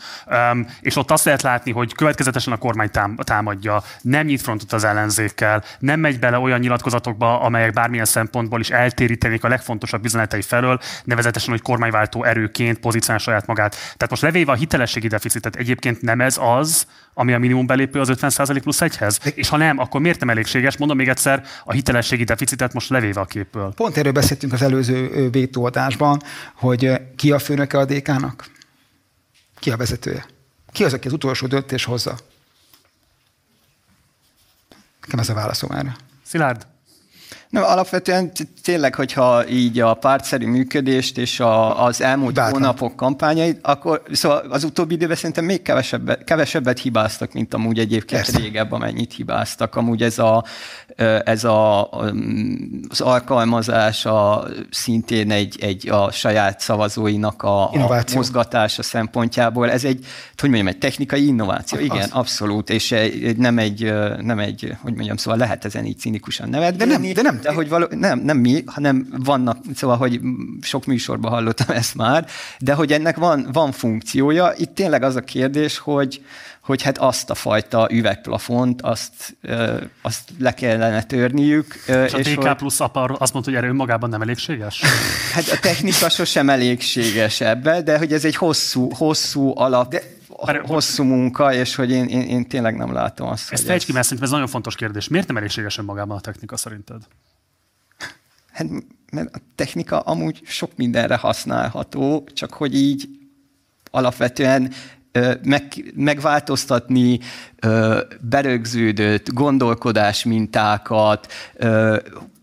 és 0.82 0.96
ott 0.96 1.12
azt 1.12 1.26
lehet 1.26 1.42
látni, 1.42 1.72
hogy 1.72 1.94
következetesen 1.94 2.54
a 2.54 2.58
kormány 2.58 2.90
támadja, 3.24 3.84
nem 4.02 4.26
nyit 4.26 4.42
frontot 4.42 4.74
az 4.74 4.84
ellenzékkel, 4.84 5.64
nem 5.80 6.00
megy 6.00 6.20
bele 6.20 6.38
olyan 6.38 6.60
nyilatkozatokba, 6.60 7.42
amelyek 7.42 7.74
bármilyen 7.74 8.06
szempontból 8.06 8.60
is 8.60 8.70
eltérítenék 8.70 9.44
a 9.44 9.48
legfontosabb 9.48 10.06
üzenetai 10.06 10.42
felől, 10.42 10.80
nevezetesen, 11.04 11.50
hogy 11.50 11.62
kormányváltó 11.62 12.24
erőként 12.24 12.80
pozícionál 12.80 13.20
saját 13.20 13.48
magát. 13.48 13.72
Tehát 13.72 14.10
most 14.10 14.22
levéve 14.22 14.52
a 14.52 14.56
hitelességi 14.56 15.08
deficitet, 15.08 15.56
egyébként 15.56 16.02
nem 16.02 16.22
ez 16.22 16.38
az, 16.40 16.88
ami 17.22 17.34
a 17.34 17.38
minimum 17.38 17.66
belépő 17.66 18.00
az 18.00 18.10
50% 18.12 18.60
plusz 18.62 18.82
egyhez? 18.82 19.20
És 19.34 19.50
ha 19.50 19.58
nem, 19.58 19.78
akkor 19.78 20.02
miért 20.02 20.20
nem 20.20 20.30
elégséges? 20.30 20.78
Mondom 20.78 20.98
még 20.98 21.08
egyszer, 21.08 21.44
a 21.64 21.72
hitelességi 21.72 22.24
deficitet 22.24 22.74
most 22.74 22.90
levéve 22.90 23.20
a 23.20 23.26
képből. 23.26 23.74
Pont 23.74 23.98
erről 23.98 24.12
beszéltünk 24.12 24.54
az 24.54 24.62
előző 24.62 25.30
vétóadásban, 25.30 26.22
hogy 26.56 26.92
ki 27.16 27.32
a 27.32 27.40
főnöke 27.40 27.78
a 27.78 27.86
DK-nak? 27.86 28.46
Ki 29.60 29.72
a 29.72 29.78
vezetője? 29.78 30.26
Ki 30.72 30.84
az, 30.84 30.94
aki 30.94 31.08
az 31.08 31.14
utolsó 31.14 31.48
döntés 31.48 31.84
hozza? 31.84 32.18
Nekem 35.02 35.20
ez 35.20 35.30
a 35.30 35.34
válaszom 35.34 35.72
erre. 35.72 35.96
Szilárd? 36.24 36.68
No, 37.52 37.62
alapvetően 37.62 38.32
tényleg, 38.64 38.96
hogyha 38.96 39.48
így 39.48 39.80
a 39.80 39.94
pártszerű 39.94 40.48
működést 40.48 41.18
és 41.18 41.40
a, 41.40 41.84
az 41.86 42.02
elmúlt 42.02 42.34
Bátran. 42.34 42.62
hónapok 42.62 42.96
kampányait, 42.96 43.60
akkor 43.62 44.02
szóval 44.12 44.46
az 44.50 44.64
utóbbi 44.64 44.94
időben 44.94 45.16
szerintem 45.16 45.46
még 45.46 45.62
kevesebbet, 45.62 46.24
kevesebbet 46.24 46.80
hibáztak, 46.80 47.34
mint 47.34 47.54
amúgy 47.54 47.80
egyébként 47.80 48.22
Persze. 48.22 48.40
régebb, 48.40 48.72
amennyit 48.72 49.14
hibáztak. 49.14 49.76
Amúgy 49.76 50.02
ez, 50.02 50.20
a, 50.20 50.44
ez 51.24 51.44
a, 51.44 51.90
az 52.90 53.02
alkalmazás 53.02 54.06
a, 54.06 54.48
szintén 54.70 55.32
egy, 55.32 55.58
egy 55.62 55.90
a 55.90 56.12
saját 56.12 56.60
szavazóinak 56.60 57.44
a, 57.44 57.72
a 57.72 58.04
mozgatása 58.14 58.84
szempontjából. 58.84 59.72
Ez 59.72 59.84
egy, 59.84 60.06
hogy 60.38 60.50
mondjam, 60.50 60.68
egy 60.68 60.78
technikai 60.78 61.26
innováció. 61.26 61.80
Az. 61.80 61.86
Igen, 61.86 62.10
abszolút, 62.10 62.70
és 62.70 62.96
nem 63.38 63.58
egy, 63.58 63.94
nem 64.22 64.40
egy, 64.40 64.76
hogy 64.82 64.94
mondjam, 64.94 65.18
szóval 65.18 65.40
lehet 65.40 65.66
ezen 65.66 65.86
így 65.86 65.98
cinikusan 65.98 66.50
nevetni. 66.50 66.78
De 66.78 66.86
nem, 66.86 67.14
de 67.14 67.22
nem. 67.22 67.40
De 67.42 67.54
hogy 67.54 67.70
való, 67.70 67.88
nem, 67.90 68.20
nem 68.20 68.38
mi, 68.38 68.64
hanem 68.66 69.08
vannak, 69.18 69.58
szóval, 69.76 69.98
hogy 69.98 70.20
sok 70.62 70.86
műsorban 70.86 71.32
hallottam 71.32 71.76
ezt 71.76 71.96
már, 71.96 72.26
de 72.60 72.74
hogy 72.74 72.92
ennek 72.92 73.18
van, 73.18 73.50
van 73.52 73.72
funkciója. 73.72 74.54
Itt 74.58 74.76
tényleg 74.76 75.04
az 75.04 75.16
a 75.16 75.22
kérdés, 75.22 75.78
hogy, 75.78 76.22
hogy 76.62 76.82
hát 76.82 76.98
azt 76.98 77.30
a 77.30 77.36
fajta 77.36 77.88
üvegplafont, 77.92 78.82
azt, 78.82 79.38
ö, 79.42 79.78
azt 80.02 80.30
le 80.40 80.54
kellene 80.54 81.04
törniük. 81.04 81.76
És, 81.88 82.14
és 82.14 82.14
a 82.14 82.32
TK 82.32 82.44
hogy... 82.44 82.56
plusz 82.56 82.80
apar 82.80 83.16
azt 83.20 83.34
mondta, 83.34 83.52
hogy 83.52 83.60
erő 83.60 83.70
önmagában 83.70 84.10
nem 84.10 84.22
elégséges? 84.22 84.82
Hát 85.34 85.48
a 85.48 85.60
technika 85.60 86.10
sosem 86.10 86.50
elégséges 86.50 87.42
ebbe, 87.42 87.82
de 87.82 87.98
hogy 87.98 88.14
ez 88.14 88.26
egy 88.26 88.36
hosszú, 88.36 88.90
hosszú 88.94 89.54
alap, 89.56 89.90
de 89.90 90.02
hosszú 90.62 91.04
munka, 91.04 91.54
és 91.54 91.76
hogy 91.76 91.92
én, 91.92 92.06
én, 92.06 92.22
én 92.22 92.48
tényleg 92.48 92.76
nem 92.76 92.94
látom 92.94 93.28
azt. 93.28 93.52
Ezt 93.52 93.66
fejtsd 93.66 93.86
ki, 93.86 93.92
mert 93.92 94.04
szerintem 94.04 94.28
ez 94.28 94.34
nagyon 94.34 94.52
fontos 94.52 94.76
kérdés. 94.76 95.08
Miért 95.08 95.28
nem 95.28 95.38
elégséges 95.38 95.78
önmagában 95.78 96.18
a 96.18 96.20
technika 96.20 96.58
szerinted? 96.58 97.02
Hát, 98.62 98.70
mert 99.12 99.36
a 99.36 99.40
technika 99.56 100.00
amúgy 100.00 100.42
sok 100.46 100.72
mindenre 100.76 101.16
használható, 101.16 102.28
csak 102.34 102.54
hogy 102.54 102.76
így 102.76 103.10
alapvetően 103.92 104.72
meg, 105.44 105.92
megváltoztatni 105.96 107.20
berögződött 108.20 109.34
gondolkodásmintákat, 109.34 111.34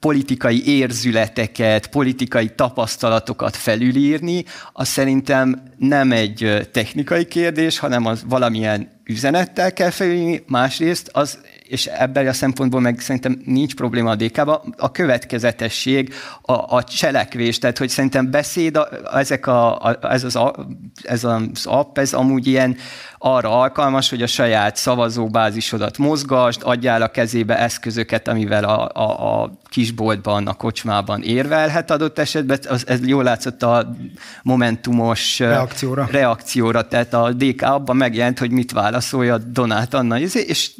politikai 0.01 0.67
érzületeket, 0.67 1.87
politikai 1.87 2.51
tapasztalatokat 2.55 3.57
felülírni, 3.57 4.45
az 4.73 4.89
szerintem 4.89 5.63
nem 5.77 6.13
egy 6.13 6.69
technikai 6.73 7.27
kérdés, 7.27 7.79
hanem 7.79 8.07
az 8.07 8.25
valamilyen 8.29 8.89
üzenettel 9.05 9.73
kell 9.73 9.91
felülírni, 9.91 10.43
másrészt 10.47 11.11
az 11.13 11.39
és 11.69 11.87
ebben 11.87 12.27
a 12.27 12.33
szempontból 12.33 12.81
meg 12.81 13.01
szerintem 13.01 13.43
nincs 13.45 13.75
probléma 13.75 14.11
a 14.11 14.15
dk 14.15 14.39
a 14.77 14.91
következetesség, 14.91 16.15
a, 16.43 16.53
a 16.53 16.83
cselekvés, 16.83 17.59
tehát 17.59 17.79
hogy 17.79 17.89
szerintem 17.89 18.31
beszéd, 18.31 18.77
a, 18.77 18.89
ezek 19.15 19.47
a, 19.47 19.81
a, 19.81 19.99
ez, 20.03 20.25
az, 20.25 20.37
a, 20.37 20.55
ez 21.03 21.25
az 21.25 21.67
app, 21.67 21.99
ez 21.99 22.13
amúgy 22.13 22.47
ilyen 22.47 22.77
arra 23.19 23.61
alkalmas, 23.61 24.11
hogy 24.11 24.23
a 24.23 24.27
saját 24.27 24.77
szavazóbázisodat 24.77 25.99
mozgasd, 25.99 26.61
adjál 26.65 27.03
a 27.03 27.09
kezébe 27.09 27.59
eszközöket, 27.59 28.29
amivel 28.29 28.65
a, 28.65 28.91
a, 29.03 29.43
a 29.43 29.51
kisboltban, 29.69 30.47
a 30.47 30.55
kocsmában 30.55 31.23
érvelhet 31.23 31.91
adott 31.91 32.19
esetben. 32.19 32.59
Az, 32.69 32.87
ez 32.87 33.07
jól 33.07 33.23
látszott 33.23 33.63
a 33.63 33.95
momentumos 34.43 35.39
reakcióra. 35.39 36.09
reakcióra, 36.11 36.89
tehát 36.89 37.15
a 37.15 37.33
DK 37.33 37.63
abban 37.63 37.97
megjelent, 37.97 38.39
hogy 38.39 38.51
mit 38.51 38.73
válaszolja 38.73 39.39
Donát 39.39 39.95
Anna, 39.95 40.19
és 40.19 40.71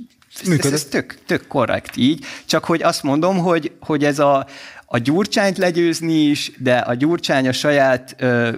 ez, 0.41 0.65
ez, 0.65 0.73
ez 0.73 0.85
tök, 0.85 1.19
tök 1.27 1.47
korrekt 1.47 1.97
így, 1.97 2.25
csak 2.47 2.65
hogy 2.65 2.83
azt 2.83 3.03
mondom, 3.03 3.39
hogy, 3.39 3.73
hogy 3.81 4.05
ez 4.05 4.19
a, 4.19 4.47
a 4.87 4.99
gyurcsányt 4.99 5.59
legyőzni 5.59 6.15
is, 6.15 6.53
de 6.59 6.77
a 6.77 6.95
gyurcsány 6.95 7.49
a 7.49 7.53
saját 7.53 8.15
ö, 8.19 8.51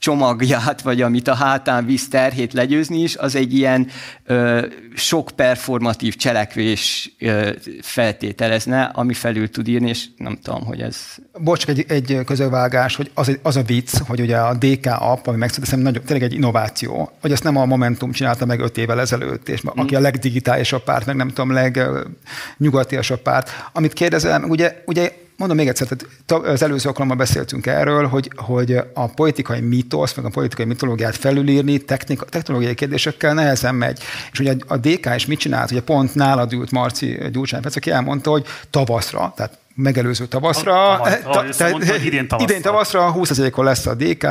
csomagját, 0.00 0.82
vagy 0.82 1.02
amit 1.02 1.28
a 1.28 1.34
hátán 1.34 1.86
visz 1.86 2.08
terhét 2.08 2.52
legyőzni 2.52 3.02
is, 3.02 3.16
az 3.16 3.34
egy 3.34 3.54
ilyen 3.54 3.86
ö, 4.24 4.66
sok 4.94 5.30
performatív 5.36 6.16
cselekvés 6.16 7.12
ö, 7.18 7.50
feltételezne, 7.82 8.82
ami 8.82 9.14
felül 9.14 9.50
tud 9.50 9.68
írni, 9.68 9.88
és 9.88 10.06
nem 10.16 10.38
tudom, 10.42 10.64
hogy 10.64 10.80
ez... 10.80 10.96
Bocs, 11.38 11.66
egy, 11.66 11.84
egy 11.88 12.18
közövágás, 12.24 12.96
hogy 12.96 13.10
az, 13.14 13.38
az 13.42 13.56
a 13.56 13.62
vicc, 13.62 13.98
hogy 14.06 14.20
ugye 14.20 14.36
a 14.36 14.54
DK 14.54 14.86
app, 14.86 15.26
ami 15.26 15.36
megszületett, 15.36 15.82
nagyon, 15.82 16.02
tényleg 16.02 16.30
egy 16.30 16.34
innováció, 16.34 17.12
hogy 17.20 17.32
ezt 17.32 17.44
nem 17.44 17.56
a 17.56 17.64
Momentum 17.64 18.12
csinálta 18.12 18.46
meg 18.46 18.60
öt 18.60 18.78
évvel 18.78 19.00
ezelőtt, 19.00 19.48
és 19.48 19.64
mm. 19.66 19.80
aki 19.80 19.96
a 19.96 20.00
legdigitálisabb 20.00 20.84
párt, 20.84 21.06
meg 21.06 21.16
nem 21.16 21.28
tudom, 21.28 21.52
legnyugatiasabb 21.52 23.22
párt. 23.22 23.50
Amit 23.72 23.92
kérdezel, 23.92 24.42
ugye, 24.42 24.82
ugye 24.86 25.12
Mondom 25.40 25.58
még 25.58 25.68
egyszer, 25.68 25.88
tehát 26.26 26.46
az 26.46 26.62
előző 26.62 26.88
alkalommal 26.88 27.16
beszéltünk 27.16 27.66
erről, 27.66 28.06
hogy, 28.06 28.30
hogy 28.36 28.76
a 28.94 29.06
politikai 29.06 29.60
mítosz, 29.60 30.14
meg 30.14 30.24
a 30.24 30.28
politikai 30.28 30.64
mitológiát 30.64 31.16
felülírni 31.16 31.78
technika, 31.78 32.24
technológiai 32.24 32.74
kérdésekkel 32.74 33.34
nehezen 33.34 33.74
megy. 33.74 33.98
És 34.32 34.38
ugye 34.38 34.54
a 34.66 34.76
DK 34.76 35.14
is 35.14 35.26
mit 35.26 35.38
csinált? 35.38 35.70
Ugye 35.70 35.82
pont 35.82 36.14
nálad 36.14 36.52
ült 36.52 36.70
Marci 36.70 37.18
Gyurcsány 37.32 37.62
aki 37.74 37.90
elmondta, 37.90 38.30
hogy 38.30 38.46
tavaszra, 38.70 39.32
tehát 39.36 39.58
megelőző 39.74 40.26
tavaszra. 40.26 41.00
Ta, 41.22 41.44
mondta, 41.70 41.96
idén 41.96 42.28
tavaszra. 42.28 42.52
Idén 42.52 42.62
tavaszra 42.62 43.14
20%-on 43.16 43.64
lesz 43.64 43.86
a 43.86 43.94
DK. 43.94 44.26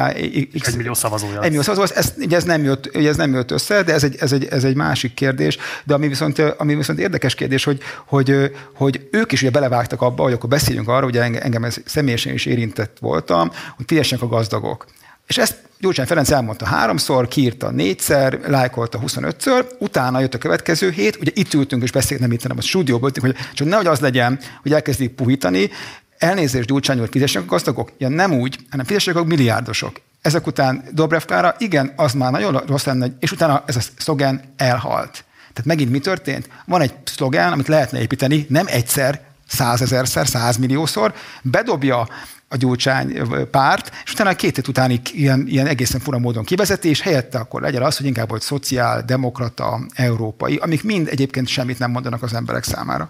X, 0.59 0.67
egy 0.67 0.75
millió 0.75 0.93
szavazója. 0.93 1.41
Egy 1.41 1.49
millió 1.49 1.61
szavazója. 1.61 1.99
Ez, 1.99 2.13
ugye 2.17 2.35
ez, 2.35 2.43
nem 2.43 2.63
jött, 2.63 2.95
ugye 2.95 3.09
ez 3.09 3.15
nem 3.15 3.33
jött 3.33 3.51
össze, 3.51 3.83
de 3.83 3.93
ez 3.93 4.03
egy, 4.03 4.15
ez, 4.19 4.31
egy, 4.31 4.45
ez 4.45 4.63
egy 4.63 4.75
másik 4.75 5.13
kérdés. 5.13 5.57
De 5.83 5.93
ami 5.93 6.07
viszont, 6.07 6.39
ami 6.39 6.75
viszont 6.75 6.99
érdekes 6.99 7.35
kérdés, 7.35 7.63
hogy, 7.63 7.79
hogy, 8.05 8.51
hogy 8.73 9.07
ők 9.11 9.31
is 9.31 9.41
ugye 9.41 9.51
belevágtak 9.51 10.01
abba, 10.01 10.23
hogy 10.23 10.33
akkor 10.33 10.49
beszéljünk 10.49 10.87
arra, 10.87 11.05
ugye 11.05 11.21
engem 11.21 11.63
ez 11.63 11.77
személyesen 11.85 12.33
is 12.33 12.45
érintett 12.45 12.97
voltam, 12.99 13.51
hogy 13.75 13.85
fizessenek 13.87 14.23
a 14.23 14.27
gazdagok. 14.27 14.85
És 15.27 15.37
ezt 15.37 15.68
Gyurcsány 15.81 16.05
Ferenc 16.05 16.31
elmondta 16.31 16.65
háromszor, 16.65 17.27
kiírta 17.27 17.69
négyszer, 17.69 18.39
lájkolta 18.47 18.99
25-ször, 19.05 19.65
utána 19.77 20.19
jött 20.19 20.33
a 20.33 20.37
következő 20.37 20.89
hét, 20.89 21.17
ugye 21.21 21.31
itt 21.33 21.53
ültünk 21.53 21.83
és 21.83 21.91
beszéltünk, 21.91 22.21
nem 22.21 22.31
itt, 22.31 22.41
hanem 22.41 22.57
a 22.57 22.61
stúdióban, 22.61 23.11
hogy 23.19 23.35
csak 23.53 23.67
nehogy 23.67 23.85
az 23.85 23.99
legyen, 23.99 24.39
hogy 24.61 24.73
elkezdik 24.73 25.09
puhítani, 25.09 25.69
elnézést 26.17 26.67
Gyurcsány 26.67 26.99
úr, 26.99 27.07
fizessenek 27.11 27.47
a 27.47 27.51
gazdagok? 27.51 27.91
Ja 27.97 28.07
nem 28.07 28.33
úgy, 28.33 28.57
hanem 28.69 28.85
fizessenek 28.85 29.21
a 29.21 29.25
milliárdosok. 29.25 30.01
Ezek 30.21 30.47
után 30.47 30.83
Dobrev 30.91 31.23
Klára, 31.23 31.55
igen, 31.57 31.93
az 31.95 32.13
már 32.13 32.31
nagyon 32.31 32.63
rossz 32.67 32.85
lenne, 32.85 33.07
és 33.19 33.31
utána 33.31 33.63
ez 33.65 33.75
a 33.75 33.81
szlogen 33.97 34.41
elhalt. 34.57 35.11
Tehát 35.53 35.65
megint 35.65 35.91
mi 35.91 35.99
történt? 35.99 36.49
Van 36.65 36.81
egy 36.81 36.93
szlogen, 37.03 37.51
amit 37.51 37.67
lehetne 37.67 38.01
építeni, 38.01 38.45
nem 38.49 38.65
egyszer, 38.67 39.21
százezerszer, 39.47 40.27
százmilliószor, 40.27 41.13
bedobja 41.41 42.07
a 42.49 42.57
gyurcsány 42.57 43.21
párt, 43.51 43.91
és 44.05 44.13
utána 44.13 44.35
két 44.35 44.55
hét 44.55 44.67
utáni 44.67 45.01
ilyen, 45.11 45.43
ilyen 45.47 45.67
egészen 45.67 45.99
fura 45.99 46.19
módon 46.19 46.43
kivezeti, 46.43 46.89
és 46.89 47.01
helyette 47.01 47.39
akkor 47.39 47.61
legyen 47.61 47.81
az, 47.81 47.97
hogy 47.97 48.05
inkább 48.05 48.29
volt 48.29 48.41
szociál, 48.41 49.01
demokrata, 49.01 49.79
európai, 49.93 50.55
amik 50.55 50.83
mind 50.83 51.07
egyébként 51.07 51.47
semmit 51.47 51.79
nem 51.79 51.91
mondanak 51.91 52.23
az 52.23 52.33
emberek 52.33 52.63
számára. 52.63 53.09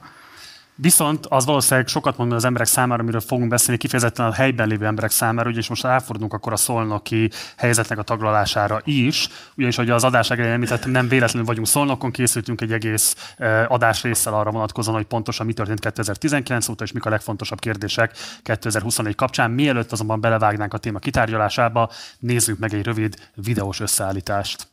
Viszont 0.81 1.25
az 1.25 1.45
valószínűleg 1.45 1.87
sokat 1.87 2.17
mond 2.17 2.31
az 2.31 2.45
emberek 2.45 2.67
számára, 2.67 3.01
amiről 3.01 3.19
fogunk 3.21 3.49
beszélni, 3.49 3.79
kifejezetten 3.79 4.25
a 4.25 4.31
helyben 4.31 4.67
lévő 4.67 4.85
emberek 4.85 5.11
számára, 5.11 5.47
ugyanis 5.47 5.69
most 5.69 5.85
elfordulunk 5.85 6.33
akkor 6.33 6.53
a 6.53 6.55
szolnoki 6.55 7.29
helyzetnek 7.57 7.97
a 7.97 8.01
taglalására 8.01 8.81
is, 8.83 9.27
ugyanis, 9.55 9.75
hogy 9.75 9.89
az 9.89 10.03
adás 10.03 10.29
elején 10.29 10.51
említettem, 10.51 10.91
nem 10.91 11.07
véletlenül 11.07 11.47
vagyunk 11.47 11.67
szolnokon, 11.67 12.11
készültünk 12.11 12.61
egy 12.61 12.71
egész 12.71 13.33
eh, 13.37 13.71
adás 13.71 14.03
résszel 14.03 14.33
arra 14.33 14.51
vonatkozóan, 14.51 14.97
hogy 14.97 15.05
pontosan 15.05 15.45
mi 15.45 15.53
történt 15.53 15.79
2019 15.79 16.69
óta, 16.69 16.83
és 16.83 16.91
mik 16.91 17.05
a 17.05 17.09
legfontosabb 17.09 17.59
kérdések 17.59 18.17
2024 18.43 19.15
kapcsán. 19.15 19.51
Mielőtt 19.51 19.91
azonban 19.91 20.21
belevágnánk 20.21 20.73
a 20.73 20.77
téma 20.77 20.99
kitárgyalásába, 20.99 21.89
nézzük 22.19 22.59
meg 22.59 22.73
egy 22.73 22.83
rövid 22.83 23.29
videós 23.35 23.79
összeállítást. 23.79 24.68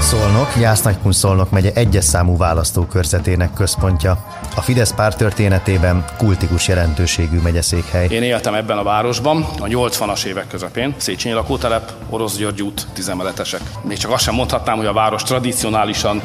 Szolnok, 0.00 0.56
Jász-Nagykun 0.60 1.12
Szolnok 1.12 1.50
megye 1.50 1.70
egyes 1.74 2.04
számú 2.04 2.36
választókörzetének 2.36 3.52
központja. 3.52 4.24
A 4.56 4.60
Fidesz 4.60 4.92
párt 4.92 5.16
történetében 5.16 6.04
kultikus 6.16 6.68
jelentőségű 6.68 7.38
megyeszékhely. 7.40 8.06
Én 8.10 8.22
éltem 8.22 8.54
ebben 8.54 8.78
a 8.78 8.82
városban 8.82 9.46
a 9.58 9.64
80-as 9.64 10.24
évek 10.24 10.46
közepén. 10.46 10.94
Széchenyi 10.96 11.34
lakótelep, 11.34 11.92
Orosz 12.08 12.36
György 12.36 12.62
út, 12.62 12.86
tizemeletesek. 12.92 13.60
Még 13.82 13.96
csak 13.96 14.10
azt 14.10 14.22
sem 14.22 14.34
mondhatnám, 14.34 14.76
hogy 14.76 14.86
a 14.86 14.92
város 14.92 15.22
tradicionálisan 15.22 16.20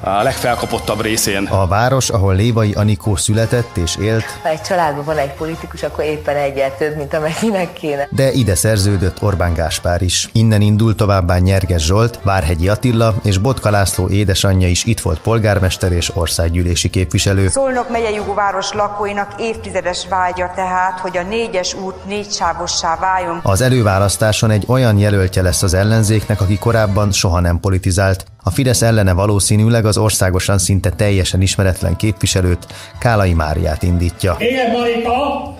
a 0.00 0.22
legfelkapottabb 0.22 1.00
részén. 1.00 1.46
A 1.46 1.66
város, 1.66 2.10
ahol 2.10 2.34
Lévai 2.34 2.72
Anikó 2.72 3.16
született 3.16 3.76
és 3.76 3.96
élt. 3.96 4.24
Ha 4.42 4.48
egy 4.48 4.60
családban 4.60 5.04
van 5.04 5.18
egy 5.18 5.32
politikus, 5.32 5.82
akkor 5.82 6.04
éppen 6.04 6.36
egyet 6.36 6.78
több, 6.78 6.96
mint 6.96 7.14
amennyinek 7.14 7.72
kéne. 7.72 8.08
De 8.10 8.32
ide 8.32 8.54
szerződött 8.54 9.22
Orbán 9.22 9.54
Gáspár 9.54 10.02
is. 10.02 10.28
Innen 10.32 10.60
indult 10.60 10.96
továbbá 10.96 11.38
Nyerges 11.38 11.84
Zsolt, 11.84 12.18
Várhegyi 12.22 12.68
Attila 12.68 13.14
és 13.22 13.38
Botka 13.38 13.70
László 13.70 14.08
édesanyja 14.08 14.68
is 14.68 14.84
itt 14.84 15.00
volt 15.00 15.20
polgármester 15.20 15.92
és 15.92 16.16
országgyűlési 16.16 16.90
képviselő. 16.90 17.48
Szolnok 17.48 17.90
megyei 17.90 18.20
város 18.34 18.72
lakóinak 18.72 19.34
évtizedes 19.38 20.06
vágya 20.08 20.52
tehát, 20.54 20.98
hogy 20.98 21.16
a 21.16 21.22
négyes 21.22 21.74
út 21.74 22.04
négy 22.04 22.32
sávossá 22.32 22.96
váljon. 22.96 23.40
Az 23.42 23.60
előválasztáson 23.60 24.50
egy 24.50 24.64
olyan 24.66 24.98
jelöltje 24.98 25.42
lesz 25.42 25.62
az 25.62 25.74
ellenzéknek, 25.74 26.40
aki 26.40 26.58
korábban 26.58 27.12
soha 27.12 27.40
nem 27.40 27.60
politizált. 27.60 28.24
A 28.42 28.50
Fidesz 28.50 28.82
ellene 28.82 29.12
valószínűleg 29.12 29.84
az 29.84 29.98
országosan 29.98 30.58
szinte 30.58 30.90
teljesen 30.90 31.40
ismeretlen 31.40 31.96
képviselőt, 31.96 32.66
Kálai 32.98 33.32
Máriát 33.32 33.82
indítja. 33.82 34.36
Igen, 34.38 34.70
Marika! 34.70 35.54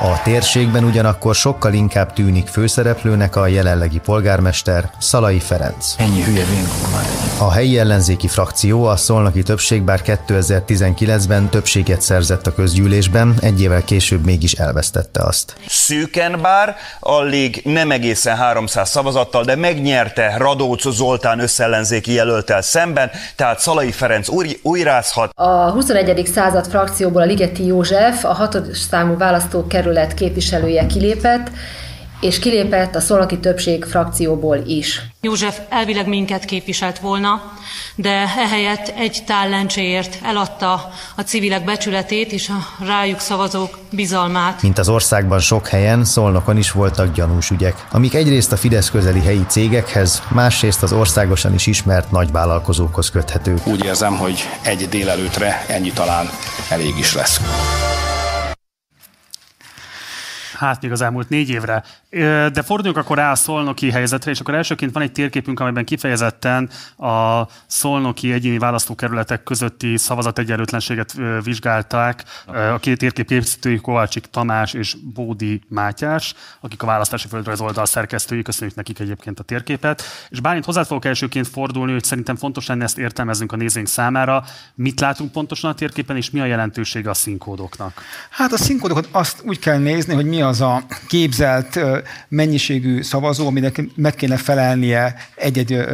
A 0.00 0.22
térségben 0.22 0.84
ugyanakkor 0.84 1.34
sokkal 1.34 1.72
inkább 1.72 2.12
tűnik 2.12 2.46
főszereplőnek 2.46 3.36
a 3.36 3.46
jelenlegi 3.46 3.98
polgármester 3.98 4.90
Szalai 4.98 5.38
Ferenc. 5.38 5.94
Ennyi 5.98 6.22
hülye 6.22 6.44
már 6.92 7.04
A 7.38 7.52
helyi 7.52 7.78
ellenzéki 7.78 8.28
frakció 8.28 8.84
a 8.84 8.96
szolnoki 8.96 9.42
többség 9.42 9.82
bár 9.82 10.00
2019-ben 10.04 11.48
többséget 11.48 12.00
szerzett 12.00 12.46
a 12.46 12.54
közgyűlésben, 12.54 13.34
egy 13.40 13.62
évvel 13.62 13.84
később 13.84 14.24
mégis 14.24 14.52
elvesztette 14.52 15.22
azt. 15.22 15.56
Szűken 15.66 16.38
bár, 16.42 16.76
alig 17.00 17.60
nem 17.64 17.90
egészen 17.90 18.36
300 18.36 18.88
szavazattal, 18.88 19.44
de 19.44 19.56
megnyerte 19.56 20.34
Radóc 20.36 20.88
Zoltán 20.90 21.38
összellenzéki 21.40 22.12
jelöltel 22.12 22.62
szemben, 22.62 23.10
tehát 23.36 23.60
Szalai 23.60 23.92
Ferenc 23.92 24.28
új, 24.28 24.58
újrázhat. 24.62 25.30
A 25.34 25.70
21. 25.70 26.26
század 26.34 26.66
frakcióból 26.66 27.22
a 27.22 27.24
Ligeti 27.24 27.66
József, 27.66 28.24
a 28.24 28.32
hatos 28.32 28.78
számú 28.78 29.16
választókerület 29.16 29.86
kerület 29.88 30.14
képviselője 30.14 30.86
kilépett, 30.86 31.50
és 32.20 32.38
kilépett 32.38 32.94
a 32.94 33.00
szolnoki 33.00 33.38
többség 33.38 33.84
frakcióból 33.84 34.56
is. 34.66 35.02
József 35.20 35.58
elvileg 35.68 36.06
minket 36.06 36.44
képviselt 36.44 36.98
volna, 36.98 37.42
de 37.94 38.10
ehelyett 38.38 38.92
egy 38.98 39.22
tál 39.26 39.48
lencséért 39.48 40.18
eladta 40.22 40.92
a 41.16 41.20
civilek 41.20 41.64
becsületét 41.64 42.32
és 42.32 42.48
a 42.48 42.84
rájuk 42.84 43.20
szavazók 43.20 43.78
bizalmát. 43.90 44.62
Mint 44.62 44.78
az 44.78 44.88
országban 44.88 45.38
sok 45.38 45.68
helyen, 45.68 46.04
Szolnokon 46.04 46.56
is 46.56 46.72
voltak 46.72 47.14
gyanús 47.14 47.50
ügyek, 47.50 47.86
amik 47.90 48.14
egyrészt 48.14 48.52
a 48.52 48.56
Fidesz 48.56 48.90
közeli 48.90 49.20
helyi 49.20 49.44
cégekhez, 49.48 50.22
másrészt 50.28 50.82
az 50.82 50.92
országosan 50.92 51.54
is 51.54 51.66
ismert 51.66 52.10
nagyvállalkozókhoz 52.10 53.10
köthetők. 53.10 53.66
Úgy 53.66 53.84
érzem, 53.84 54.16
hogy 54.16 54.48
egy 54.62 54.88
délelőtre 54.88 55.64
ennyi 55.68 55.92
talán 55.92 56.30
elég 56.68 56.98
is 56.98 57.14
lesz 57.14 57.40
hát 60.58 60.82
még 60.82 60.92
az 60.92 61.00
elmúlt 61.00 61.28
négy 61.28 61.50
évre. 61.50 61.84
De 62.52 62.62
forduljunk 62.62 62.96
akkor 62.96 63.16
rá 63.16 63.30
a 63.30 63.34
szolnoki 63.34 63.90
helyzetre, 63.90 64.30
és 64.30 64.40
akkor 64.40 64.54
elsőként 64.54 64.92
van 64.92 65.02
egy 65.02 65.12
térképünk, 65.12 65.60
amelyben 65.60 65.84
kifejezetten 65.84 66.70
a 66.96 67.42
szolnoki 67.66 68.32
egyéni 68.32 68.58
választókerületek 68.58 69.42
közötti 69.42 69.96
szavazategyenlőtlenséget 69.96 71.14
vizsgálták. 71.44 72.24
A 72.46 72.78
két 72.78 72.98
térkép 72.98 73.26
készítői 73.26 73.76
Kovácsik 73.76 74.26
Tamás 74.26 74.72
és 74.72 74.96
Bódi 75.14 75.60
Mátyás, 75.68 76.34
akik 76.60 76.82
a 76.82 76.86
választási 76.86 77.28
földrajz 77.28 77.60
oldal 77.60 77.86
szerkesztői, 77.86 78.42
köszönjük 78.42 78.76
nekik 78.76 78.98
egyébként 78.98 79.38
a 79.38 79.42
térképet. 79.42 80.02
És 80.28 80.40
bármint 80.40 80.64
hozzá 80.64 80.82
fogok 80.82 81.04
elsőként 81.04 81.48
fordulni, 81.48 81.92
hogy 81.92 82.04
szerintem 82.04 82.36
fontos 82.36 82.66
lenne 82.66 82.84
ezt 82.84 82.98
értelmeznünk 82.98 83.52
a 83.52 83.56
nézőink 83.56 83.88
számára. 83.88 84.44
Mit 84.74 85.00
látunk 85.00 85.32
pontosan 85.32 85.70
a 85.70 85.74
térképen, 85.74 86.16
és 86.16 86.30
mi 86.30 86.40
a 86.40 86.44
jelentősége 86.44 87.10
a 87.10 87.14
színkódoknak? 87.14 88.02
Hát 88.30 88.52
a 88.52 88.58
színkódokat 88.58 89.08
azt 89.10 89.42
úgy 89.44 89.58
kell 89.58 89.78
nézni, 89.78 90.14
hogy 90.14 90.26
mi 90.26 90.42
az 90.48 90.60
a 90.60 90.82
képzelt 91.06 91.80
mennyiségű 92.28 93.02
szavazó, 93.02 93.46
aminek 93.46 93.82
meg 93.94 94.14
kéne 94.14 94.36
felelnie 94.36 95.14
egy-egy 95.34 95.84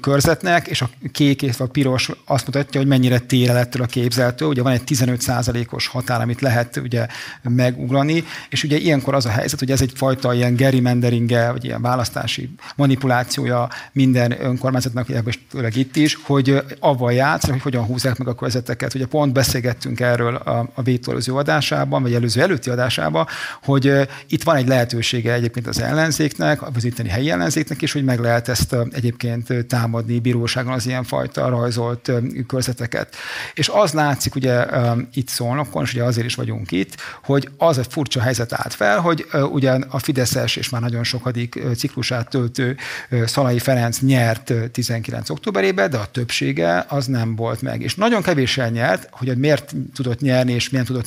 körzetnek, 0.00 0.66
és 0.66 0.82
a 0.82 0.90
kék 1.12 1.42
és 1.42 1.60
a 1.60 1.66
piros 1.66 2.10
azt 2.24 2.46
mutatja, 2.46 2.80
hogy 2.80 2.88
mennyire 2.88 3.18
tér 3.18 3.48
el 3.48 3.56
ettől 3.56 3.82
a 3.82 3.86
képzeltől. 3.86 4.48
Ugye 4.48 4.62
van 4.62 4.72
egy 4.72 4.82
15%-os 4.86 5.86
határ, 5.86 6.20
amit 6.20 6.40
lehet 6.40 6.76
ugye 6.76 7.06
megugrani, 7.42 8.24
és 8.48 8.64
ugye 8.64 8.76
ilyenkor 8.76 9.14
az 9.14 9.26
a 9.26 9.30
helyzet, 9.30 9.58
hogy 9.58 9.70
ez 9.70 9.80
egyfajta 9.80 10.34
ilyen 10.34 10.54
gerrymanderinge, 10.54 11.50
vagy 11.50 11.64
ilyen 11.64 11.82
választási 11.82 12.54
manipulációja 12.76 13.68
minden 13.92 14.44
önkormányzatnak, 14.44 15.08
és 15.08 15.38
főleg 15.48 15.76
itt 15.76 15.96
is, 15.96 16.18
hogy 16.22 16.62
avval 16.80 17.12
játszanak, 17.12 17.62
hogy 17.62 17.72
hogyan 17.72 17.84
húzzák 17.84 18.18
meg 18.18 18.28
a 18.28 18.34
körzeteket. 18.34 18.94
Ugye 18.94 19.06
pont 19.06 19.32
beszélgettünk 19.32 20.00
erről 20.00 20.34
a, 20.34 20.68
a 20.74 20.82
vétolöző 20.82 21.32
adásában, 21.32 22.02
vagy 22.02 22.14
előző 22.14 22.40
előtti 22.40 22.70
adásában, 22.70 23.26
hogy 23.62 23.89
itt 24.28 24.42
van 24.42 24.56
egy 24.56 24.68
lehetősége 24.68 25.32
egyébként 25.32 25.66
az 25.66 25.80
ellenzéknek, 25.80 26.76
az 26.76 26.84
itteni 26.84 27.08
helyi 27.08 27.30
ellenzéknek 27.30 27.82
is, 27.82 27.92
hogy 27.92 28.04
meg 28.04 28.18
lehet 28.18 28.48
ezt 28.48 28.76
egyébként 28.90 29.66
támadni 29.66 30.18
bíróságon 30.18 30.72
az 30.72 30.86
ilyenfajta 30.86 31.48
rajzolt 31.48 32.12
körzeteket. 32.46 33.16
És 33.54 33.68
az 33.68 33.92
látszik 33.92 34.34
ugye 34.34 34.66
itt 35.12 35.28
szólnokon, 35.28 35.82
és 35.82 35.92
ugye 35.92 36.04
azért 36.04 36.26
is 36.26 36.34
vagyunk 36.34 36.72
itt, 36.72 36.94
hogy 37.24 37.48
az 37.56 37.78
egy 37.78 37.86
furcsa 37.88 38.20
helyzet 38.20 38.52
állt 38.52 38.74
fel, 38.74 38.98
hogy 38.98 39.26
ugyan 39.50 39.82
a 39.88 39.98
Fideszes 39.98 40.56
és 40.56 40.68
már 40.68 40.80
nagyon 40.80 41.04
sokadik 41.04 41.58
ciklusát 41.76 42.28
töltő 42.28 42.76
Szalai 43.24 43.58
Ferenc 43.58 43.98
nyert 44.00 44.52
19. 44.72 45.30
októberében, 45.30 45.90
de 45.90 45.96
a 45.96 46.06
többsége 46.06 46.84
az 46.88 47.06
nem 47.06 47.36
volt 47.36 47.62
meg. 47.62 47.82
És 47.82 47.94
nagyon 47.94 48.22
kevéssel 48.22 48.68
nyert, 48.68 49.08
hogy 49.10 49.36
miért 49.36 49.74
tudott 49.94 50.20
nyerni, 50.20 50.52
és 50.52 50.70
milyen 50.70 50.86
tudott 50.86 51.06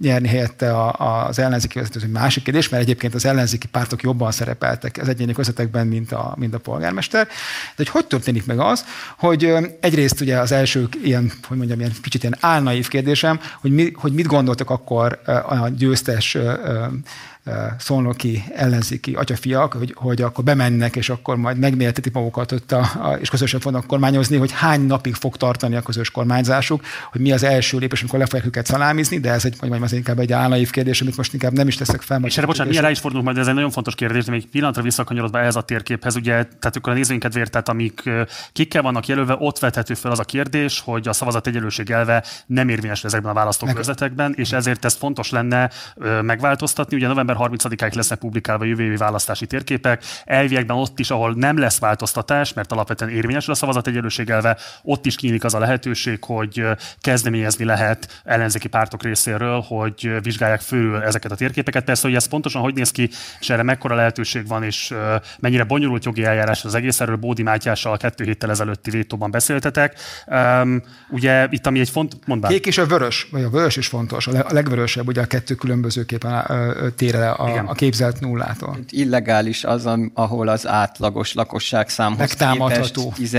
nyerni 0.00 0.28
helyette 0.28 0.92
az 0.98 1.38
ellenzéki 1.38 1.78
vezető, 1.78 2.00
másik 2.14 2.42
kérdés, 2.42 2.68
mert 2.68 2.82
egyébként 2.82 3.14
az 3.14 3.24
ellenzéki 3.24 3.66
pártok 3.66 4.02
jobban 4.02 4.32
szerepeltek 4.32 4.98
az 5.00 5.08
egyéni 5.08 5.32
közvetekben, 5.32 5.86
mint 5.86 6.12
a, 6.12 6.34
mint 6.38 6.54
a 6.54 6.58
polgármester. 6.58 7.26
De 7.26 7.32
hogy 7.76 7.88
hogy 7.88 8.06
történik 8.06 8.46
meg 8.46 8.58
az, 8.58 8.84
hogy 9.18 9.52
egyrészt 9.80 10.20
ugye 10.20 10.38
az 10.38 10.52
első 10.52 10.88
ilyen, 11.02 11.32
hogy 11.48 11.56
mondjam, 11.56 11.78
ilyen 11.78 11.92
kicsit 12.02 12.22
ilyen 12.22 12.36
álnaív 12.40 12.88
kérdésem, 12.88 13.40
hogy, 13.60 13.70
mi, 13.70 13.92
hogy 13.94 14.12
mit 14.12 14.26
gondoltak 14.26 14.70
akkor 14.70 15.20
a 15.48 15.68
győztes 15.68 16.36
szolnoki 17.78 18.44
ellenzéki 18.54 19.14
atyafiak, 19.14 19.72
hogy, 19.72 19.94
hogy 19.96 20.22
akkor 20.22 20.44
bemennek, 20.44 20.96
és 20.96 21.08
akkor 21.08 21.36
majd 21.36 21.58
megmértetik 21.58 22.12
magukat 22.12 22.52
ott 22.52 22.72
a, 22.72 22.90
a, 23.02 23.12
és 23.12 23.30
közösen 23.30 23.60
fognak 23.60 23.86
kormányozni, 23.86 24.36
hogy 24.36 24.52
hány 24.52 24.80
napig 24.80 25.14
fog 25.14 25.36
tartani 25.36 25.76
a 25.76 25.82
közös 25.82 26.10
kormányzásuk, 26.10 26.82
hogy 27.12 27.20
mi 27.20 27.32
az 27.32 27.42
első 27.42 27.78
lépés, 27.78 28.00
amikor 28.00 28.18
le 28.18 28.24
fogják 28.24 28.46
őket 28.46 28.66
szalámizni, 28.66 29.18
de 29.18 29.30
ez 29.30 29.44
egy, 29.44 29.56
mondjam, 29.60 29.82
az 29.82 29.92
inkább 29.92 30.18
egy 30.18 30.32
álnaív 30.32 30.70
kérdés, 30.70 31.00
amit 31.00 31.16
most 31.16 31.32
inkább 31.32 31.52
nem 31.52 31.68
is 31.68 31.76
teszek 31.76 32.00
fel. 32.00 32.22
És 32.24 32.36
erre 32.36 32.46
bocsánat, 32.46 32.68
milyen 32.68 32.84
rá 32.84 32.90
is 32.90 32.98
fordulunk 32.98 33.26
majd, 33.26 33.38
ez 33.38 33.46
egy 33.46 33.54
nagyon 33.54 33.70
fontos 33.70 33.94
kérdés, 33.94 34.24
de 34.24 34.30
még 34.30 34.46
pillanatra 34.46 34.82
visszakanyarodva 34.82 35.40
ez 35.40 35.56
a 35.56 35.62
térképhez, 35.62 36.16
ugye, 36.16 36.32
tehát 36.32 36.76
akkor 36.76 36.92
a 36.92 36.94
nézőink 36.94 37.22
kedvéért, 37.22 37.50
tehát 37.50 37.68
amik 37.68 38.10
kikkel 38.52 38.82
vannak 38.82 39.06
jelölve, 39.06 39.36
ott 39.38 39.58
vethető 39.58 39.94
fel 39.94 40.10
az 40.10 40.18
a 40.18 40.24
kérdés, 40.24 40.80
hogy 40.80 41.08
a 41.08 41.12
szavazat 41.12 41.46
egyenlőség 41.46 41.90
elve 41.90 42.24
nem 42.46 42.68
érvényes 42.68 43.04
ezekben 43.04 43.30
a 43.30 43.34
választókörzetekben, 43.34 44.34
és 44.36 44.52
ezért 44.52 44.84
ez 44.84 44.94
fontos 44.94 45.30
lenne 45.30 45.70
megváltoztatni. 46.22 46.96
Ugye 46.96 47.06
november 47.06 47.33
november 47.34 47.60
30-áig 47.68 47.94
lesznek 47.94 48.18
publikálva 48.18 48.64
jövő 48.64 48.82
évi 48.82 48.96
választási 48.96 49.46
térképek. 49.46 50.04
Elviekben 50.24 50.76
ott 50.76 50.98
is, 50.98 51.10
ahol 51.10 51.34
nem 51.34 51.58
lesz 51.58 51.78
változtatás, 51.78 52.52
mert 52.52 52.72
alapvetően 52.72 53.10
érvényes 53.10 53.48
a 53.48 53.54
szavazat 53.54 53.86
egyenlőségelve, 53.86 54.58
ott 54.82 55.06
is 55.06 55.16
kinyílik 55.16 55.44
az 55.44 55.54
a 55.54 55.58
lehetőség, 55.58 56.24
hogy 56.24 56.66
kezdeményezni 57.00 57.64
lehet 57.64 58.22
ellenzéki 58.24 58.68
pártok 58.68 59.02
részéről, 59.02 59.60
hogy 59.60 60.22
vizsgálják 60.22 60.60
fölül 60.60 61.02
ezeket 61.02 61.32
a 61.32 61.34
térképeket. 61.34 61.84
Persze, 61.84 62.06
hogy 62.06 62.16
ez 62.16 62.26
pontosan 62.26 62.62
hogy 62.62 62.74
néz 62.74 62.90
ki, 62.90 63.10
és 63.40 63.50
erre 63.50 63.62
mekkora 63.62 63.94
lehetőség 63.94 64.46
van, 64.46 64.62
és 64.62 64.94
mennyire 65.38 65.64
bonyolult 65.64 66.04
jogi 66.04 66.24
eljárás 66.24 66.64
az 66.64 66.74
egész, 66.74 67.00
erről 67.00 67.16
Bódi 67.16 67.42
Mátyással 67.42 67.96
kettő 67.96 68.24
héttel 68.24 68.50
ezelőtti 68.50 68.90
vétóban 68.90 69.30
beszéltetek. 69.30 69.98
Um, 70.26 70.82
ugye 71.10 71.46
itt, 71.50 71.66
ami 71.66 71.80
egy 71.80 71.90
font, 71.90 72.26
mondd 72.26 72.46
Kék 72.46 72.66
és 72.66 72.78
a 72.78 72.86
vörös, 72.86 73.28
vagy 73.30 73.42
a 73.42 73.50
vörös 73.50 73.76
is 73.76 73.86
fontos, 73.86 74.26
a 74.26 74.52
legvörösebb, 74.52 75.08
ugye 75.08 75.20
a 75.20 75.26
kettő 75.26 75.54
különbözőképpen 75.54 76.46
tér 76.96 77.14
el 77.24 77.66
a, 77.66 77.70
a 77.70 77.72
képzelt 77.72 78.20
nullától. 78.20 78.76
Itt 78.80 78.92
illegális 78.92 79.64
az, 79.64 79.88
ahol 80.14 80.48
az 80.48 80.66
átlagos 80.66 81.34
lakosság 81.34 81.88
számhoz 81.88 82.18
Megtámadható. 82.18 83.12
képest 83.12 83.14
10, 83.14 83.34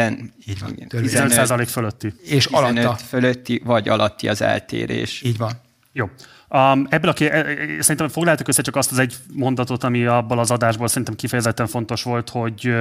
így 0.46 0.60
van, 0.60 0.76
15, 0.90 1.70
fölötti. 1.70 2.14
És 2.24 2.46
15 2.46 2.78
alatta. 2.78 2.96
fölötti 2.96 3.62
vagy 3.66 3.90
alatti 3.90 4.28
az 4.28 4.42
eltérés. 4.42 5.22
Így 5.22 5.38
van. 5.38 5.52
Jó. 5.92 6.10
Um, 6.56 6.88
ebből 6.89 7.10
a 7.10 7.14
ké- 7.14 7.32
e, 7.32 7.36
e, 7.36 7.56
szerintem 7.80 8.08
foglaltuk 8.08 8.47
össze 8.47 8.62
csak 8.62 8.76
azt 8.76 8.91
az 8.91 8.99
egy 8.99 9.16
mondatot, 9.34 9.84
ami 9.84 10.06
abból 10.06 10.39
az 10.39 10.51
adásból 10.51 10.88
szerintem 10.88 11.16
kifejezetten 11.16 11.68
fontos 11.68 12.03
volt, 12.03 12.30
hogy 12.30 12.76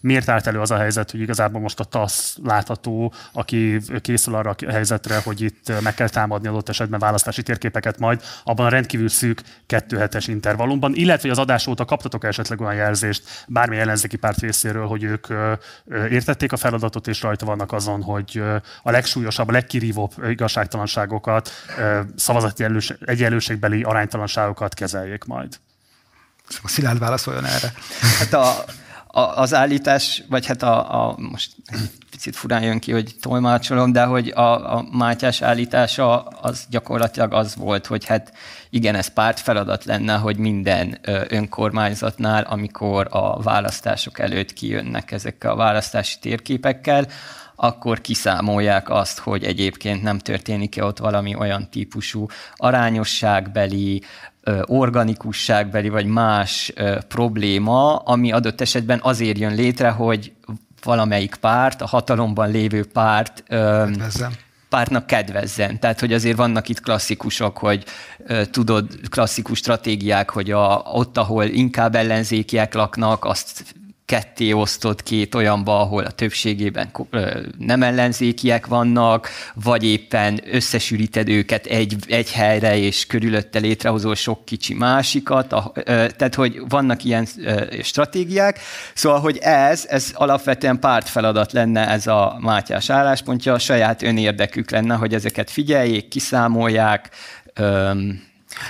miért 0.00 0.28
állt 0.28 0.46
elő 0.46 0.60
az 0.60 0.70
a 0.70 0.76
helyzet, 0.76 1.10
hogy 1.10 1.20
igazából 1.20 1.60
most 1.60 1.80
a 1.80 1.84
TASZ 1.84 2.38
látható, 2.44 3.12
aki 3.32 3.80
készül 4.00 4.34
arra 4.34 4.54
a 4.66 4.70
helyzetre, 4.70 5.20
hogy 5.24 5.40
itt 5.40 5.72
meg 5.82 5.94
kell 5.94 6.08
támadni 6.08 6.48
adott 6.48 6.68
esetben 6.68 6.98
választási 6.98 7.42
térképeket 7.42 7.98
majd 7.98 8.22
abban 8.44 8.66
a 8.66 8.68
rendkívül 8.68 9.08
szűk 9.08 9.42
kettő 9.66 9.96
hetes 9.96 10.28
intervallumban, 10.28 10.94
illetve 10.94 11.28
hogy 11.28 11.38
az 11.38 11.44
adás 11.44 11.66
óta 11.66 11.84
kaptatok 11.84 12.24
esetleg 12.24 12.60
olyan 12.60 12.74
jelzést 12.74 13.44
bármi 13.48 13.76
ellenzéki 13.76 14.16
párt 14.16 14.38
részéről, 14.38 14.86
hogy 14.86 15.02
ők 15.02 15.26
értették 16.10 16.52
a 16.52 16.56
feladatot, 16.56 17.06
és 17.08 17.22
rajta 17.22 17.46
vannak 17.46 17.72
azon, 17.72 18.02
hogy 18.02 18.42
a 18.82 18.90
legsúlyosabb, 18.90 19.48
a 19.48 19.52
legkirívóbb 19.52 20.12
igazságtalanságokat, 20.28 21.50
szavazati 22.16 22.64
egyenlőségbeli 23.20 23.82
aránytalanságokat 23.82 24.74
kezeljék 24.74 25.24
majd. 25.24 25.58
A 26.62 26.68
Szilárd 26.68 26.98
válaszoljon 26.98 27.44
erre. 27.44 27.72
Hát 28.18 28.32
a, 28.32 28.64
a, 29.06 29.20
az 29.20 29.54
állítás, 29.54 30.22
vagy 30.28 30.46
hát 30.46 30.62
a, 30.62 31.08
a 31.08 31.14
most 31.18 31.56
picit 32.10 32.36
furán 32.36 32.62
jön 32.62 32.78
ki, 32.78 32.92
hogy 32.92 33.14
tolmácsolom, 33.20 33.92
de 33.92 34.04
hogy 34.04 34.28
a, 34.28 34.76
a 34.76 34.86
Mátyás 34.92 35.42
állítása 35.42 36.22
az 36.22 36.66
gyakorlatilag 36.70 37.32
az 37.32 37.56
volt, 37.56 37.86
hogy 37.86 38.04
hát 38.04 38.32
igen, 38.70 38.94
ez 38.94 39.08
párt 39.08 39.40
feladat 39.40 39.84
lenne, 39.84 40.16
hogy 40.16 40.36
minden 40.36 40.98
önkormányzatnál, 41.28 42.42
amikor 42.42 43.06
a 43.10 43.42
választások 43.42 44.18
előtt 44.18 44.52
kijönnek 44.52 45.12
ezekkel 45.12 45.50
a 45.50 45.56
választási 45.56 46.18
térképekkel, 46.20 47.06
akkor 47.62 48.00
kiszámolják 48.00 48.90
azt, 48.90 49.18
hogy 49.18 49.44
egyébként 49.44 50.02
nem 50.02 50.18
történik-e 50.18 50.84
ott 50.84 50.98
valami 50.98 51.34
olyan 51.34 51.68
típusú 51.70 52.26
arányosságbeli, 52.54 54.02
organikusságbeli 54.64 55.88
vagy 55.88 56.06
más 56.06 56.72
probléma, 57.08 57.96
ami 57.96 58.32
adott 58.32 58.60
esetben 58.60 58.98
azért 59.02 59.38
jön 59.38 59.54
létre, 59.54 59.90
hogy 59.90 60.32
valamelyik 60.82 61.34
párt, 61.34 61.82
a 61.82 61.86
hatalomban 61.86 62.50
lévő 62.50 62.84
párt 62.84 63.42
Kedvezzem 63.46 64.32
pártnak 64.68 65.06
kedvezzen. 65.06 65.80
Tehát, 65.80 66.00
hogy 66.00 66.12
azért 66.12 66.36
vannak 66.36 66.68
itt 66.68 66.80
klasszikusok, 66.80 67.58
hogy 67.58 67.84
tudod, 68.50 68.86
klasszikus 69.08 69.58
stratégiák, 69.58 70.30
hogy 70.30 70.50
a, 70.50 70.82
ott, 70.92 71.16
ahol 71.16 71.44
inkább 71.44 71.94
ellenzékiek 71.94 72.74
laknak, 72.74 73.24
azt 73.24 73.74
ketté 74.10 74.52
osztott 74.52 75.02
két 75.02 75.34
olyanba, 75.34 75.80
ahol 75.80 76.04
a 76.04 76.10
többségében 76.10 76.90
nem 77.58 77.82
ellenzékiek 77.82 78.66
vannak, 78.66 79.28
vagy 79.54 79.84
éppen 79.84 80.40
összesűríted 80.52 81.28
őket 81.28 81.66
egy, 81.66 81.96
egy 82.06 82.32
helyre, 82.32 82.76
és 82.76 83.06
körülötte 83.06 83.58
létrehozol 83.58 84.14
sok 84.14 84.44
kicsi 84.44 84.74
másikat. 84.74 85.54
Tehát, 86.16 86.34
hogy 86.34 86.62
vannak 86.68 87.04
ilyen 87.04 87.26
stratégiák. 87.82 88.58
Szóval, 88.94 89.20
hogy 89.20 89.38
ez, 89.38 89.86
ez 89.88 90.10
alapvetően 90.14 90.78
pártfeladat 90.78 91.52
lenne 91.52 91.88
ez 91.88 92.06
a 92.06 92.36
Mátyás 92.40 92.90
álláspontja, 92.90 93.52
a 93.52 93.58
saját 93.58 94.02
önérdekük 94.02 94.70
lenne, 94.70 94.94
hogy 94.94 95.14
ezeket 95.14 95.50
figyeljék, 95.50 96.08
kiszámolják, 96.08 97.10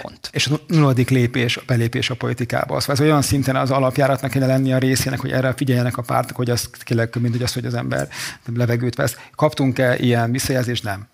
Pont. 0.03 0.30
És 0.32 0.47
a 0.47 0.61
nulladik 0.66 1.11
lépés, 1.11 1.57
a 1.57 1.62
belépés 1.66 2.11
a 2.11 2.14
politikába. 2.14 2.80
Szóval 2.80 2.97
ez 2.97 3.01
olyan 3.01 3.22
szinten 3.22 3.57
az 3.57 3.70
alapjáratnak 3.70 4.30
kéne 4.30 4.47
lenni 4.47 4.72
a 4.72 4.78
részének, 4.78 5.20
hogy 5.20 5.30
erre 5.30 5.53
figyeljenek 5.57 5.97
a 5.97 6.03
pártok, 6.03 6.36
hogy 6.36 6.51
az 6.51 6.70
tényleg 6.84 7.16
mint 7.20 7.34
hogy 7.34 7.43
az, 7.43 7.53
hogy 7.53 7.66
az 7.66 7.74
ember 7.74 8.09
levegőt 8.55 8.95
vesz. 8.95 9.16
Kaptunk-e 9.34 9.97
ilyen 9.99 10.32
visszajelzést? 10.32 10.84
Nem. 10.84 11.09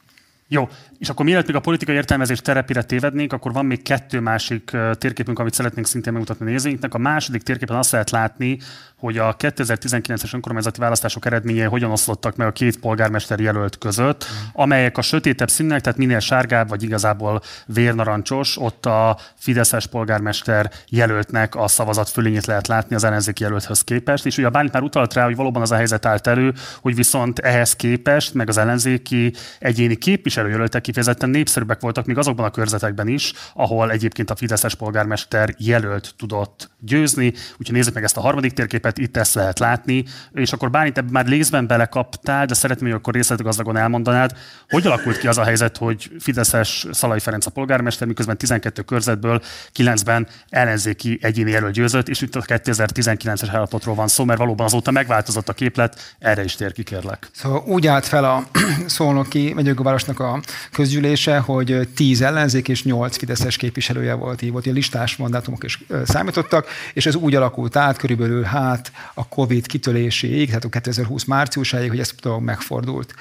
Jó, 0.49 0.69
és 0.99 1.09
akkor 1.09 1.25
mielőtt 1.25 1.47
még 1.47 1.57
a 1.57 1.61
politikai 1.61 1.95
értelmezés 1.95 2.41
terepére 2.41 2.83
tévednénk, 2.83 3.33
akkor 3.33 3.53
van 3.53 3.67
még 3.67 3.83
kettő 3.83 4.21
másik 4.21 4.77
térképünk, 4.93 5.39
amit 5.39 5.55
szeretnénk 5.55 5.87
szintén 5.87 6.13
megmutatni 6.13 6.47
a 6.47 6.49
nézőinknek. 6.49 6.95
A 6.95 6.99
második 6.99 7.43
térképen 7.43 7.77
azt 7.77 7.91
lehet 7.91 8.11
látni, 8.11 8.59
hogy 8.97 9.19
a 9.19 9.37
2019-es 9.37 10.35
önkormányzati 10.35 10.81
választások 10.81 11.27
eredményei 11.27 11.65
hogyan 11.65 11.91
oszlottak 11.91 12.37
meg 12.37 12.47
a 12.47 12.53
két 12.53 12.79
polgármester 12.79 13.41
jelölt 13.41 13.79
között, 13.79 14.25
amelyek 14.53 14.99
a 14.99 15.03
sötétebb 15.03 15.51
színnek, 15.51 15.81
tehát 15.81 15.99
minél 15.99 16.19
sárgább, 16.19 16.69
vagy 16.69 16.83
igazából 16.83 17.43
vérnarancsos, 17.67 18.59
ott 18.61 18.87
a 18.87 19.19
Fideszes 19.35 19.87
polgármester 19.87 20.71
jelöltnek 20.89 21.55
a 21.55 21.69
szavazat 21.69 22.09
fölényét 22.09 22.47
lehet 22.47 22.67
látni 22.67 22.95
az 22.95 23.05
ellenzéki 23.05 23.43
jelölthöz 23.43 23.81
képest. 23.81 24.27
És 24.27 24.39
ugye 24.39 24.47
a 24.47 24.51
Bálint 24.51 24.73
már 24.73 24.83
utalt 24.83 25.15
rá, 25.15 25.25
hogy 25.25 25.37
valóban 25.37 25.63
az 25.63 25.71
a 25.71 25.77
helyzet 25.77 26.07
állt 26.07 26.27
elő, 26.27 26.53
hogy 26.81 26.95
viszont 26.95 27.39
ehhez 27.39 27.77
képest, 27.77 28.35
meg 28.35 28.49
az 28.49 28.57
ellenzéki 28.57 29.33
egyéni 29.59 29.97
képviselőjelöltek 29.97 30.86
kifejezetten 30.87 31.31
népszerűbbek 31.31 31.81
voltak 31.81 32.07
még 32.07 32.19
azokban 32.19 32.47
a 32.47 32.51
körzetekben 32.51 33.09
is, 33.09 33.33
ahol 33.55 33.91
egyébként 33.91 34.31
a 34.31 34.37
Fideszes 34.37 34.75
polgármester 34.75 35.55
jelölt 35.59 36.15
tudott 36.19 36.71
győzni. 36.81 37.33
Úgyhogy 37.59 37.77
nézzük 37.77 37.95
meg 37.95 38.05
ezt 38.05 38.17
a 38.17 38.21
harmadik 38.21 38.53
térképet, 38.53 38.99
itt 38.99 39.17
ezt 39.17 39.35
lehet 39.35 39.59
látni. 39.59 40.05
És 40.33 40.53
akkor 40.53 40.71
bár 40.71 40.87
itt 40.87 41.11
már 41.11 41.27
részben 41.27 41.67
belekaptál, 41.67 42.47
de 42.47 42.55
szeretném, 42.55 42.89
hogy 42.91 42.99
akkor 42.99 43.15
részletgazdagon 43.15 43.77
elmondanád, 43.77 44.33
hogy 44.69 44.87
alakult 44.87 45.19
ki 45.19 45.27
az 45.27 45.39
a 45.39 45.45
helyzet, 45.45 45.77
hogy 45.77 46.11
Fideszes 46.19 46.87
Szalai 46.91 47.21
Ferenc 47.21 47.47
a 47.47 47.51
polgármester, 47.51 48.07
miközben 48.07 48.37
12 48.37 48.83
körzetből 48.83 49.43
9-ben 49.77 50.27
ellenzéki 50.49 51.19
egyéni 51.23 51.51
jelölt 51.51 51.73
győzött, 51.73 52.09
és 52.09 52.21
itt 52.21 52.35
a 52.35 52.43
2019-es 52.43 53.49
állapotról 53.53 53.95
van 53.95 54.09
szó, 54.09 54.25
mert 54.25 54.39
valóban 54.39 54.67
azóta 54.67 54.91
megváltozott 54.91 55.49
a 55.49 55.53
képlet, 55.53 56.17
erre 56.19 56.45
is 56.45 56.55
tér 56.55 56.73
ki, 56.73 56.83
kérlek. 56.83 57.29
Szóval 57.33 57.63
úgy 57.67 57.87
állt 57.87 58.07
fel 58.07 58.25
a 58.25 58.47
Szolnoki 58.97 59.53
megyőgővárosnak 59.55 60.21
a 60.21 60.41
közgyűlése, 60.77 61.39
hogy 61.39 61.89
10 61.95 62.23
ellenzék 62.23 62.69
és 62.69 62.85
8 62.85 63.17
fideszes 63.17 63.57
képviselője 63.57 64.15
volt, 64.15 64.43
így 64.43 64.51
volt, 64.51 64.67
listás 64.67 65.17
mandátumok 65.17 65.65
is 65.65 65.85
számítottak, 66.05 66.67
és 66.93 67.07
ez 67.07 67.15
úgy 67.15 67.35
alakult 67.35 67.77
át 67.77 67.97
körülbelül 67.97 68.43
hát 68.43 68.93
a 69.15 69.29
Covid 69.29 69.67
kitöléséig, 69.67 70.47
tehát 70.47 70.65
a 70.65 70.69
2020 70.69 71.25
márciusáig, 71.25 71.89
hogy 71.89 71.99
ez 71.99 72.13
dolog 72.23 72.43
megfordult. 72.43 73.15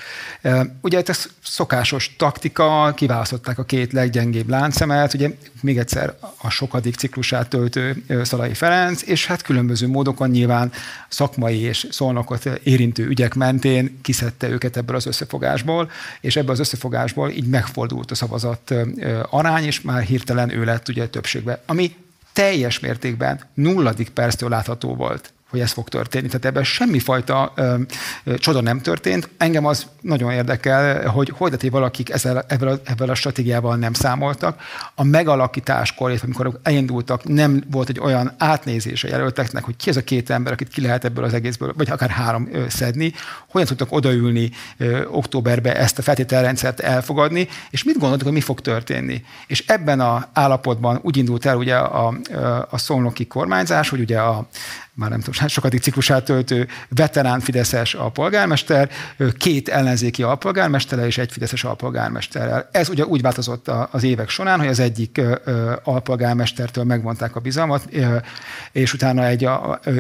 Ugye 0.82 1.02
ez 1.06 1.30
szokásos 1.44 2.16
taktika, 2.18 2.94
kiválasztották 2.96 3.58
a 3.58 3.64
két 3.64 3.94
leggyengébb 3.94 4.50
láncemet, 4.50 5.14
ugye 5.14 5.30
még 5.62 5.78
egyszer 5.78 6.14
a 6.38 6.50
sokadik 6.50 6.96
ciklusát 6.96 7.50
töltő 7.50 8.04
Szalai 8.24 8.54
Ferenc, 8.54 9.02
és 9.02 9.26
hát 9.26 9.42
különböző 9.42 9.88
módokon 9.88 10.30
nyilván 10.30 10.72
szakmai 11.08 11.60
és 11.60 11.88
szolnokot 11.90 12.46
érintő 12.64 13.06
ügyek 13.08 13.34
mentén 13.34 14.00
kiszedte 14.02 14.50
őket 14.50 14.78
ebből 14.78 14.96
az 14.96 15.06
összefogásból, 15.06 15.92
és 16.22 16.36
ebből 16.36 16.52
az 16.52 16.60
összefogásból 16.60 17.30
így 17.30 17.45
megfordult 17.46 18.12
a 18.12 18.16
szavazat 18.16 18.74
arány, 19.30 19.64
és 19.64 19.82
már 19.82 20.02
hirtelen 20.02 20.50
ő 20.50 20.64
lett 20.64 20.88
ugye 20.88 21.08
többségbe. 21.08 21.62
Ami 21.66 21.96
teljes 22.34 22.80
mértékben 22.80 23.40
nulladik 23.54 24.10
perctől 24.10 24.50
látható 24.50 24.96
volt 24.96 25.34
hogy 25.50 25.60
ez 25.60 25.72
fog 25.72 25.90
történni. 25.90 26.28
Tehát 26.28 26.46
ebben 26.46 26.64
semmifajta 26.64 27.52
ö, 27.56 27.76
ö, 28.24 28.38
csoda 28.38 28.62
nem 28.62 28.82
történt. 28.82 29.30
Engem 29.38 29.66
az 29.66 29.86
nagyon 30.02 30.32
érdekel, 30.32 31.10
hogy 31.10 31.30
hogy 31.38 31.52
lett, 31.52 31.62
hogy 31.62 31.72
valakik 31.72 32.10
ezzel, 32.10 32.46
ebben, 32.48 32.68
a, 32.68 32.76
ebben 32.84 33.10
a 33.10 33.16
stratégiával 33.16 33.76
nem 33.76 33.94
számoltak. 33.94 34.62
A 34.96 35.04
megalakításkor, 35.04 36.20
amikor 36.24 36.60
elindultak, 36.64 37.24
nem 37.24 37.64
volt 37.72 37.90
egy 37.90 38.00
olyan 38.00 38.34
átnézés 38.38 39.04
a 39.04 39.08
jelölteknek, 39.08 39.64
hogy 39.64 39.76
ki 39.76 39.90
ez 39.90 39.98
a 39.98 40.04
két 40.04 40.30
ember, 40.30 40.54
akit 40.54 40.68
ki 40.68 40.82
lehet 40.82 41.06
ebből 41.06 41.24
az 41.24 41.34
egészből, 41.34 41.74
vagy 41.78 41.90
akár 41.90 42.10
három 42.10 42.50
ö, 42.52 42.66
szedni, 42.70 43.14
hogyan 43.50 43.68
tudtak 43.68 43.92
odaülni 43.92 44.52
ö, 44.78 45.06
októberbe 45.06 45.76
ezt 45.76 45.98
a 45.98 46.02
feltételrendszert 46.02 46.80
elfogadni, 46.80 47.48
és 47.70 47.84
mit 47.84 47.98
gondoltak, 47.98 48.24
hogy 48.24 48.36
mi 48.36 48.42
fog 48.42 48.62
történni. 48.62 49.24
És 49.48 49.64
ebben 49.68 50.00
a 50.00 50.28
állapotban 50.34 51.00
úgy 51.02 51.18
indult 51.18 51.46
el 51.46 51.58
ugye 51.58 51.76
a, 51.76 52.14
a 52.70 52.78
szolnoki 52.78 53.28
kormányzás, 53.28 53.90
hogy 53.90 54.00
ugye 54.00 54.20
a, 54.20 54.48
már 54.96 55.10
nem 55.10 55.20
tudom, 55.20 55.48
sokadik 55.48 55.82
ciklusát 55.82 56.26
töltő 56.26 56.68
veterán 56.90 57.40
Fideszes 57.40 57.94
alpolgármester, 57.94 58.90
két 59.38 59.70
ellenzéki 59.70 60.24
alpolgármestere 60.24 61.06
és 61.06 61.18
egy 61.18 61.32
Fideszes 61.32 61.64
alpolgármesterrel. 61.64 62.70
Ez 62.72 62.90
ugye 62.90 63.06
úgy 63.06 63.22
változott 63.22 63.68
az 63.68 64.04
évek 64.04 64.30
során, 64.30 64.60
hogy 64.60 64.68
az 64.68 64.80
egyik 64.80 65.22
alpolgármestertől 65.84 66.84
megvonták 66.84 67.36
a 67.36 67.40
bizalmat, 67.40 67.90
és 68.72 68.94
utána 68.94 69.26
egy, 69.26 69.50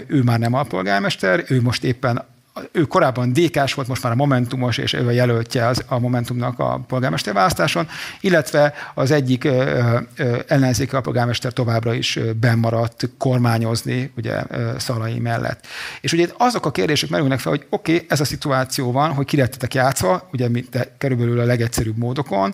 ő 0.07 0.21
már 0.21 0.39
nem 0.39 0.53
alpolgármester, 0.53 1.43
ő 1.47 1.61
most 1.61 1.83
éppen 1.83 2.25
ő 2.71 2.81
korábban 2.81 3.33
DK-s 3.33 3.73
volt, 3.73 3.87
most 3.87 4.03
már 4.03 4.11
a 4.11 4.15
Momentumos, 4.15 4.77
és 4.77 4.93
ő 4.93 5.07
a 5.07 5.11
jelöltje 5.11 5.67
az, 5.67 5.83
a 5.87 5.99
Momentumnak 5.99 6.59
a 6.59 6.83
polgármesterválasztáson, 6.87 7.87
illetve 8.19 8.73
az 8.93 9.11
egyik 9.11 9.43
ö, 9.43 9.99
ö, 10.15 10.39
ellenzéki 10.47 10.97
polgármester 11.01 11.53
továbbra 11.53 11.93
is 11.93 12.19
bemaradt 12.39 13.09
kormányozni 13.17 14.11
ugye 14.17 14.43
Szalai 14.77 15.19
mellett. 15.19 15.67
És 16.01 16.13
ugye 16.13 16.27
azok 16.37 16.65
a 16.65 16.71
kérdések 16.71 17.09
merülnek 17.09 17.39
fel, 17.39 17.51
hogy 17.51 17.65
oké, 17.69 17.93
okay, 17.93 18.05
ez 18.09 18.19
a 18.19 18.25
szituáció 18.25 18.91
van, 18.91 19.13
hogy 19.13 19.25
kirettetek 19.25 19.73
játszva, 19.73 20.29
ugye 20.31 20.47
körülbelül 20.97 21.39
a 21.39 21.45
legegyszerűbb 21.45 21.97
módokon, 21.97 22.53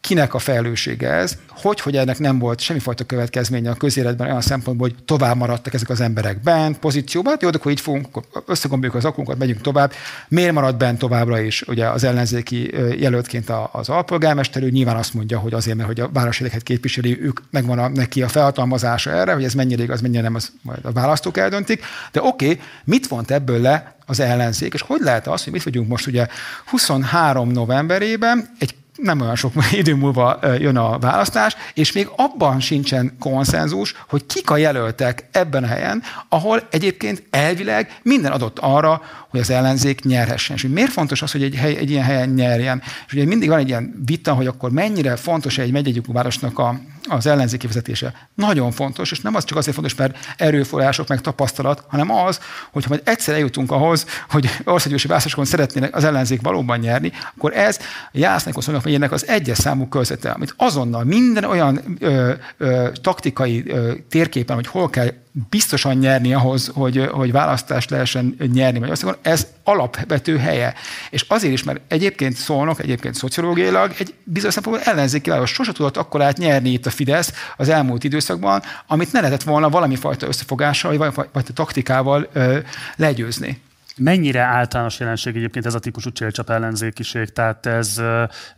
kinek 0.00 0.34
a 0.34 0.38
felelőssége 0.38 1.08
ez, 1.08 1.36
hogy, 1.48 1.80
hogy 1.80 1.96
ennek 1.96 2.18
nem 2.18 2.38
volt 2.38 2.60
semmifajta 2.60 3.04
következménye 3.04 3.70
a 3.70 3.74
közéletben 3.74 4.26
olyan 4.26 4.40
szempontból, 4.40 4.88
hogy 4.88 5.04
tovább 5.04 5.36
maradtak 5.36 5.74
ezek 5.74 5.88
az 5.88 6.00
emberek 6.00 6.42
bent, 6.42 6.78
pozícióban, 6.78 7.32
hát 7.32 7.42
jó, 7.42 7.48
akkor 7.48 7.72
így 7.72 7.80
fogunk, 7.80 8.08
összegomboljuk 8.46 8.96
az 8.96 9.04
akunkat, 9.04 9.38
megyünk 9.38 9.60
tovább. 9.60 9.92
Miért 10.28 10.52
marad 10.52 10.76
bent 10.76 10.98
továbbra 10.98 11.40
is 11.40 11.62
ugye 11.62 11.88
az 11.88 12.04
ellenzéki 12.04 12.70
jelöltként 13.00 13.50
az 13.72 13.88
alpolgármester, 13.88 14.62
ő 14.62 14.70
nyilván 14.70 14.96
azt 14.96 15.14
mondja, 15.14 15.38
hogy 15.38 15.54
azért, 15.54 15.76
mert 15.76 15.88
hogy 15.88 16.00
a 16.00 16.10
városéreket 16.12 16.62
képviseli, 16.62 17.22
ők 17.22 17.40
megvan 17.50 17.78
a, 17.78 17.88
neki 17.88 18.22
a 18.22 18.28
felhatalmazása 18.28 19.10
erre, 19.10 19.32
hogy 19.32 19.44
ez 19.44 19.54
mennyire 19.54 19.82
igaz, 19.82 20.00
mennyire 20.00 20.22
nem, 20.22 20.34
az 20.34 20.52
majd 20.62 20.84
a 20.84 20.92
választók 20.92 21.36
eldöntik. 21.36 21.84
De 22.12 22.22
oké, 22.22 22.44
okay, 22.44 22.60
mit 22.84 23.06
vont 23.06 23.30
ebből 23.30 23.60
le 23.60 23.94
az 24.06 24.20
ellenzék, 24.20 24.74
és 24.74 24.82
hogy 24.82 25.00
lehet 25.00 25.26
az, 25.26 25.44
hogy 25.44 25.52
mit 25.52 25.62
vagyunk 25.62 25.88
most 25.88 26.06
ugye 26.06 26.26
23 26.64 27.50
novemberében, 27.50 28.48
egy 28.58 28.74
nem 29.02 29.20
olyan 29.20 29.36
sok 29.36 29.52
idő 29.72 29.94
múlva 29.94 30.38
jön 30.58 30.76
a 30.76 30.98
választás, 30.98 31.56
és 31.74 31.92
még 31.92 32.08
abban 32.16 32.60
sincsen 32.60 33.16
konszenzus, 33.18 33.94
hogy 34.08 34.26
kik 34.26 34.50
a 34.50 34.56
jelöltek 34.56 35.28
ebben 35.30 35.64
a 35.64 35.66
helyen, 35.66 36.02
ahol 36.28 36.62
egyébként 36.70 37.22
elvileg 37.30 38.00
minden 38.02 38.32
adott 38.32 38.58
arra, 38.58 39.02
hogy 39.28 39.40
az 39.40 39.50
ellenzék 39.50 40.04
nyerhessen. 40.04 40.56
És 40.56 40.62
hogy 40.62 40.72
miért 40.72 40.92
fontos 40.92 41.22
az, 41.22 41.32
hogy 41.32 41.42
egy, 41.42 41.54
hely, 41.54 41.76
egy 41.76 41.90
ilyen 41.90 42.04
helyen 42.04 42.28
nyerjen? 42.28 42.82
És 43.06 43.12
ugye 43.12 43.24
mindig 43.24 43.48
van 43.48 43.58
egy 43.58 43.68
ilyen 43.68 44.02
vita, 44.06 44.34
hogy 44.34 44.46
akkor 44.46 44.70
mennyire 44.70 45.16
fontos 45.16 45.58
egy 45.58 45.72
megyegyük 45.72 46.06
városnak 46.06 46.58
a 46.58 46.80
az 47.08 47.26
ellenzéki 47.26 47.66
vezetése. 47.66 48.28
Nagyon 48.34 48.70
fontos, 48.70 49.10
és 49.10 49.20
nem 49.20 49.34
az 49.34 49.44
csak 49.44 49.58
azért 49.58 49.74
fontos, 49.74 49.94
mert 49.94 50.34
erőforrások, 50.36 51.08
meg 51.08 51.20
tapasztalat, 51.20 51.84
hanem 51.88 52.10
az, 52.10 52.40
hogy 52.72 52.82
ha 52.82 52.88
majd 52.88 53.02
egyszer 53.04 53.34
eljutunk 53.34 53.70
ahhoz, 53.70 54.06
hogy 54.28 54.50
országgyűlési 54.64 55.06
választásokon 55.06 55.44
szeretnének 55.44 55.96
az 55.96 56.04
ellenzék 56.04 56.40
valóban 56.40 56.78
nyerni, 56.78 57.12
akkor 57.36 57.56
ez 57.56 57.78
a 57.80 58.08
Jászlákos 58.12 58.66
megyének 58.66 59.12
az 59.12 59.26
egyes 59.28 59.58
számú 59.58 59.88
közete, 59.88 60.30
amit 60.30 60.54
azonnal 60.56 61.04
minden 61.04 61.44
olyan 61.44 61.96
ö, 61.98 62.32
ö, 62.58 62.88
taktikai 63.02 63.62
ö, 63.66 63.92
térképen, 64.08 64.56
hogy 64.56 64.66
hol 64.66 64.90
kell 64.90 65.12
biztosan 65.50 65.96
nyerni 65.96 66.34
ahhoz, 66.34 66.70
hogy, 66.74 67.08
hogy 67.10 67.32
választást 67.32 67.90
lehessen 67.90 68.36
nyerni 68.52 68.78
Magyarországon, 68.78 69.16
ez 69.22 69.46
alapvető 69.64 70.38
helye. 70.38 70.74
És 71.10 71.24
azért 71.28 71.52
is, 71.52 71.62
mert 71.62 71.80
egyébként 71.88 72.36
szólnak, 72.36 72.80
egyébként 72.80 73.14
szociológiailag 73.14 73.94
egy 73.98 74.14
bizonyos 74.24 74.54
szempontból 74.54 74.86
ellenzéki 74.92 75.30
város 75.30 75.50
sose 75.50 75.72
tudott 75.72 75.96
akkor 75.96 76.22
átnyerni 76.22 76.70
itt 76.70 76.86
a 76.86 76.90
Fidesz 76.90 77.32
az 77.56 77.68
elmúlt 77.68 78.04
időszakban, 78.04 78.62
amit 78.86 79.12
ne 79.12 79.20
lehetett 79.20 79.42
volna 79.42 79.68
valami 79.68 79.96
fajta 79.96 80.26
összefogással, 80.26 80.90
vagy 80.96 80.98
valami 81.14 81.28
fajta 81.32 81.52
taktikával 81.52 82.28
ö, 82.32 82.58
legyőzni. 82.96 83.60
Mennyire 84.02 84.40
általános 84.40 85.00
jelenség 85.00 85.36
egyébként 85.36 85.66
ez 85.66 85.74
a 85.74 85.78
típusú 85.78 86.12
csélcsap 86.12 86.50
ellenzékiség? 86.50 87.28
Tehát 87.28 87.66
ez 87.66 88.00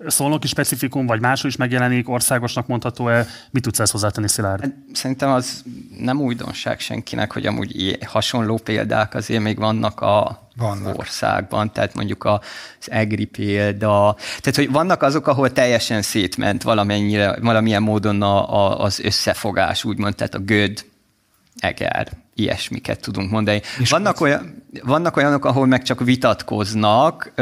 szólnoki 0.07 0.47
specifikum, 0.47 1.07
vagy 1.07 1.21
máshol 1.21 1.51
is 1.51 1.57
megjelenik, 1.57 2.09
országosnak 2.09 2.67
mondható-e? 2.67 3.27
Mit 3.51 3.63
tudsz 3.63 3.79
ezt 3.79 3.93
hozzátenni, 3.93 4.29
Szilárd? 4.29 4.61
Hát, 4.61 4.75
szerintem 4.93 5.31
az 5.31 5.63
nem 5.99 6.21
újdonság 6.21 6.81
senkinek, 6.81 7.33
hogy 7.33 7.47
amúgy 7.47 7.99
hasonló 8.07 8.59
példák 8.65 9.15
azért 9.15 9.43
még 9.43 9.59
vannak 9.59 10.01
a 10.01 10.49
vannak. 10.57 10.99
országban, 10.99 11.73
tehát 11.73 11.95
mondjuk 11.95 12.25
az 12.25 12.41
EGRI 12.91 13.25
példa, 13.25 14.17
tehát 14.41 14.57
hogy 14.57 14.71
vannak 14.71 15.03
azok, 15.03 15.27
ahol 15.27 15.53
teljesen 15.53 16.03
szétment 16.03 16.63
valamennyire, 16.63 17.37
valamilyen 17.41 17.83
módon 17.83 18.23
a, 18.23 18.55
a, 18.55 18.81
az 18.81 19.01
összefogás, 19.01 19.85
úgymond, 19.85 20.15
tehát 20.15 20.35
a 20.35 20.39
göd, 20.39 20.85
eger, 21.59 22.09
ilyesmiket 22.35 23.01
tudunk 23.01 23.31
mondani. 23.31 23.61
És 23.79 23.91
vannak, 23.91 24.21
olyan, 24.21 24.65
vannak 24.83 25.17
olyanok, 25.17 25.45
ahol 25.45 25.67
meg 25.67 25.83
csak 25.83 26.01
vitatkoznak, 26.01 27.33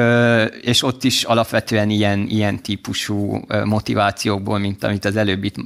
és 0.60 0.82
ott 0.82 1.04
is 1.04 1.22
alapvetően 1.22 1.90
ilyen, 1.90 2.26
ilyen 2.28 2.62
típusú 2.62 3.44
motivációkból, 3.64 4.58
mint 4.58 4.84
amit 4.84 5.04
az 5.04 5.16
előbb 5.16 5.44
itt 5.44 5.56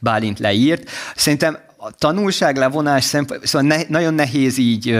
Bálint 0.00 0.38
leírt. 0.38 0.90
Szerintem 1.14 1.58
a 1.86 1.90
tanulság 1.98 2.56
levonás 2.56 3.04
szempont, 3.04 3.46
szóval 3.46 3.68
ne, 3.68 3.82
nagyon 3.88 4.14
nehéz 4.14 4.58
így 4.58 4.98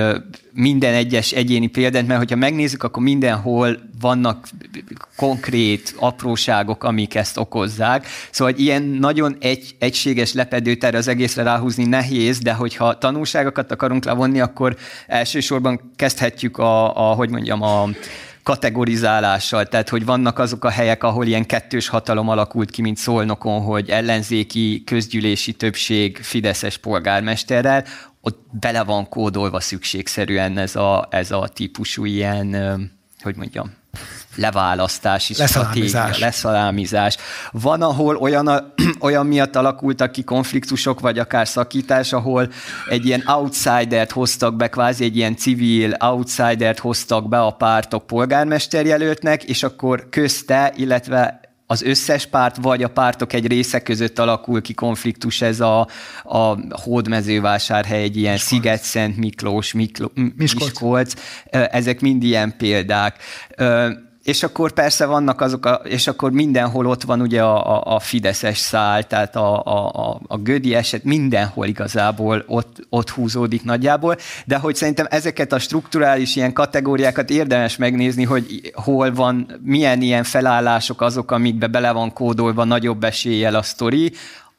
minden 0.52 0.94
egyes 0.94 1.32
egyéni 1.32 1.66
példát, 1.66 2.06
mert 2.06 2.18
hogyha 2.18 2.36
megnézzük, 2.36 2.82
akkor 2.82 3.02
mindenhol 3.02 3.78
vannak 4.00 4.48
konkrét 5.16 5.94
apróságok, 5.98 6.84
amik 6.84 7.14
ezt 7.14 7.38
okozzák. 7.38 8.06
Szóval 8.30 8.54
ilyen 8.56 8.82
nagyon 8.82 9.36
egy, 9.40 9.74
egységes 9.78 10.32
lepedőter 10.32 10.94
az 10.94 11.08
egészre 11.08 11.42
ráhúzni 11.42 11.84
nehéz, 11.84 12.38
de 12.38 12.52
hogyha 12.52 12.98
tanulságokat 12.98 13.70
akarunk 13.70 14.04
levonni, 14.04 14.40
akkor 14.40 14.76
elsősorban 15.06 15.92
kezdhetjük 15.96 16.58
a, 16.58 17.10
a 17.10 17.14
hogy 17.14 17.30
mondjam, 17.30 17.62
a 17.62 17.88
kategorizálással, 18.44 19.66
tehát 19.66 19.88
hogy 19.88 20.04
vannak 20.04 20.38
azok 20.38 20.64
a 20.64 20.70
helyek, 20.70 21.04
ahol 21.04 21.26
ilyen 21.26 21.46
kettős 21.46 21.88
hatalom 21.88 22.28
alakult 22.28 22.70
ki, 22.70 22.82
mint 22.82 22.96
Szolnokon, 22.96 23.62
hogy 23.62 23.90
ellenzéki 23.90 24.82
közgyűlési 24.86 25.52
többség 25.52 26.16
Fideszes 26.16 26.78
polgármesterrel, 26.78 27.84
ott 28.20 28.46
bele 28.50 28.82
van 28.82 29.08
kódolva 29.08 29.60
szükségszerűen 29.60 30.58
ez 30.58 30.76
a, 30.76 31.08
ez 31.10 31.30
a 31.30 31.48
típusú 31.48 32.04
ilyen, 32.04 32.56
hogy 33.22 33.36
mondjam, 33.36 33.72
leválasztási 34.36 35.34
leszalámizás. 35.38 36.18
leszalámizás. 36.18 37.16
Van, 37.52 37.82
ahol 37.82 38.16
olyan, 38.16 38.72
olyan 39.00 39.26
miatt 39.26 39.56
alakultak 39.56 40.12
ki 40.12 40.22
konfliktusok, 40.22 41.00
vagy 41.00 41.18
akár 41.18 41.48
szakítás, 41.48 42.12
ahol 42.12 42.48
egy 42.88 43.06
ilyen 43.06 43.22
outsidert 43.26 44.10
hoztak 44.10 44.56
be, 44.56 44.68
kvázi 44.68 45.04
egy 45.04 45.16
ilyen 45.16 45.36
civil 45.36 45.96
outsidert 46.00 46.78
hoztak 46.78 47.28
be 47.28 47.40
a 47.40 47.50
pártok 47.50 48.06
polgármesterjelöltnek, 48.06 49.44
és 49.44 49.62
akkor 49.62 50.06
közte, 50.10 50.72
illetve 50.76 51.40
az 51.66 51.82
összes 51.82 52.26
párt, 52.26 52.56
vagy 52.56 52.82
a 52.82 52.88
pártok 52.88 53.32
egy 53.32 53.46
része 53.46 53.82
között 53.82 54.18
alakul 54.18 54.62
ki 54.62 54.74
konfliktus, 54.74 55.42
ez 55.42 55.60
a, 55.60 55.88
a 56.22 56.56
hódmezővásárhely, 56.82 58.02
egy 58.02 58.16
ilyen 58.16 58.36
Sziget-Szent 58.36 59.16
Miklós, 59.16 59.72
Miklo, 59.72 60.08
Miskolc. 60.14 60.70
Miskolc. 60.70 61.12
Ezek 61.50 62.00
mind 62.00 62.22
ilyen 62.22 62.54
példák 62.56 63.16
és 64.24 64.42
akkor 64.42 64.72
persze 64.72 65.06
vannak 65.06 65.40
azok, 65.40 65.66
a, 65.66 65.72
és 65.84 66.06
akkor 66.06 66.30
mindenhol 66.30 66.86
ott 66.86 67.02
van 67.02 67.20
ugye 67.20 67.42
a, 67.42 67.76
a, 67.76 67.94
a 67.94 67.98
Fideszes 67.98 68.58
szál, 68.58 69.06
tehát 69.06 69.36
a, 69.36 69.62
a, 69.64 70.20
a 70.26 70.36
Gödi 70.38 70.74
eset 70.74 71.04
mindenhol 71.04 71.66
igazából 71.66 72.44
ott, 72.46 72.86
ott 72.88 73.10
húzódik 73.10 73.64
nagyjából, 73.64 74.16
de 74.44 74.56
hogy 74.56 74.74
szerintem 74.74 75.06
ezeket 75.10 75.52
a 75.52 75.58
strukturális 75.58 76.36
ilyen 76.36 76.52
kategóriákat 76.52 77.30
érdemes 77.30 77.76
megnézni, 77.76 78.24
hogy 78.24 78.72
hol 78.74 79.12
van, 79.12 79.60
milyen 79.62 80.02
ilyen 80.02 80.24
felállások 80.24 81.00
azok, 81.00 81.30
amikbe 81.30 81.66
bele 81.66 81.92
van 81.92 82.12
kódolva 82.12 82.64
nagyobb 82.64 83.04
eséllyel 83.04 83.54
a 83.54 83.62
sztori, 83.62 84.12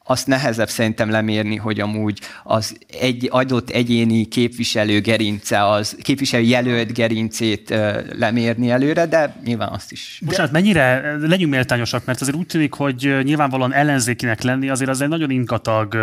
azt 0.08 0.26
nehezebb 0.26 0.68
szerintem 0.68 1.10
lemérni, 1.10 1.56
hogy 1.56 1.80
amúgy 1.80 2.20
az 2.44 2.76
egy 3.00 3.28
adott 3.30 3.70
egyéni 3.70 4.24
képviselő 4.24 5.00
gerince, 5.00 5.68
az 5.68 5.96
képviselő 6.02 6.42
jelölt 6.42 6.92
gerincét 6.92 7.74
lemérni 8.18 8.70
előre, 8.70 9.06
de 9.06 9.36
nyilván 9.44 9.68
azt 9.68 9.92
is. 9.92 10.20
Bocsánat, 10.24 10.52
mennyire 10.52 11.16
legyünk 11.20 11.50
méltányosak, 11.50 12.04
mert 12.04 12.20
azért 12.20 12.36
úgy 12.36 12.46
tűnik, 12.46 12.72
hogy 12.72 13.16
nyilvánvalóan 13.22 13.72
ellenzékinek 13.72 14.42
lenni 14.42 14.68
azért 14.68 14.90
az 14.90 15.00
egy 15.00 15.08
nagyon 15.08 15.30
inkatag, 15.30 15.96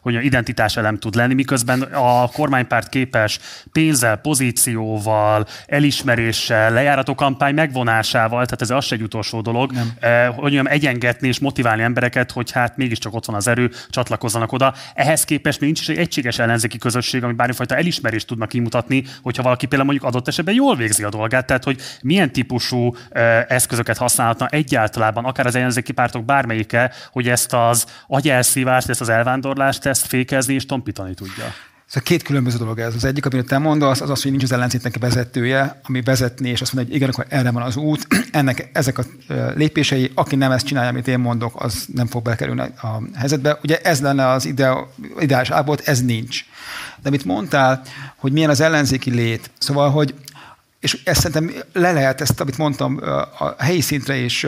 hogy 0.00 0.24
identitás 0.24 0.76
elem 0.76 0.98
tud 0.98 1.14
lenni, 1.14 1.34
miközben 1.34 1.82
a 1.82 2.28
kormánypárt 2.28 2.88
képes 2.88 3.38
pénzzel, 3.72 4.16
pozícióval, 4.16 5.46
elismeréssel, 5.66 6.72
lejárató 6.72 7.14
kampány 7.14 7.54
megvonásával, 7.54 8.44
tehát 8.44 8.62
ez 8.62 8.70
az 8.70 8.92
egy 8.92 9.02
utolsó 9.02 9.40
dolog, 9.40 9.72
Nem. 9.72 9.92
hogy 10.26 10.40
mondjam, 10.40 10.66
egyengetni 10.66 11.28
és 11.28 11.38
motiválni 11.38 11.82
embereket, 11.82 12.30
hogy 12.32 12.50
hát 12.50 12.76
mégiscsak 12.76 13.14
ott 13.14 13.24
van 13.24 13.35
az 13.36 13.48
erő, 13.48 13.70
csatlakozzanak 13.88 14.52
oda. 14.52 14.74
Ehhez 14.94 15.24
képest 15.24 15.60
még 15.60 15.68
nincs 15.68 15.80
is 15.80 15.88
egy 15.88 15.98
egységes 15.98 16.38
ellenzéki 16.38 16.78
közösség, 16.78 17.24
ami 17.24 17.32
bármifajta 17.32 17.76
elismerést 17.76 18.26
tudnak 18.26 18.48
kimutatni, 18.48 19.04
hogyha 19.22 19.42
valaki 19.42 19.66
például 19.66 19.90
mondjuk 19.90 20.08
adott 20.08 20.28
esetben 20.28 20.54
jól 20.54 20.76
végzi 20.76 21.02
a 21.02 21.08
dolgát. 21.08 21.46
Tehát, 21.46 21.64
hogy 21.64 21.80
milyen 22.02 22.32
típusú 22.32 22.94
eszközöket 23.48 23.96
használhatna 23.96 24.46
egyáltalán, 24.46 25.14
akár 25.14 25.46
az 25.46 25.54
ellenzéki 25.54 25.92
pártok 25.92 26.24
bármelyike, 26.24 26.92
hogy 27.10 27.28
ezt 27.28 27.52
az 27.52 27.86
agyelszívást, 28.06 28.88
ezt 28.88 29.00
az 29.00 29.08
elvándorlást, 29.08 29.86
ezt 29.86 30.06
fékezni 30.06 30.54
és 30.54 30.66
tompítani 30.66 31.14
tudja. 31.14 31.44
Szóval 31.86 32.02
két 32.02 32.22
különböző 32.22 32.58
dolog 32.58 32.78
ez. 32.78 32.94
Az 32.94 33.04
egyik, 33.04 33.26
amit 33.26 33.46
te 33.46 33.58
mondasz, 33.58 34.00
az 34.00 34.10
az, 34.10 34.22
hogy 34.22 34.30
nincs 34.30 34.42
az 34.42 34.52
ellenzéknek 34.52 34.98
vezetője, 34.98 35.80
ami 35.84 36.02
vezetni, 36.02 36.48
és 36.48 36.60
azt 36.60 36.72
mondja, 36.72 36.92
hogy 36.92 37.02
igen, 37.02 37.12
akkor 37.14 37.26
erre 37.28 37.50
van 37.50 37.62
az 37.62 37.76
út. 37.76 38.06
Ennek 38.30 38.70
ezek 38.72 38.98
a 38.98 39.04
lépései, 39.54 40.10
aki 40.14 40.36
nem 40.36 40.50
ezt 40.50 40.66
csinálja, 40.66 40.90
amit 40.90 41.08
én 41.08 41.18
mondok, 41.18 41.62
az 41.62 41.86
nem 41.94 42.06
fog 42.06 42.22
bekerülni 42.22 42.60
a 42.60 43.02
helyzetbe. 43.14 43.58
Ugye 43.62 43.80
ez 43.80 44.00
lenne 44.00 44.28
az 44.28 44.44
ide, 44.44 44.76
ideális 45.20 45.50
állapot, 45.50 45.80
ez 45.80 46.02
nincs. 46.02 46.44
De 47.02 47.08
amit 47.08 47.24
mondtál, 47.24 47.82
hogy 48.16 48.32
milyen 48.32 48.50
az 48.50 48.60
ellenzéki 48.60 49.10
lét, 49.10 49.50
szóval, 49.58 49.90
hogy 49.90 50.14
és 50.80 50.98
ezt 51.04 51.20
szerintem 51.20 51.62
le 51.72 51.92
lehet 51.92 52.20
ezt, 52.20 52.40
amit 52.40 52.58
mondtam, 52.58 53.00
a 53.38 53.62
helyi 53.62 53.80
szintre 53.80 54.16
is 54.16 54.46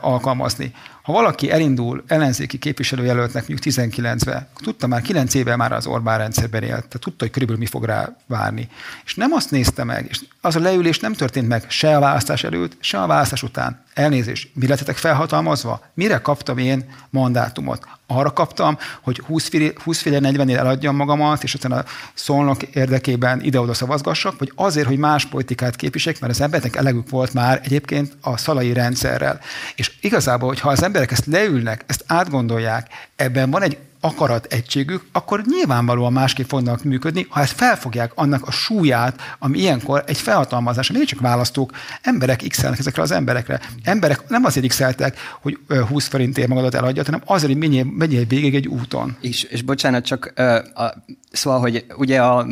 alkalmazni. 0.00 0.74
Ha 1.06 1.12
valaki 1.12 1.50
elindul 1.50 2.04
ellenzéki 2.06 2.58
képviselőjelöltnek 2.58 3.48
mondjuk 3.48 3.74
19-be, 3.74 4.48
tudta 4.56 4.86
már 4.86 5.02
9 5.02 5.34
éve 5.34 5.56
már 5.56 5.72
az 5.72 5.86
Orbán 5.86 6.18
rendszerben 6.18 6.62
élt, 6.62 6.70
tehát 6.70 7.00
tudta, 7.00 7.24
hogy 7.24 7.30
körülbelül 7.30 7.62
mi 7.62 7.68
fog 7.68 7.84
rá 7.84 8.16
várni. 8.26 8.68
És 9.04 9.14
nem 9.14 9.32
azt 9.32 9.50
nézte 9.50 9.84
meg, 9.84 10.06
és 10.08 10.20
az 10.40 10.56
a 10.56 10.60
leülés 10.60 10.98
nem 10.98 11.12
történt 11.12 11.48
meg 11.48 11.64
se 11.68 11.96
a 11.96 12.00
választás 12.00 12.44
előtt, 12.44 12.76
se 12.80 13.02
a 13.02 13.06
választás 13.06 13.42
után. 13.42 13.84
Elnézést, 13.94 14.50
mi 14.54 14.66
lettetek 14.66 14.96
felhatalmazva? 14.96 15.82
Mire 15.94 16.18
kaptam 16.18 16.58
én 16.58 16.84
mandátumot? 17.10 17.86
Arra 18.06 18.32
kaptam, 18.32 18.78
hogy 19.00 19.18
20 19.18 19.48
féle 19.98 20.18
40-nél 20.22 20.56
eladjam 20.56 20.96
magamat, 20.96 21.42
és 21.42 21.54
utána 21.54 21.84
szólnak 22.14 22.62
érdekében 22.62 23.42
ide-oda 23.42 23.74
szavazgassak, 23.74 24.38
vagy 24.38 24.52
azért, 24.54 24.86
hogy 24.86 24.98
más 24.98 25.24
politikát 25.24 25.76
képviseljek, 25.76 26.20
mert 26.20 26.32
az 26.32 26.40
embernek 26.40 26.76
elegük 26.76 27.10
volt 27.10 27.32
már 27.32 27.60
egyébként 27.64 28.16
a 28.20 28.36
szalai 28.36 28.72
rendszerrel. 28.72 29.40
És 29.74 29.92
igazából, 30.00 30.48
hogyha 30.48 30.68
az 30.68 30.82
emberek 30.96 31.18
ezt 31.18 31.26
leülnek, 31.26 31.84
ezt 31.86 32.04
átgondolják, 32.06 32.88
ebben 33.16 33.50
van 33.50 33.62
egy 33.62 33.78
akarat 34.00 34.46
egységük, 34.52 35.04
akkor 35.12 35.42
nyilvánvalóan 35.46 36.12
másképp 36.12 36.48
fognak 36.48 36.84
működni, 36.84 37.26
ha 37.28 37.40
ezt 37.40 37.52
felfogják 37.52 38.12
annak 38.14 38.46
a 38.46 38.50
súlyát, 38.50 39.20
ami 39.38 39.58
ilyenkor 39.58 40.04
egy 40.06 40.18
felhatalmazás, 40.18 40.90
ami 40.90 41.04
csak 41.04 41.20
választók, 41.20 41.72
emberek 42.02 42.42
x 42.48 42.62
ezekre 42.62 43.02
az 43.02 43.10
emberekre. 43.10 43.60
Emberek 43.82 44.28
nem 44.28 44.44
azért 44.44 44.66
x 44.66 44.82
hogy 45.40 45.58
20 45.88 46.06
forintért 46.06 46.48
magadat 46.48 46.74
eladja, 46.74 47.04
hanem 47.04 47.22
azért, 47.24 47.52
hogy 47.52 47.60
menjél, 47.60 47.84
menjél 47.84 48.24
végig 48.24 48.54
egy 48.54 48.66
úton. 48.66 49.16
És, 49.20 49.42
és 49.42 49.62
bocsánat, 49.62 50.04
csak 50.04 50.32
uh, 50.36 50.54
a, 50.54 50.94
szóval, 51.32 51.60
hogy 51.60 51.84
ugye 51.96 52.22
a 52.22 52.46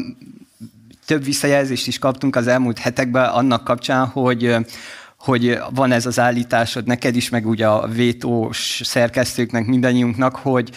több 1.07 1.25
visszajelzést 1.25 1.87
is 1.87 1.99
kaptunk 1.99 2.37
az 2.37 2.47
elmúlt 2.47 2.79
hetekben 2.79 3.25
annak 3.25 3.65
kapcsán, 3.65 4.07
hogy 4.07 4.57
hogy 5.25 5.59
van 5.71 5.93
ez 5.93 6.07
az 6.07 6.19
állításod 6.19 6.87
neked 6.87 7.17
is, 7.17 7.29
meg 7.29 7.47
ugye 7.47 7.67
a 7.67 7.89
vétós 7.89 8.81
szerkesztőknek, 8.85 9.67
mindannyiunknak, 9.67 10.37
hogy, 10.37 10.71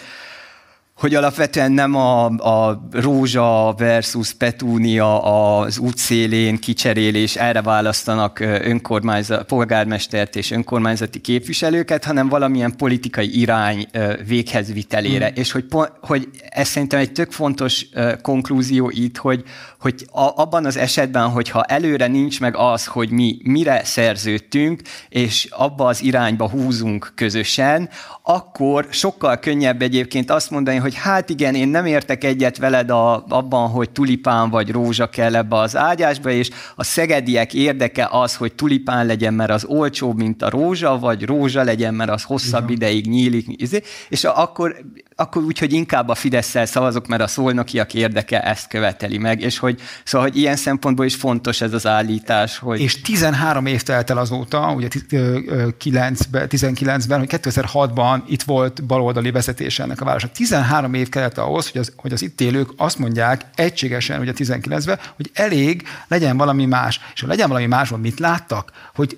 hogy 0.98 1.14
alapvetően 1.14 1.72
nem 1.72 1.94
a, 1.94 2.24
a 2.24 2.88
rózsa 2.90 3.74
versus 3.76 4.32
petúnia 4.32 5.22
az 5.22 5.78
útszélén 5.78 6.58
kicserélés, 6.58 7.36
erre 7.36 7.62
választanak 7.62 8.40
önkormányzat, 8.40 9.46
polgármestert 9.46 10.36
és 10.36 10.50
önkormányzati 10.50 11.20
képviselőket, 11.20 12.04
hanem 12.04 12.28
valamilyen 12.28 12.76
politikai 12.76 13.40
irány 13.40 13.86
véghez 14.26 14.72
vitelére. 14.72 15.30
Mm. 15.30 15.34
És 15.34 15.52
hogy, 15.52 15.64
hogy 16.00 16.28
ez 16.48 16.68
szerintem 16.68 17.00
egy 17.00 17.12
tök 17.12 17.32
fontos 17.32 17.86
konklúzió 18.22 18.90
itt, 18.94 19.16
hogy, 19.16 19.42
hogy 19.80 20.06
a, 20.12 20.32
abban 20.34 20.64
az 20.64 20.76
esetben, 20.76 21.28
hogyha 21.28 21.62
előre 21.62 22.06
nincs 22.06 22.40
meg 22.40 22.56
az, 22.56 22.86
hogy 22.86 23.10
mi 23.10 23.38
mire 23.42 23.84
szerződtünk, 23.84 24.80
és 25.08 25.48
abba 25.50 25.86
az 25.86 26.02
irányba 26.02 26.48
húzunk 26.48 27.12
közösen, 27.14 27.88
akkor 28.22 28.86
sokkal 28.90 29.38
könnyebb 29.38 29.82
egyébként 29.82 30.30
azt 30.30 30.50
mondani, 30.50 30.76
hogy 30.76 30.87
hát 30.94 31.30
igen, 31.30 31.54
én 31.54 31.68
nem 31.68 31.86
értek 31.86 32.24
egyet 32.24 32.58
veled 32.58 32.90
a, 32.90 33.24
abban, 33.28 33.68
hogy 33.68 33.90
tulipán 33.90 34.50
vagy 34.50 34.70
rózsa 34.70 35.08
kell 35.08 35.36
ebbe 35.36 35.56
az 35.56 35.76
ágyásba, 35.76 36.30
és 36.30 36.50
a 36.74 36.84
szegediek 36.84 37.54
érdeke 37.54 38.08
az, 38.10 38.36
hogy 38.36 38.52
tulipán 38.52 39.06
legyen, 39.06 39.34
mert 39.34 39.50
az 39.50 39.64
olcsóbb, 39.64 40.16
mint 40.16 40.42
a 40.42 40.50
rózsa, 40.50 40.98
vagy 40.98 41.24
rózsa 41.24 41.62
legyen, 41.62 41.94
mert 41.94 42.10
az 42.10 42.22
hosszabb 42.22 42.70
igen. 42.70 42.76
ideig 42.76 43.08
nyílik, 43.08 43.62
izé, 43.62 43.82
és 44.08 44.24
akkor 44.24 44.76
akkor 45.20 45.42
úgy, 45.42 45.58
hogy 45.58 45.72
inkább 45.72 46.08
a 46.08 46.14
fidesz 46.14 46.56
szavazok, 46.64 47.06
mert 47.06 47.22
a 47.22 47.26
szolnokiak 47.26 47.94
érdeke 47.94 48.42
ezt 48.42 48.68
követeli 48.68 49.18
meg, 49.18 49.40
és 49.40 49.58
hogy, 49.58 49.80
szóval, 50.04 50.28
hogy 50.28 50.36
ilyen 50.36 50.56
szempontból 50.56 51.04
is 51.04 51.14
fontos 51.14 51.60
ez 51.60 51.72
az 51.72 51.86
állítás. 51.86 52.58
Hogy... 52.58 52.80
És 52.80 53.00
13 53.00 53.66
év 53.66 53.82
telt 53.82 54.10
el 54.10 54.18
azóta, 54.18 54.72
ugye 54.76 54.88
19-ben, 54.90 57.18
hogy 57.18 57.28
2006-ban 57.30 58.22
itt 58.26 58.42
volt 58.42 58.84
baloldali 58.84 59.30
vezetése 59.30 59.82
ennek 59.82 60.00
a 60.00 60.04
városnak. 60.04 60.32
13 60.32 60.77
év 60.94 61.08
kellett 61.08 61.38
ahhoz, 61.38 61.70
hogy 61.70 61.80
az, 61.80 61.92
hogy 61.96 62.12
az 62.12 62.22
itt 62.22 62.40
élők 62.40 62.70
azt 62.76 62.98
mondják 62.98 63.44
egységesen, 63.54 64.20
ugye 64.20 64.32
19-ben, 64.36 64.98
hogy 65.16 65.30
elég 65.34 65.82
legyen 66.08 66.36
valami 66.36 66.66
más. 66.66 67.00
És 67.14 67.20
ha 67.20 67.26
legyen 67.26 67.48
valami 67.48 67.66
másban, 67.66 68.00
mit 68.00 68.18
láttak? 68.18 68.72
Hogy 68.94 69.16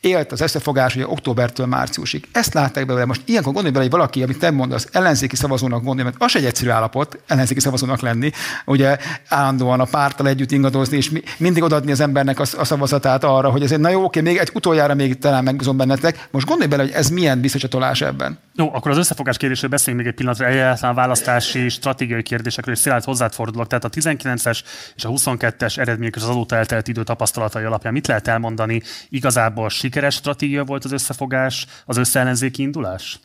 élt 0.00 0.32
az 0.32 0.40
összefogás 0.40 0.94
ugye 0.94 1.06
októbertől 1.06 1.66
márciusig. 1.66 2.28
Ezt 2.32 2.54
látták 2.54 2.86
belőle. 2.86 3.04
Most 3.04 3.22
ilyenkor 3.24 3.52
gondolj 3.52 3.72
bele, 3.72 3.84
hogy 3.84 3.94
valaki, 3.94 4.22
amit 4.22 4.38
te 4.38 4.50
mondasz, 4.50 4.88
ellenzéki 4.92 5.36
szavazónak 5.36 5.82
gondolj, 5.82 6.02
mert 6.02 6.22
az 6.22 6.36
egy 6.36 6.44
egyszerű 6.44 6.70
állapot, 6.70 7.18
ellenzéki 7.26 7.60
szavazónak 7.60 8.00
lenni, 8.00 8.30
ugye 8.64 8.98
állandóan 9.28 9.80
a 9.80 9.84
párttal 9.84 10.28
együtt 10.28 10.50
ingadozni, 10.50 10.96
és 10.96 11.12
mindig 11.38 11.62
odaadni 11.62 11.90
az 11.90 12.00
embernek 12.00 12.38
a, 12.40 12.44
a 12.56 12.64
szavazatát 12.64 13.24
arra, 13.24 13.50
hogy 13.50 13.62
ezért 13.62 13.80
na 13.80 13.88
jó, 13.88 14.04
oké, 14.04 14.20
még 14.20 14.36
egy 14.36 14.50
utoljára 14.54 14.94
még 14.94 15.18
talán 15.18 15.44
megbízom 15.44 15.76
bennetek. 15.76 16.28
Most 16.30 16.46
gondolj 16.46 16.68
bele, 16.68 16.82
hogy 16.82 16.92
ez 16.92 17.08
milyen 17.08 17.40
visszacsatolás 17.40 18.00
ebben. 18.00 18.38
Jó, 18.60 18.74
akkor 18.74 18.90
az 18.90 18.96
összefogás 18.96 19.36
kérdésről 19.36 19.70
beszéljünk 19.70 20.04
még 20.04 20.12
egy 20.12 20.18
pillanatra, 20.18 20.46
egyáltalán 20.46 20.94
választási 20.94 21.68
stratégiai 21.68 22.22
kérdésekről, 22.22 22.74
és 22.74 22.80
Szilárd 22.80 23.04
hozzád 23.04 23.32
fordulok. 23.32 23.66
Tehát 23.66 23.84
a 23.84 23.88
19-es 23.88 24.60
és 24.96 25.04
a 25.04 25.08
22-es 25.08 25.78
eredmények 25.78 26.16
az 26.16 26.22
azóta 26.22 26.56
eltelt 26.56 26.88
idő 26.88 27.02
tapasztalatai 27.02 27.64
alapján 27.64 27.92
mit 27.92 28.06
lehet 28.06 28.28
elmondani 28.28 28.82
igazából 29.08 29.68
sikeres 29.68 30.14
stratégia 30.14 30.64
volt 30.64 30.84
az 30.84 30.92
összefogás, 30.92 31.66
az 31.84 31.96
összeellenzéki 31.96 32.62
indulás? 32.62 33.20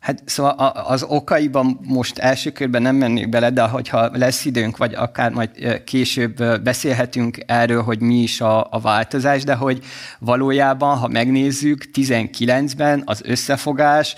Hát 0.00 0.22
szóval 0.24 0.52
az 0.86 1.02
okaiban 1.02 1.80
most 1.82 2.18
első 2.18 2.50
körben 2.50 2.82
nem 2.82 2.96
mennék 2.96 3.28
bele, 3.28 3.50
de 3.50 3.62
hogyha 3.62 4.10
lesz 4.12 4.44
időnk, 4.44 4.76
vagy 4.76 4.94
akár 4.94 5.30
majd 5.30 5.82
később 5.84 6.62
beszélhetünk 6.62 7.38
erről, 7.46 7.82
hogy 7.82 8.00
mi 8.00 8.14
is 8.14 8.40
a, 8.40 8.66
a 8.70 8.80
változás, 8.80 9.44
de 9.44 9.54
hogy 9.54 9.84
valójában, 10.18 10.96
ha 10.96 11.08
megnézzük, 11.08 11.84
19-ben 11.94 13.02
az 13.04 13.22
összefogás 13.24 14.14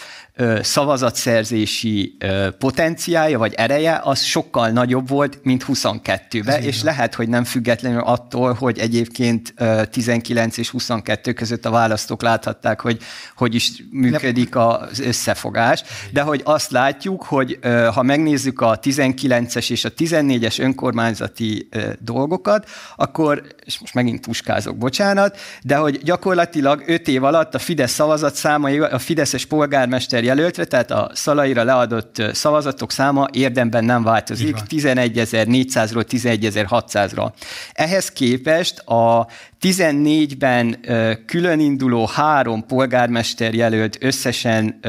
szavazatszerzési 0.61 2.17
potenciája 2.59 3.39
vagy 3.39 3.55
ereje 3.55 4.01
az 4.05 4.23
sokkal 4.23 4.69
nagyobb 4.69 5.09
volt, 5.09 5.39
mint 5.43 5.65
22-ben, 5.69 6.63
és 6.63 6.83
lehet, 6.83 7.15
hogy 7.15 7.29
nem 7.29 7.45
függetlenül 7.45 8.01
attól, 8.01 8.53
hogy 8.53 8.79
egyébként 8.79 9.55
19 9.91 10.57
és 10.57 10.71
22 10.71 11.33
között 11.33 11.67
a 11.67 11.71
választók 11.71 12.23
láthatták, 12.23 12.81
hogy 12.81 12.99
hogy 13.37 13.55
is 13.55 13.71
működik 13.91 14.57
az 14.57 15.01
összefogás, 15.01 15.83
de 16.13 16.21
hogy 16.21 16.41
azt 16.45 16.71
látjuk, 16.71 17.23
hogy 17.23 17.59
ha 17.95 18.03
megnézzük 18.03 18.61
a 18.61 18.79
19-es 18.79 19.71
és 19.71 19.85
a 19.85 19.93
14-es 19.93 20.61
önkormányzati 20.61 21.69
dolgokat, 21.99 22.69
akkor, 22.97 23.43
és 23.65 23.79
most 23.79 23.95
megint 23.95 24.21
puskázok, 24.21 24.77
bocsánat, 24.77 25.39
de 25.63 25.77
hogy 25.77 26.01
gyakorlatilag 26.03 26.83
5 26.87 27.09
év 27.09 27.25
alatt 27.25 27.55
a 27.55 27.59
Fidesz 27.59 27.93
szavazat 27.93 28.35
számai, 28.35 28.79
a 28.79 28.99
Fideszes 28.99 29.47
polgármester 29.47 30.22
ember 30.23 30.37
jelöltre, 30.37 30.65
tehát 30.65 30.91
a 30.91 31.11
szalaira 31.15 31.65
leadott 31.65 32.23
szavazatok 32.33 32.93
száma 32.93 33.29
érdemben 33.33 33.85
nem 33.85 34.03
változik, 34.03 34.57
11.400-ról 34.69 36.05
11.600-ra. 36.11 37.33
Ehhez 37.73 38.09
képest 38.09 38.79
a 38.79 39.27
14-ben 39.61 40.81
külön 41.27 41.61
induló 41.61 42.07
három 42.07 42.67
polgármester 42.67 43.55
jelölt 43.55 43.99
összesen 44.01 44.81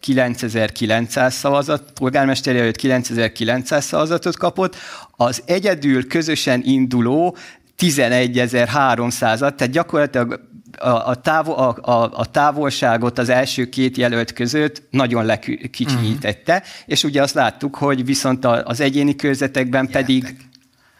9900 0.00 1.34
szavazat, 1.34 1.92
polgármester 1.94 2.54
jelölt 2.54 2.76
9900 2.76 3.84
szavazatot 3.84 4.36
kapott, 4.36 4.76
az 5.16 5.42
egyedül 5.46 6.06
közösen 6.06 6.62
induló 6.64 7.36
11.300-at, 7.78 9.54
tehát 9.54 9.70
gyakorlatilag 9.70 10.40
a, 10.78 10.88
a, 10.88 11.14
távol, 11.14 11.54
a, 11.54 11.90
a, 11.90 12.10
a 12.12 12.30
távolságot 12.30 13.18
az 13.18 13.28
első 13.28 13.68
két 13.68 13.96
jelölt 13.96 14.32
között 14.32 14.82
nagyon 14.90 15.24
lekicsinyítette, 15.24 16.54
uh-huh. 16.54 16.68
és 16.86 17.04
ugye 17.04 17.22
azt 17.22 17.34
láttuk, 17.34 17.74
hogy 17.74 18.04
viszont 18.04 18.44
az 18.44 18.80
egyéni 18.80 19.16
körzetekben 19.16 19.88
pedig 19.88 20.36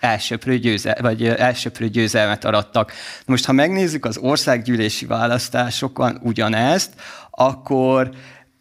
elsőprő, 0.01 0.59
győzel, 0.59 0.97
vagy 1.01 1.27
elsőprő 1.27 1.89
győzelmet 1.89 2.45
arattak. 2.45 2.93
Most, 3.27 3.45
ha 3.45 3.53
megnézzük 3.53 4.05
az 4.05 4.17
országgyűlési 4.17 5.07
választásokon 5.07 6.19
ugyanezt, 6.23 6.93
akkor 7.31 8.11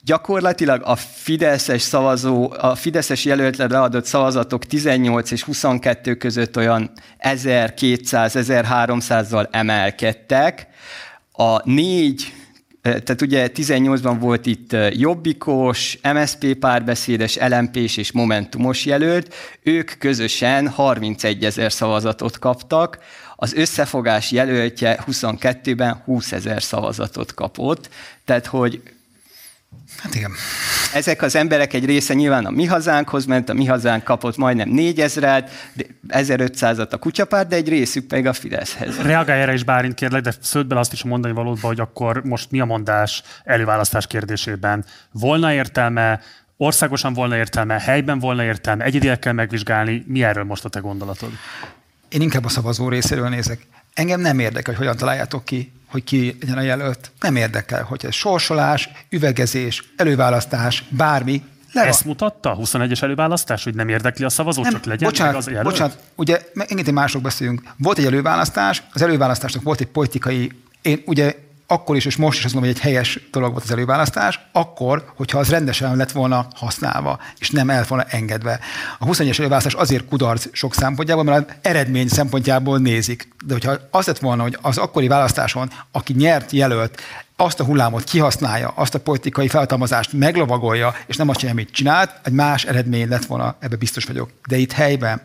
gyakorlatilag 0.10 0.82
a 0.84 0.95
Fideszes 0.95 1.82
szavazó, 1.82 2.53
a 2.57 2.76
Fideszes 2.76 3.26
jelöltre 3.26 3.68
leadott 3.68 4.05
szavazatok 4.05 4.66
18 4.66 5.32
és 5.32 5.43
22 5.43 6.16
között 6.16 6.57
olyan 6.57 6.91
1200-1300-zal 7.20 9.47
emelkedtek, 9.51 10.68
a 11.32 11.70
négy 11.70 12.34
tehát 12.82 13.22
ugye 13.22 13.49
18-ban 13.53 14.16
volt 14.20 14.45
itt 14.45 14.76
Jobbikos, 14.91 15.99
MSP 16.14 16.53
párbeszédes, 16.53 17.38
lmp 17.38 17.76
és 17.76 18.12
Momentumos 18.12 18.86
jelölt, 18.86 19.34
ők 19.64 19.91
közösen 19.99 20.68
31 20.68 21.45
ezer 21.45 21.72
szavazatot 21.72 22.39
kaptak, 22.39 22.99
az 23.36 23.53
összefogás 23.53 24.32
jelöltje 24.32 25.03
22-ben 25.07 26.01
20 26.05 26.32
ezer 26.32 26.64
szavazatot 26.64 27.34
kapott, 27.34 27.89
tehát 28.26 28.45
hogy 28.45 28.82
Hát 29.98 30.16
igen. 30.16 30.32
Ezek 30.94 31.22
az 31.22 31.36
emberek 31.36 31.74
egy 31.74 31.86
része 31.86 32.14
nyilván 32.14 32.46
a 32.46 32.50
mi 32.50 32.66
hazánkhoz 32.66 33.26
ment, 33.26 33.50
a 33.50 33.54
mi 33.54 33.66
hazánk 33.66 34.04
kapott 34.04 34.38
majdnem 34.38 34.70
4000-et, 34.76 35.50
1500-at 36.10 36.90
a 36.90 36.98
kutyapárt, 36.98 37.48
de 37.48 37.56
egy 37.56 37.70
részük 37.70 38.08
pedig 38.08 38.26
a 38.26 38.34
Fideszhez. 38.34 39.02
Reagálj 39.02 39.42
erre 39.42 39.54
is 39.54 39.64
Bárint 39.64 39.94
kérlek, 39.94 40.22
de 40.22 40.34
sződ 40.42 40.68
bele 40.68 40.80
azt 40.80 40.94
is 40.94 41.04
mondani 41.04 41.34
valóban, 41.34 41.62
hogy 41.62 41.80
akkor 41.80 42.24
most 42.24 42.52
mi 42.52 42.60
a 42.60 42.66
mondás 42.66 43.24
előválasztás 43.44 44.08
kérdésében. 44.08 44.86
Volna 45.12 45.54
értelme, 45.54 46.22
országosan 46.58 47.14
volna 47.14 47.38
értelme, 47.38 47.80
helyben 47.80 48.20
volna 48.20 48.44
értelme, 48.44 48.84
egyedileg 48.84 49.20
kell 49.20 49.34
megvizsgálni. 49.34 50.04
Mi 50.08 50.24
erről 50.24 50.44
most 50.44 50.66
a 50.66 50.70
te 50.70 50.80
gondolatod? 50.80 51.32
Én 52.10 52.22
inkább 52.22 52.46
a 52.46 52.50
szavazó 52.50 52.90
részéről 52.90 53.30
nézek. 53.30 53.68
Engem 53.94 54.20
nem 54.20 54.40
érdekel, 54.40 54.74
hogy 54.74 54.84
hogyan 54.84 54.98
találjátok 54.98 55.46
ki 55.46 55.72
hogy 55.90 56.04
ki 56.04 56.38
legyen 56.40 56.58
a 56.58 56.62
jelölt. 56.62 57.12
Nem 57.20 57.36
érdekel, 57.36 57.84
hogy 57.84 58.06
ez 58.06 58.14
sorsolás, 58.14 58.90
üvegezés, 59.10 59.84
előválasztás, 59.96 60.84
bármi. 60.90 61.44
Le 61.72 61.86
Ezt 61.86 62.06
mutatta 62.06 62.52
a 62.52 62.58
21-es 62.58 63.02
előválasztás, 63.02 63.64
hogy 63.64 63.76
nem 63.76 63.90
érdekli 63.90 64.26
a 64.26 64.30
szavazó, 64.30 64.62
nem, 64.62 64.72
csak 64.72 64.86
legyen 64.86 65.10
bocsánat, 65.10 65.34
meg 65.34 65.42
az 65.42 65.48
jelölt? 65.48 65.66
Bocsánat, 65.66 65.98
ugye 66.16 66.42
engedjél 66.54 66.94
mások 66.94 67.22
beszélünk. 67.22 67.62
Volt 67.78 67.98
egy 67.98 68.06
előválasztás, 68.06 68.84
az 68.94 69.02
előválasztásnak 69.02 69.64
volt 69.64 69.80
egy 69.80 69.88
politikai, 69.88 70.52
én 70.82 71.04
ugye 71.06 71.36
akkor 71.72 71.96
is, 71.96 72.06
és 72.06 72.16
most 72.16 72.38
is 72.38 72.46
azt 72.46 72.54
mondom, 72.54 72.72
hogy 72.72 72.80
egy 72.82 72.86
helyes 72.86 73.20
dolog 73.32 73.52
volt 73.52 73.64
az 73.64 73.72
előválasztás, 73.72 74.40
akkor, 74.52 75.12
hogyha 75.16 75.40
az 75.40 75.50
rendesen 75.50 75.96
lett 75.96 76.12
volna 76.12 76.48
használva, 76.56 77.20
és 77.40 77.50
nem 77.50 77.70
el 77.70 77.86
volna 77.88 78.04
engedve. 78.04 78.60
A 79.00 79.06
21-es 79.06 79.40
előválasztás 79.40 79.74
azért 79.74 80.06
kudarc 80.06 80.48
sok 80.52 80.74
szempontjából, 80.74 81.24
mert 81.24 81.50
az 81.50 81.56
eredmény 81.62 82.08
szempontjából 82.08 82.78
nézik. 82.78 83.28
De 83.46 83.54
hogyha 83.54 83.78
az 83.92 84.06
lett 84.06 84.20
volna, 84.20 84.42
hogy 84.42 84.58
az 84.62 84.78
akkori 84.78 85.08
választáson, 85.08 85.72
aki 85.92 86.14
nyert 86.14 86.52
jelölt, 86.52 87.02
azt 87.36 87.60
a 87.60 87.64
hullámot 87.64 88.04
kihasználja, 88.04 88.68
azt 88.76 88.96
a 88.96 89.00
politikai 89.00 89.48
feltalmazást 89.48 90.14
meglovagolja, 90.14 90.96
és 91.08 91.16
nem 91.16 91.30
azt 91.30 91.40
csinálja, 91.40 91.62
amit 91.62 91.74
csinált, 91.74 92.20
egy 92.24 92.34
más 92.34 92.66
eredmény 92.66 93.08
lett 93.08 93.26
volna, 93.26 93.56
ebbe 93.60 93.76
biztos 93.76 94.04
vagyok. 94.04 94.30
De 94.48 94.58
itt 94.58 94.72
helyben, 94.72 95.22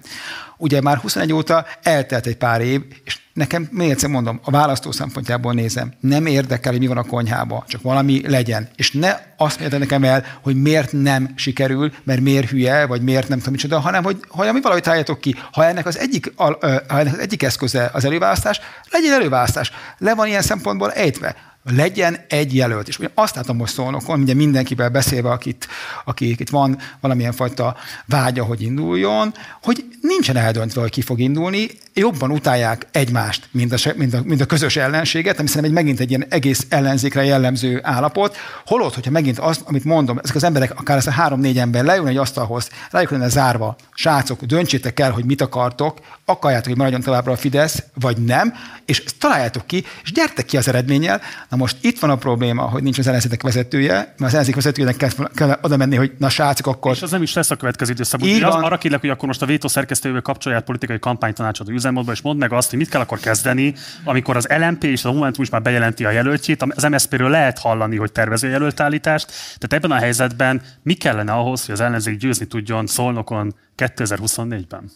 ugye 0.56 0.80
már 0.80 0.96
21 0.96 1.32
óta 1.32 1.66
eltelt 1.82 2.26
egy 2.26 2.36
pár 2.36 2.60
év, 2.60 2.82
és 3.04 3.18
Nekem 3.34 3.68
még 3.70 3.90
egyszer 3.90 4.10
mondom, 4.10 4.40
a 4.44 4.50
választó 4.50 4.92
szempontjából 4.92 5.52
nézem, 5.52 5.92
nem 6.00 6.26
érdekel, 6.26 6.72
hogy 6.72 6.80
mi 6.80 6.86
van 6.86 6.96
a 6.96 7.04
konyhában, 7.04 7.64
csak 7.66 7.82
valami 7.82 8.28
legyen. 8.28 8.68
És 8.76 8.92
ne 8.92 9.16
azt 9.36 9.60
mondja 9.60 9.78
nekem 9.78 10.04
el, 10.04 10.24
hogy 10.42 10.62
miért 10.62 10.92
nem 10.92 11.32
sikerül, 11.34 11.92
mert 12.02 12.20
miért 12.20 12.50
hülye, 12.50 12.86
vagy 12.86 13.02
miért 13.02 13.28
nem 13.28 13.38
tudom 13.38 13.52
micsoda, 13.52 13.78
hanem 13.78 14.02
hogy, 14.04 14.24
hogy 14.28 14.46
ami 14.46 14.60
valahogy 14.60 14.82
találjátok 14.82 15.20
ki, 15.20 15.34
ha 15.52 15.64
ennek 15.64 15.86
az 15.86 15.98
egyik, 15.98 16.32
ha 16.36 16.58
ennek 16.88 17.12
az 17.12 17.18
egyik 17.18 17.42
eszköze 17.42 17.90
az 17.92 18.04
előválasztás, 18.04 18.60
legyen 18.90 19.12
előválasztás. 19.12 19.72
Le 19.98 20.14
van 20.14 20.26
ilyen 20.26 20.42
szempontból 20.42 20.92
ejtve 20.92 21.36
legyen 21.64 22.16
egy 22.28 22.54
jelölt. 22.54 22.88
És 22.88 22.98
azt 23.14 23.34
látom 23.34 23.56
most 23.56 23.72
szólnokon, 23.72 24.20
ugye 24.20 24.34
mindenkivel 24.34 24.88
beszélve, 24.88 25.30
akit, 25.30 25.68
akik 26.04 26.40
itt 26.40 26.50
van 26.50 26.78
valamilyen 27.00 27.32
fajta 27.32 27.76
vágya, 28.06 28.44
hogy 28.44 28.62
induljon, 28.62 29.34
hogy 29.62 29.84
nincsen 30.00 30.36
eldöntve, 30.36 30.80
hogy 30.80 30.90
ki 30.90 31.02
fog 31.02 31.20
indulni, 31.20 31.68
jobban 31.94 32.30
utálják 32.30 32.86
egymást, 32.90 33.48
mint 33.50 33.72
a, 33.72 33.92
mint 33.96 34.14
a, 34.14 34.20
mint 34.24 34.40
a 34.40 34.46
közös 34.46 34.76
ellenséget, 34.76 35.38
ami 35.38 35.48
szerintem 35.48 35.70
egy, 35.70 35.82
megint 35.82 36.00
egy 36.00 36.08
ilyen 36.08 36.26
egész 36.28 36.66
ellenzékre 36.68 37.24
jellemző 37.24 37.80
állapot. 37.82 38.36
Holott, 38.66 38.94
hogyha 38.94 39.10
megint 39.10 39.38
azt, 39.38 39.62
amit 39.64 39.84
mondom, 39.84 40.18
ezek 40.22 40.36
az 40.36 40.44
emberek, 40.44 40.78
akár 40.78 40.96
ez 40.96 41.06
a 41.06 41.10
három-négy 41.10 41.58
ember 41.58 41.84
leülne 41.84 42.10
egy 42.10 42.16
asztalhoz, 42.16 42.68
rájuk 42.90 43.10
lenne 43.10 43.28
zárva, 43.28 43.76
srácok, 43.94 44.44
döntsétek 44.44 45.00
el, 45.00 45.10
hogy 45.10 45.24
mit 45.24 45.40
akartok, 45.40 45.98
akarjátok, 46.24 46.66
hogy 46.66 46.76
maradjon 46.76 47.00
továbbra 47.00 47.32
a 47.32 47.36
Fidesz, 47.36 47.82
vagy 47.94 48.16
nem, 48.16 48.54
és 48.84 49.02
találjátok 49.18 49.66
ki, 49.66 49.84
és 50.02 50.12
gyertek 50.12 50.44
ki 50.44 50.56
az 50.56 50.68
eredménnyel. 50.68 51.20
Na 51.54 51.60
most 51.60 51.76
itt 51.80 51.98
van 51.98 52.10
a 52.10 52.16
probléma, 52.16 52.62
hogy 52.62 52.82
nincs 52.82 52.98
az 52.98 53.06
ellenzék 53.06 53.42
vezetője, 53.42 53.94
mert 53.94 54.20
az 54.20 54.32
ellenzék 54.32 54.54
vezetőjének 54.54 54.96
kell, 54.96 55.10
kell 55.34 55.58
oda 55.62 55.76
menni, 55.76 55.96
hogy 55.96 56.12
na 56.18 56.28
srácok, 56.28 56.66
akkor. 56.66 56.92
És 56.92 57.02
az 57.02 57.10
nem 57.10 57.22
is 57.22 57.34
lesz 57.34 57.50
a 57.50 57.56
következő 57.56 57.92
időszak. 57.92 58.26
Így 58.26 58.42
az, 58.42 58.54
arra 58.54 58.78
kérlek, 58.78 59.00
hogy 59.00 59.08
akkor 59.08 59.26
most 59.26 59.42
a 59.42 59.46
vétó 59.46 59.68
szerkesztővel 59.68 60.20
kapcsolját 60.20 60.64
politikai 60.64 60.98
kampánytanácsadó 60.98 61.72
üzemmódba, 61.72 62.12
és 62.12 62.20
mondd 62.20 62.38
meg 62.38 62.52
azt, 62.52 62.70
hogy 62.70 62.78
mit 62.78 62.88
kell 62.88 63.00
akkor 63.00 63.18
kezdeni, 63.18 63.74
amikor 64.04 64.36
az 64.36 64.46
LMP 64.58 64.84
és 64.84 65.04
a 65.04 65.12
Momentum 65.12 65.42
is 65.42 65.50
már 65.50 65.62
bejelenti 65.62 66.04
a 66.04 66.10
jelöltjét, 66.10 66.64
az 66.68 66.82
MSZP-ről 66.82 67.30
lehet 67.30 67.58
hallani, 67.58 67.96
hogy 67.96 68.12
tervező 68.12 68.48
jelöltállítást. 68.48 69.26
Tehát 69.58 69.72
ebben 69.84 69.90
a 69.90 70.00
helyzetben 70.00 70.62
mi 70.82 70.94
kellene 70.94 71.32
ahhoz, 71.32 71.64
hogy 71.64 71.74
az 71.74 71.80
ellenzék 71.80 72.16
győzni 72.16 72.46
tudjon 72.46 72.86
Szolnokon 72.86 73.54
2024-ben? 73.76 74.90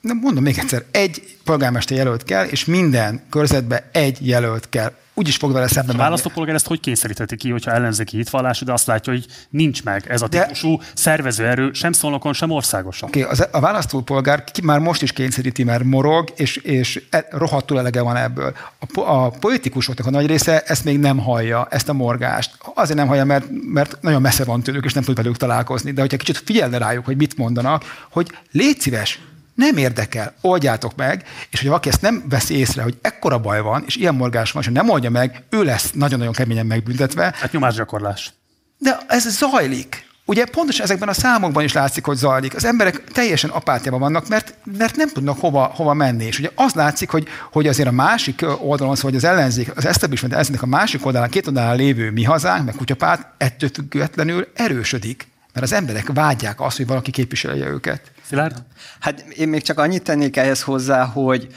Nem 0.00 0.16
mondom 0.16 0.42
még 0.42 0.58
egyszer, 0.58 0.84
egy 0.90 1.36
polgármester 1.44 1.96
jelölt 1.96 2.24
kell, 2.24 2.44
és 2.44 2.64
minden 2.64 3.22
körzetbe 3.28 3.88
egy 3.92 4.26
jelölt 4.26 4.68
kell 4.68 4.92
úgyis 5.20 5.36
fog 5.36 5.52
vele 5.52 5.68
szemben 5.68 5.96
A 5.96 5.98
választópolgár 5.98 6.54
ezt 6.54 6.66
hogy 6.66 6.80
kényszerítheti 6.80 7.36
ki, 7.36 7.50
hogyha 7.50 7.70
ellenzéki 7.70 8.16
hitvallású, 8.16 8.64
de 8.64 8.72
azt 8.72 8.86
látja, 8.86 9.12
hogy 9.12 9.26
nincs 9.50 9.84
meg 9.84 10.04
ez 10.08 10.22
a 10.22 10.28
típusú 10.28 10.78
de... 10.78 10.84
szervezőerő 10.94 11.72
sem 11.72 11.92
szolnokon, 11.92 12.32
sem 12.32 12.50
országosan. 12.50 13.08
Okay, 13.08 13.26
a 13.50 13.60
választópolgár 13.60 14.44
ki 14.44 14.62
már 14.62 14.78
most 14.78 15.02
is 15.02 15.12
kényszeríti, 15.12 15.64
mert 15.64 15.84
morog, 15.84 16.32
és, 16.36 16.56
és 16.56 17.02
e, 17.10 17.26
rohadtul 17.30 17.78
elege 17.78 18.02
van 18.02 18.16
ebből. 18.16 18.56
A, 18.94 19.00
a 19.00 19.30
politikusoknak 19.30 20.06
a 20.06 20.10
nagy 20.10 20.26
része 20.26 20.60
ezt 20.60 20.84
még 20.84 20.98
nem 20.98 21.18
hallja, 21.18 21.66
ezt 21.70 21.88
a 21.88 21.92
morgást. 21.92 22.54
Azért 22.74 22.98
nem 22.98 23.06
hallja, 23.06 23.24
mert, 23.24 23.46
mert 23.72 23.96
nagyon 24.00 24.20
messze 24.20 24.44
van 24.44 24.62
tőlük, 24.62 24.84
és 24.84 24.92
nem 24.92 25.02
tud 25.02 25.16
velük 25.16 25.36
találkozni. 25.36 25.90
De 25.90 26.00
hogyha 26.00 26.16
kicsit 26.16 26.42
figyelne 26.44 26.78
rájuk, 26.78 27.04
hogy 27.04 27.16
mit 27.16 27.36
mondanak, 27.36 27.84
hogy 28.10 28.32
légy 28.52 28.80
szíves, 28.80 29.20
nem 29.60 29.76
érdekel, 29.76 30.34
oldjátok 30.40 30.96
meg, 30.96 31.24
és 31.50 31.58
hogy 31.58 31.68
valaki 31.68 31.88
ezt 31.88 32.00
nem 32.00 32.24
veszi 32.28 32.56
észre, 32.56 32.82
hogy 32.82 32.98
ekkora 33.02 33.38
baj 33.38 33.60
van, 33.60 33.82
és 33.86 33.96
ilyen 33.96 34.14
morgás 34.14 34.52
van, 34.52 34.62
és 34.62 34.68
nem 34.72 34.88
oldja 34.88 35.10
meg, 35.10 35.42
ő 35.50 35.62
lesz 35.62 35.90
nagyon-nagyon 35.92 36.32
keményen 36.32 36.66
megbüntetve. 36.66 37.34
Hát 37.36 37.52
nyomásgyakorlás. 37.52 38.32
De 38.78 38.98
ez 39.08 39.38
zajlik. 39.38 40.08
Ugye 40.24 40.44
pontosan 40.44 40.84
ezekben 40.84 41.08
a 41.08 41.12
számokban 41.12 41.64
is 41.64 41.72
látszik, 41.72 42.04
hogy 42.04 42.16
zajlik. 42.16 42.54
Az 42.54 42.64
emberek 42.64 43.04
teljesen 43.04 43.50
apátiában 43.50 44.00
vannak, 44.00 44.28
mert, 44.28 44.54
mert 44.78 44.96
nem 44.96 45.08
tudnak 45.08 45.40
hova, 45.40 45.72
hova 45.74 45.94
menni. 45.94 46.24
És 46.24 46.38
ugye 46.38 46.50
az 46.54 46.72
látszik, 46.72 47.10
hogy, 47.10 47.28
hogy 47.52 47.66
azért 47.66 47.88
a 47.88 47.92
másik 47.92 48.46
oldalon, 48.60 48.96
szóval 48.96 49.16
az 49.16 49.24
ellenzék, 49.24 49.76
az 49.76 49.86
establishment 49.86 50.32
ellenzék 50.32 50.62
a 50.62 50.66
másik 50.66 51.06
oldalán, 51.06 51.30
két 51.30 51.46
oldalán 51.46 51.76
lévő 51.76 52.10
mi 52.10 52.24
hazánk, 52.24 52.64
meg 52.64 52.74
kutyapárt 52.74 53.26
ettől 53.36 53.70
függetlenül 53.74 54.48
erősödik. 54.54 55.28
Mert 55.52 55.66
az 55.66 55.72
emberek 55.72 56.10
vágyják 56.12 56.60
azt, 56.60 56.76
hogy 56.76 56.86
valaki 56.86 57.10
képviselje 57.10 57.66
őket. 57.66 58.00
Szilárd? 58.30 58.62
Hát 59.00 59.20
én 59.20 59.48
még 59.48 59.62
csak 59.62 59.78
annyit 59.78 60.02
tennék 60.02 60.36
ehhez 60.36 60.62
hozzá, 60.62 61.04
hogy 61.04 61.48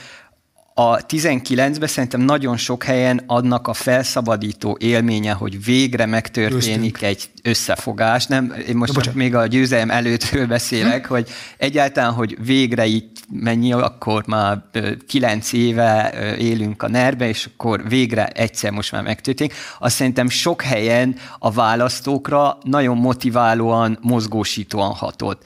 a 0.76 0.97
19-ben 0.97 1.88
szerintem 1.88 2.21
nagyon 2.21 2.57
sok 2.57 2.84
helyen 2.84 3.24
adnak 3.28 3.67
a 3.67 3.74
felszabadító 3.74 4.78
élménye, 4.80 5.32
hogy 5.32 5.63
végre 5.63 6.05
megtörténik 6.05 6.80
Győztünk. 6.80 7.01
egy 7.01 7.30
összefogás. 7.43 8.26
Nem, 8.26 8.53
én 8.67 8.76
most 8.76 9.01
csak 9.01 9.13
még 9.13 9.36
a 9.36 9.47
győzelem 9.47 9.89
előttről 9.89 10.47
beszélek, 10.47 11.05
hm? 11.05 11.13
hogy 11.13 11.30
egyáltalán, 11.57 12.11
hogy 12.11 12.38
végre 12.45 12.86
itt 12.86 13.17
mennyi, 13.30 13.74
akkor 13.74 14.24
már 14.28 14.63
kilenc 15.07 15.53
éve 15.53 16.13
élünk 16.38 16.84
a 16.84 16.88
nerbe, 16.88 17.28
és 17.28 17.49
akkor 17.53 17.88
végre 17.88 18.28
egyszer 18.28 18.71
most 18.71 18.91
már 18.91 19.03
megtörténik. 19.03 19.53
Azt 19.80 19.95
szerintem 19.95 20.30
sok 20.30 20.61
helyen 20.61 21.15
a 21.39 21.51
választókra 21.51 22.57
nagyon 22.63 22.97
motiválóan, 22.97 23.97
mozgósítóan 24.01 24.93
hatott. 24.93 25.45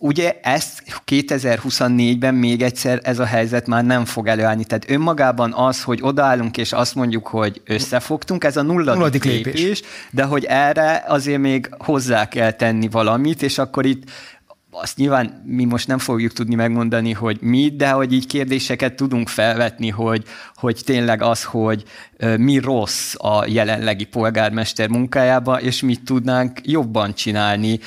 Ugye 0.00 0.38
ezt 0.42 0.82
2024-ben 1.06 2.34
még 2.34 2.62
egyszer 2.62 3.00
ez 3.02 3.18
a 3.18 3.24
helyzet 3.24 3.66
már 3.66 3.84
nem 3.84 4.04
fog 4.04 4.26
előállni. 4.26 4.64
Tehát 4.64 4.90
önmagában 4.90 5.52
az, 5.52 5.82
hogy 5.82 5.98
odaállunk 6.02 6.56
és 6.56 6.72
azt 6.72 6.94
mondjuk, 6.94 7.26
hogy 7.26 7.60
összefogtunk, 7.64 8.44
ez 8.44 8.56
a 8.56 8.62
nulladik, 8.62 8.94
nulladik 8.94 9.24
lépés, 9.24 9.60
lépés, 9.60 9.82
de 10.10 10.24
hogy 10.24 10.44
erre 10.44 11.04
azért 11.06 11.40
még 11.40 11.68
hozzá 11.78 12.28
kell 12.28 12.50
tenni 12.50 12.88
valamit, 12.88 13.42
és 13.42 13.58
akkor 13.58 13.86
itt 13.86 14.10
azt 14.80 14.96
nyilván 14.96 15.42
mi 15.46 15.64
most 15.64 15.86
nem 15.86 15.98
fogjuk 15.98 16.32
tudni 16.32 16.54
megmondani, 16.54 17.12
hogy 17.12 17.38
mi, 17.40 17.72
de 17.76 17.90
hogy 17.90 18.12
így 18.12 18.26
kérdéseket 18.26 18.94
tudunk 18.94 19.28
felvetni, 19.28 19.88
hogy, 19.88 20.24
hogy 20.54 20.80
tényleg 20.84 21.22
az, 21.22 21.44
hogy 21.44 21.84
mi 22.36 22.58
rossz 22.58 23.14
a 23.16 23.44
jelenlegi 23.46 24.04
polgármester 24.04 24.88
munkájába, 24.88 25.60
és 25.60 25.82
mit 25.82 26.04
tudnánk 26.04 26.60
jobban 26.62 27.14
csinálni. 27.14 27.78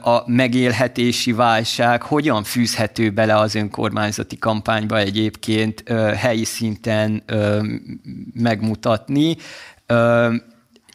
A 0.00 0.30
megélhetési 0.30 1.32
válság 1.32 2.02
hogyan 2.02 2.42
fűzhető 2.44 3.10
bele 3.10 3.36
az 3.36 3.54
önkormányzati 3.54 4.38
kampányba 4.38 4.98
egyébként 4.98 5.82
helyi 6.16 6.44
szinten 6.44 7.22
megmutatni 8.34 9.36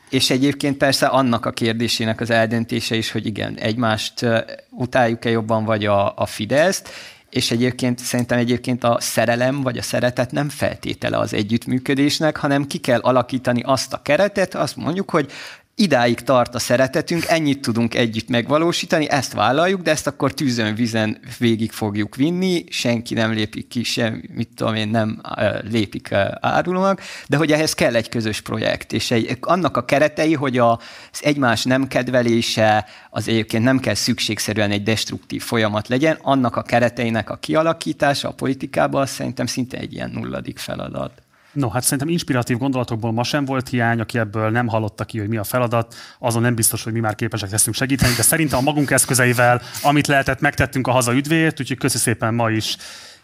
és 0.09 0.29
egyébként 0.29 0.77
persze 0.77 1.05
annak 1.05 1.45
a 1.45 1.51
kérdésének 1.51 2.21
az 2.21 2.29
eldöntése 2.29 2.95
is, 2.95 3.11
hogy 3.11 3.25
igen, 3.25 3.57
egymást 3.57 4.25
utáljuk-e 4.69 5.29
jobban, 5.29 5.65
vagy 5.65 5.85
a, 5.85 6.17
a 6.17 6.25
Fideszt, 6.25 6.89
és 7.29 7.51
egyébként 7.51 7.99
szerintem 7.99 8.37
egyébként 8.37 8.83
a 8.83 8.97
szerelem 8.99 9.61
vagy 9.61 9.77
a 9.77 9.81
szeretet 9.81 10.31
nem 10.31 10.49
feltétele 10.49 11.17
az 11.17 11.33
együttműködésnek, 11.33 12.37
hanem 12.37 12.67
ki 12.67 12.77
kell 12.77 12.99
alakítani 12.99 13.61
azt 13.61 13.93
a 13.93 14.01
keretet, 14.01 14.55
azt 14.55 14.75
mondjuk, 14.75 15.09
hogy 15.09 15.31
idáig 15.79 16.19
tart 16.19 16.55
a 16.55 16.59
szeretetünk, 16.59 17.25
ennyit 17.27 17.61
tudunk 17.61 17.95
együtt 17.95 18.29
megvalósítani, 18.29 19.09
ezt 19.09 19.33
vállaljuk, 19.33 19.81
de 19.81 19.91
ezt 19.91 20.07
akkor 20.07 20.33
tűzön, 20.33 20.75
vizen 20.75 21.19
végig 21.37 21.71
fogjuk 21.71 22.15
vinni, 22.15 22.63
senki 22.69 23.13
nem 23.13 23.31
lépik 23.31 23.67
ki, 23.67 23.83
sem, 23.83 24.23
mit 24.33 24.49
tudom 24.55 24.75
én, 24.75 24.87
nem 24.87 25.21
lépik 25.69 26.13
árulónak, 26.39 27.01
de 27.27 27.37
hogy 27.37 27.51
ehhez 27.51 27.73
kell 27.73 27.95
egy 27.95 28.09
közös 28.09 28.41
projekt, 28.41 28.93
és 28.93 29.11
egy, 29.11 29.37
annak 29.41 29.77
a 29.77 29.85
keretei, 29.85 30.33
hogy 30.33 30.57
az 30.57 30.77
egymás 31.21 31.63
nem 31.63 31.87
kedvelése, 31.87 32.85
az 33.09 33.27
egyébként 33.27 33.63
nem 33.63 33.79
kell 33.79 33.93
szükségszerűen 33.93 34.71
egy 34.71 34.83
destruktív 34.83 35.41
folyamat 35.41 35.87
legyen, 35.87 36.17
annak 36.21 36.55
a 36.55 36.61
kereteinek 36.61 37.29
a 37.29 37.35
kialakítása 37.35 38.27
a 38.27 38.33
politikában 38.33 39.05
szerintem 39.05 39.45
szinte 39.45 39.77
egy 39.77 39.93
ilyen 39.93 40.09
nulladik 40.09 40.57
feladat. 40.57 41.26
No, 41.51 41.69
hát 41.69 41.83
szerintem 41.83 42.07
inspiratív 42.07 42.57
gondolatokból 42.57 43.11
ma 43.11 43.23
sem 43.23 43.45
volt 43.45 43.69
hiány, 43.69 43.99
aki 43.99 44.17
ebből 44.17 44.49
nem 44.49 44.67
hallotta 44.67 45.05
ki, 45.05 45.19
hogy 45.19 45.27
mi 45.27 45.37
a 45.37 45.43
feladat, 45.43 45.95
azon 46.19 46.41
nem 46.41 46.55
biztos, 46.55 46.83
hogy 46.83 46.93
mi 46.93 46.99
már 46.99 47.15
képesek 47.15 47.51
leszünk 47.51 47.75
segíteni, 47.75 48.13
de 48.13 48.21
szerintem 48.21 48.59
a 48.59 48.61
magunk 48.61 48.91
eszközeivel, 48.91 49.61
amit 49.81 50.07
lehetett, 50.07 50.39
megtettünk 50.39 50.87
a 50.87 50.91
haza 50.91 51.13
üdvéért, 51.13 51.59
úgyhogy 51.59 51.77
köszi 51.77 51.97
szépen 51.97 52.33
ma 52.33 52.49
is 52.49 52.77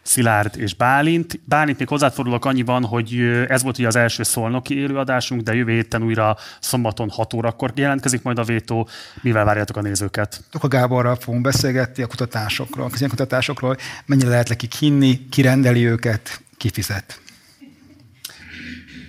Szilárd 0.05 0.57
és 0.57 0.73
Bálint. 0.73 1.39
Bálint 1.45 1.79
még 1.79 1.87
hozzáfordulok 1.87 2.45
annyiban, 2.45 2.85
hogy 2.85 3.19
ez 3.47 3.63
volt 3.63 3.77
ugye 3.77 3.87
az 3.87 3.95
első 3.95 4.23
szolnoki 4.23 4.77
élőadásunk, 4.77 5.41
de 5.41 5.53
jövő 5.53 5.71
héten 5.71 6.03
újra 6.03 6.37
szombaton 6.59 7.09
6 7.09 7.33
órakor 7.33 7.71
jelentkezik 7.75 8.21
majd 8.21 8.39
a 8.39 8.43
vétó. 8.43 8.87
Mivel 9.21 9.45
várjátok 9.45 9.77
a 9.77 9.81
nézőket? 9.81 10.43
A 10.51 10.67
Gáborral 10.67 11.15
fogunk 11.15 11.43
beszélgetni 11.43 12.03
a 12.03 12.07
kutatásokról, 12.07 12.89
a 12.99 13.07
kutatásokról, 13.07 13.77
mennyire 14.05 14.29
lehet 14.29 14.49
nekik 14.49 14.73
hinni, 14.73 15.29
ki 15.29 15.41
rendeli 15.41 15.87
őket, 15.87 16.41
ki 16.57 16.69
fizet. 16.69 17.21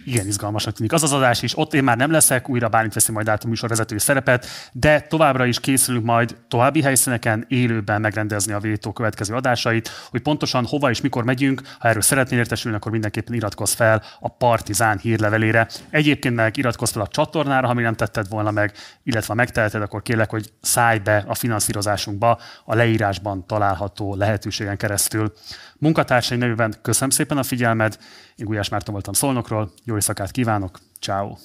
Igen 0.05 0.27
izgalmasnak 0.27 0.75
tűnik. 0.75 0.93
Az 0.93 1.03
az 1.03 1.13
adás 1.13 1.43
is, 1.43 1.59
ott 1.59 1.75
én 1.75 1.85
már 1.85 1.97
nem 1.97 2.11
leszek, 2.11 2.49
újra 2.49 2.69
bármit 2.69 2.95
veszi 2.95 3.13
majd 3.13 3.29
át 3.29 3.45
a 3.45 3.49
műsorvezetői 3.49 3.99
szerepet, 3.99 4.47
de 4.73 5.01
továbbra 5.01 5.47
is 5.47 5.61
készülünk 5.61 6.05
majd 6.05 6.37
további 6.49 6.83
helyszíneken 6.83 7.45
élőben 7.49 8.01
megrendezni 8.01 8.53
a 8.53 8.59
Vétó 8.59 8.93
következő 8.93 9.35
adásait, 9.35 9.91
hogy 10.11 10.21
pontosan 10.21 10.67
hova 10.67 10.91
és 10.91 11.01
mikor 11.01 11.25
megyünk, 11.25 11.63
ha 11.79 11.89
erről 11.89 12.03
szeretnél 12.03 12.39
értesülni, 12.39 12.77
akkor 12.77 12.93
mindenképpen 12.93 13.35
iratkozz 13.35 13.73
fel 13.73 14.03
a 14.21 14.29
Partizán 14.29 14.99
hírlevelére. 14.99 15.69
Egyébként 15.91 16.35
meg 16.35 16.57
iratkozz 16.57 16.93
fel 16.93 17.03
a 17.03 17.09
csatornára, 17.09 17.67
ha 17.67 17.75
még 17.75 17.85
nem 17.85 17.95
tetted 17.95 18.29
volna 18.29 18.51
meg, 18.51 18.73
illetve 19.03 19.29
ha 19.29 19.35
megteheted, 19.35 19.83
akkor 19.83 20.03
kérlek, 20.03 20.31
hogy 20.31 20.53
szállj 20.61 20.99
be 20.99 21.25
a 21.27 21.35
finanszírozásunkba 21.35 22.41
a 22.65 22.75
leírásban 22.75 23.47
található 23.47 24.15
lehetőségen 24.15 24.77
keresztül. 24.77 25.33
Munkatársaim 25.85 26.41
nevében 26.41 26.75
köszönöm 26.83 27.11
szépen 27.11 27.39
a 27.39 27.43
figyelmed, 27.43 27.99
én 28.37 28.47
Gulyás 28.47 28.69
Márton 28.69 28.93
voltam 28.93 29.13
Szolnokról, 29.13 29.73
jó 29.85 29.95
éjszakát 29.95 30.31
kívánok, 30.31 30.79
ciao. 31.01 31.37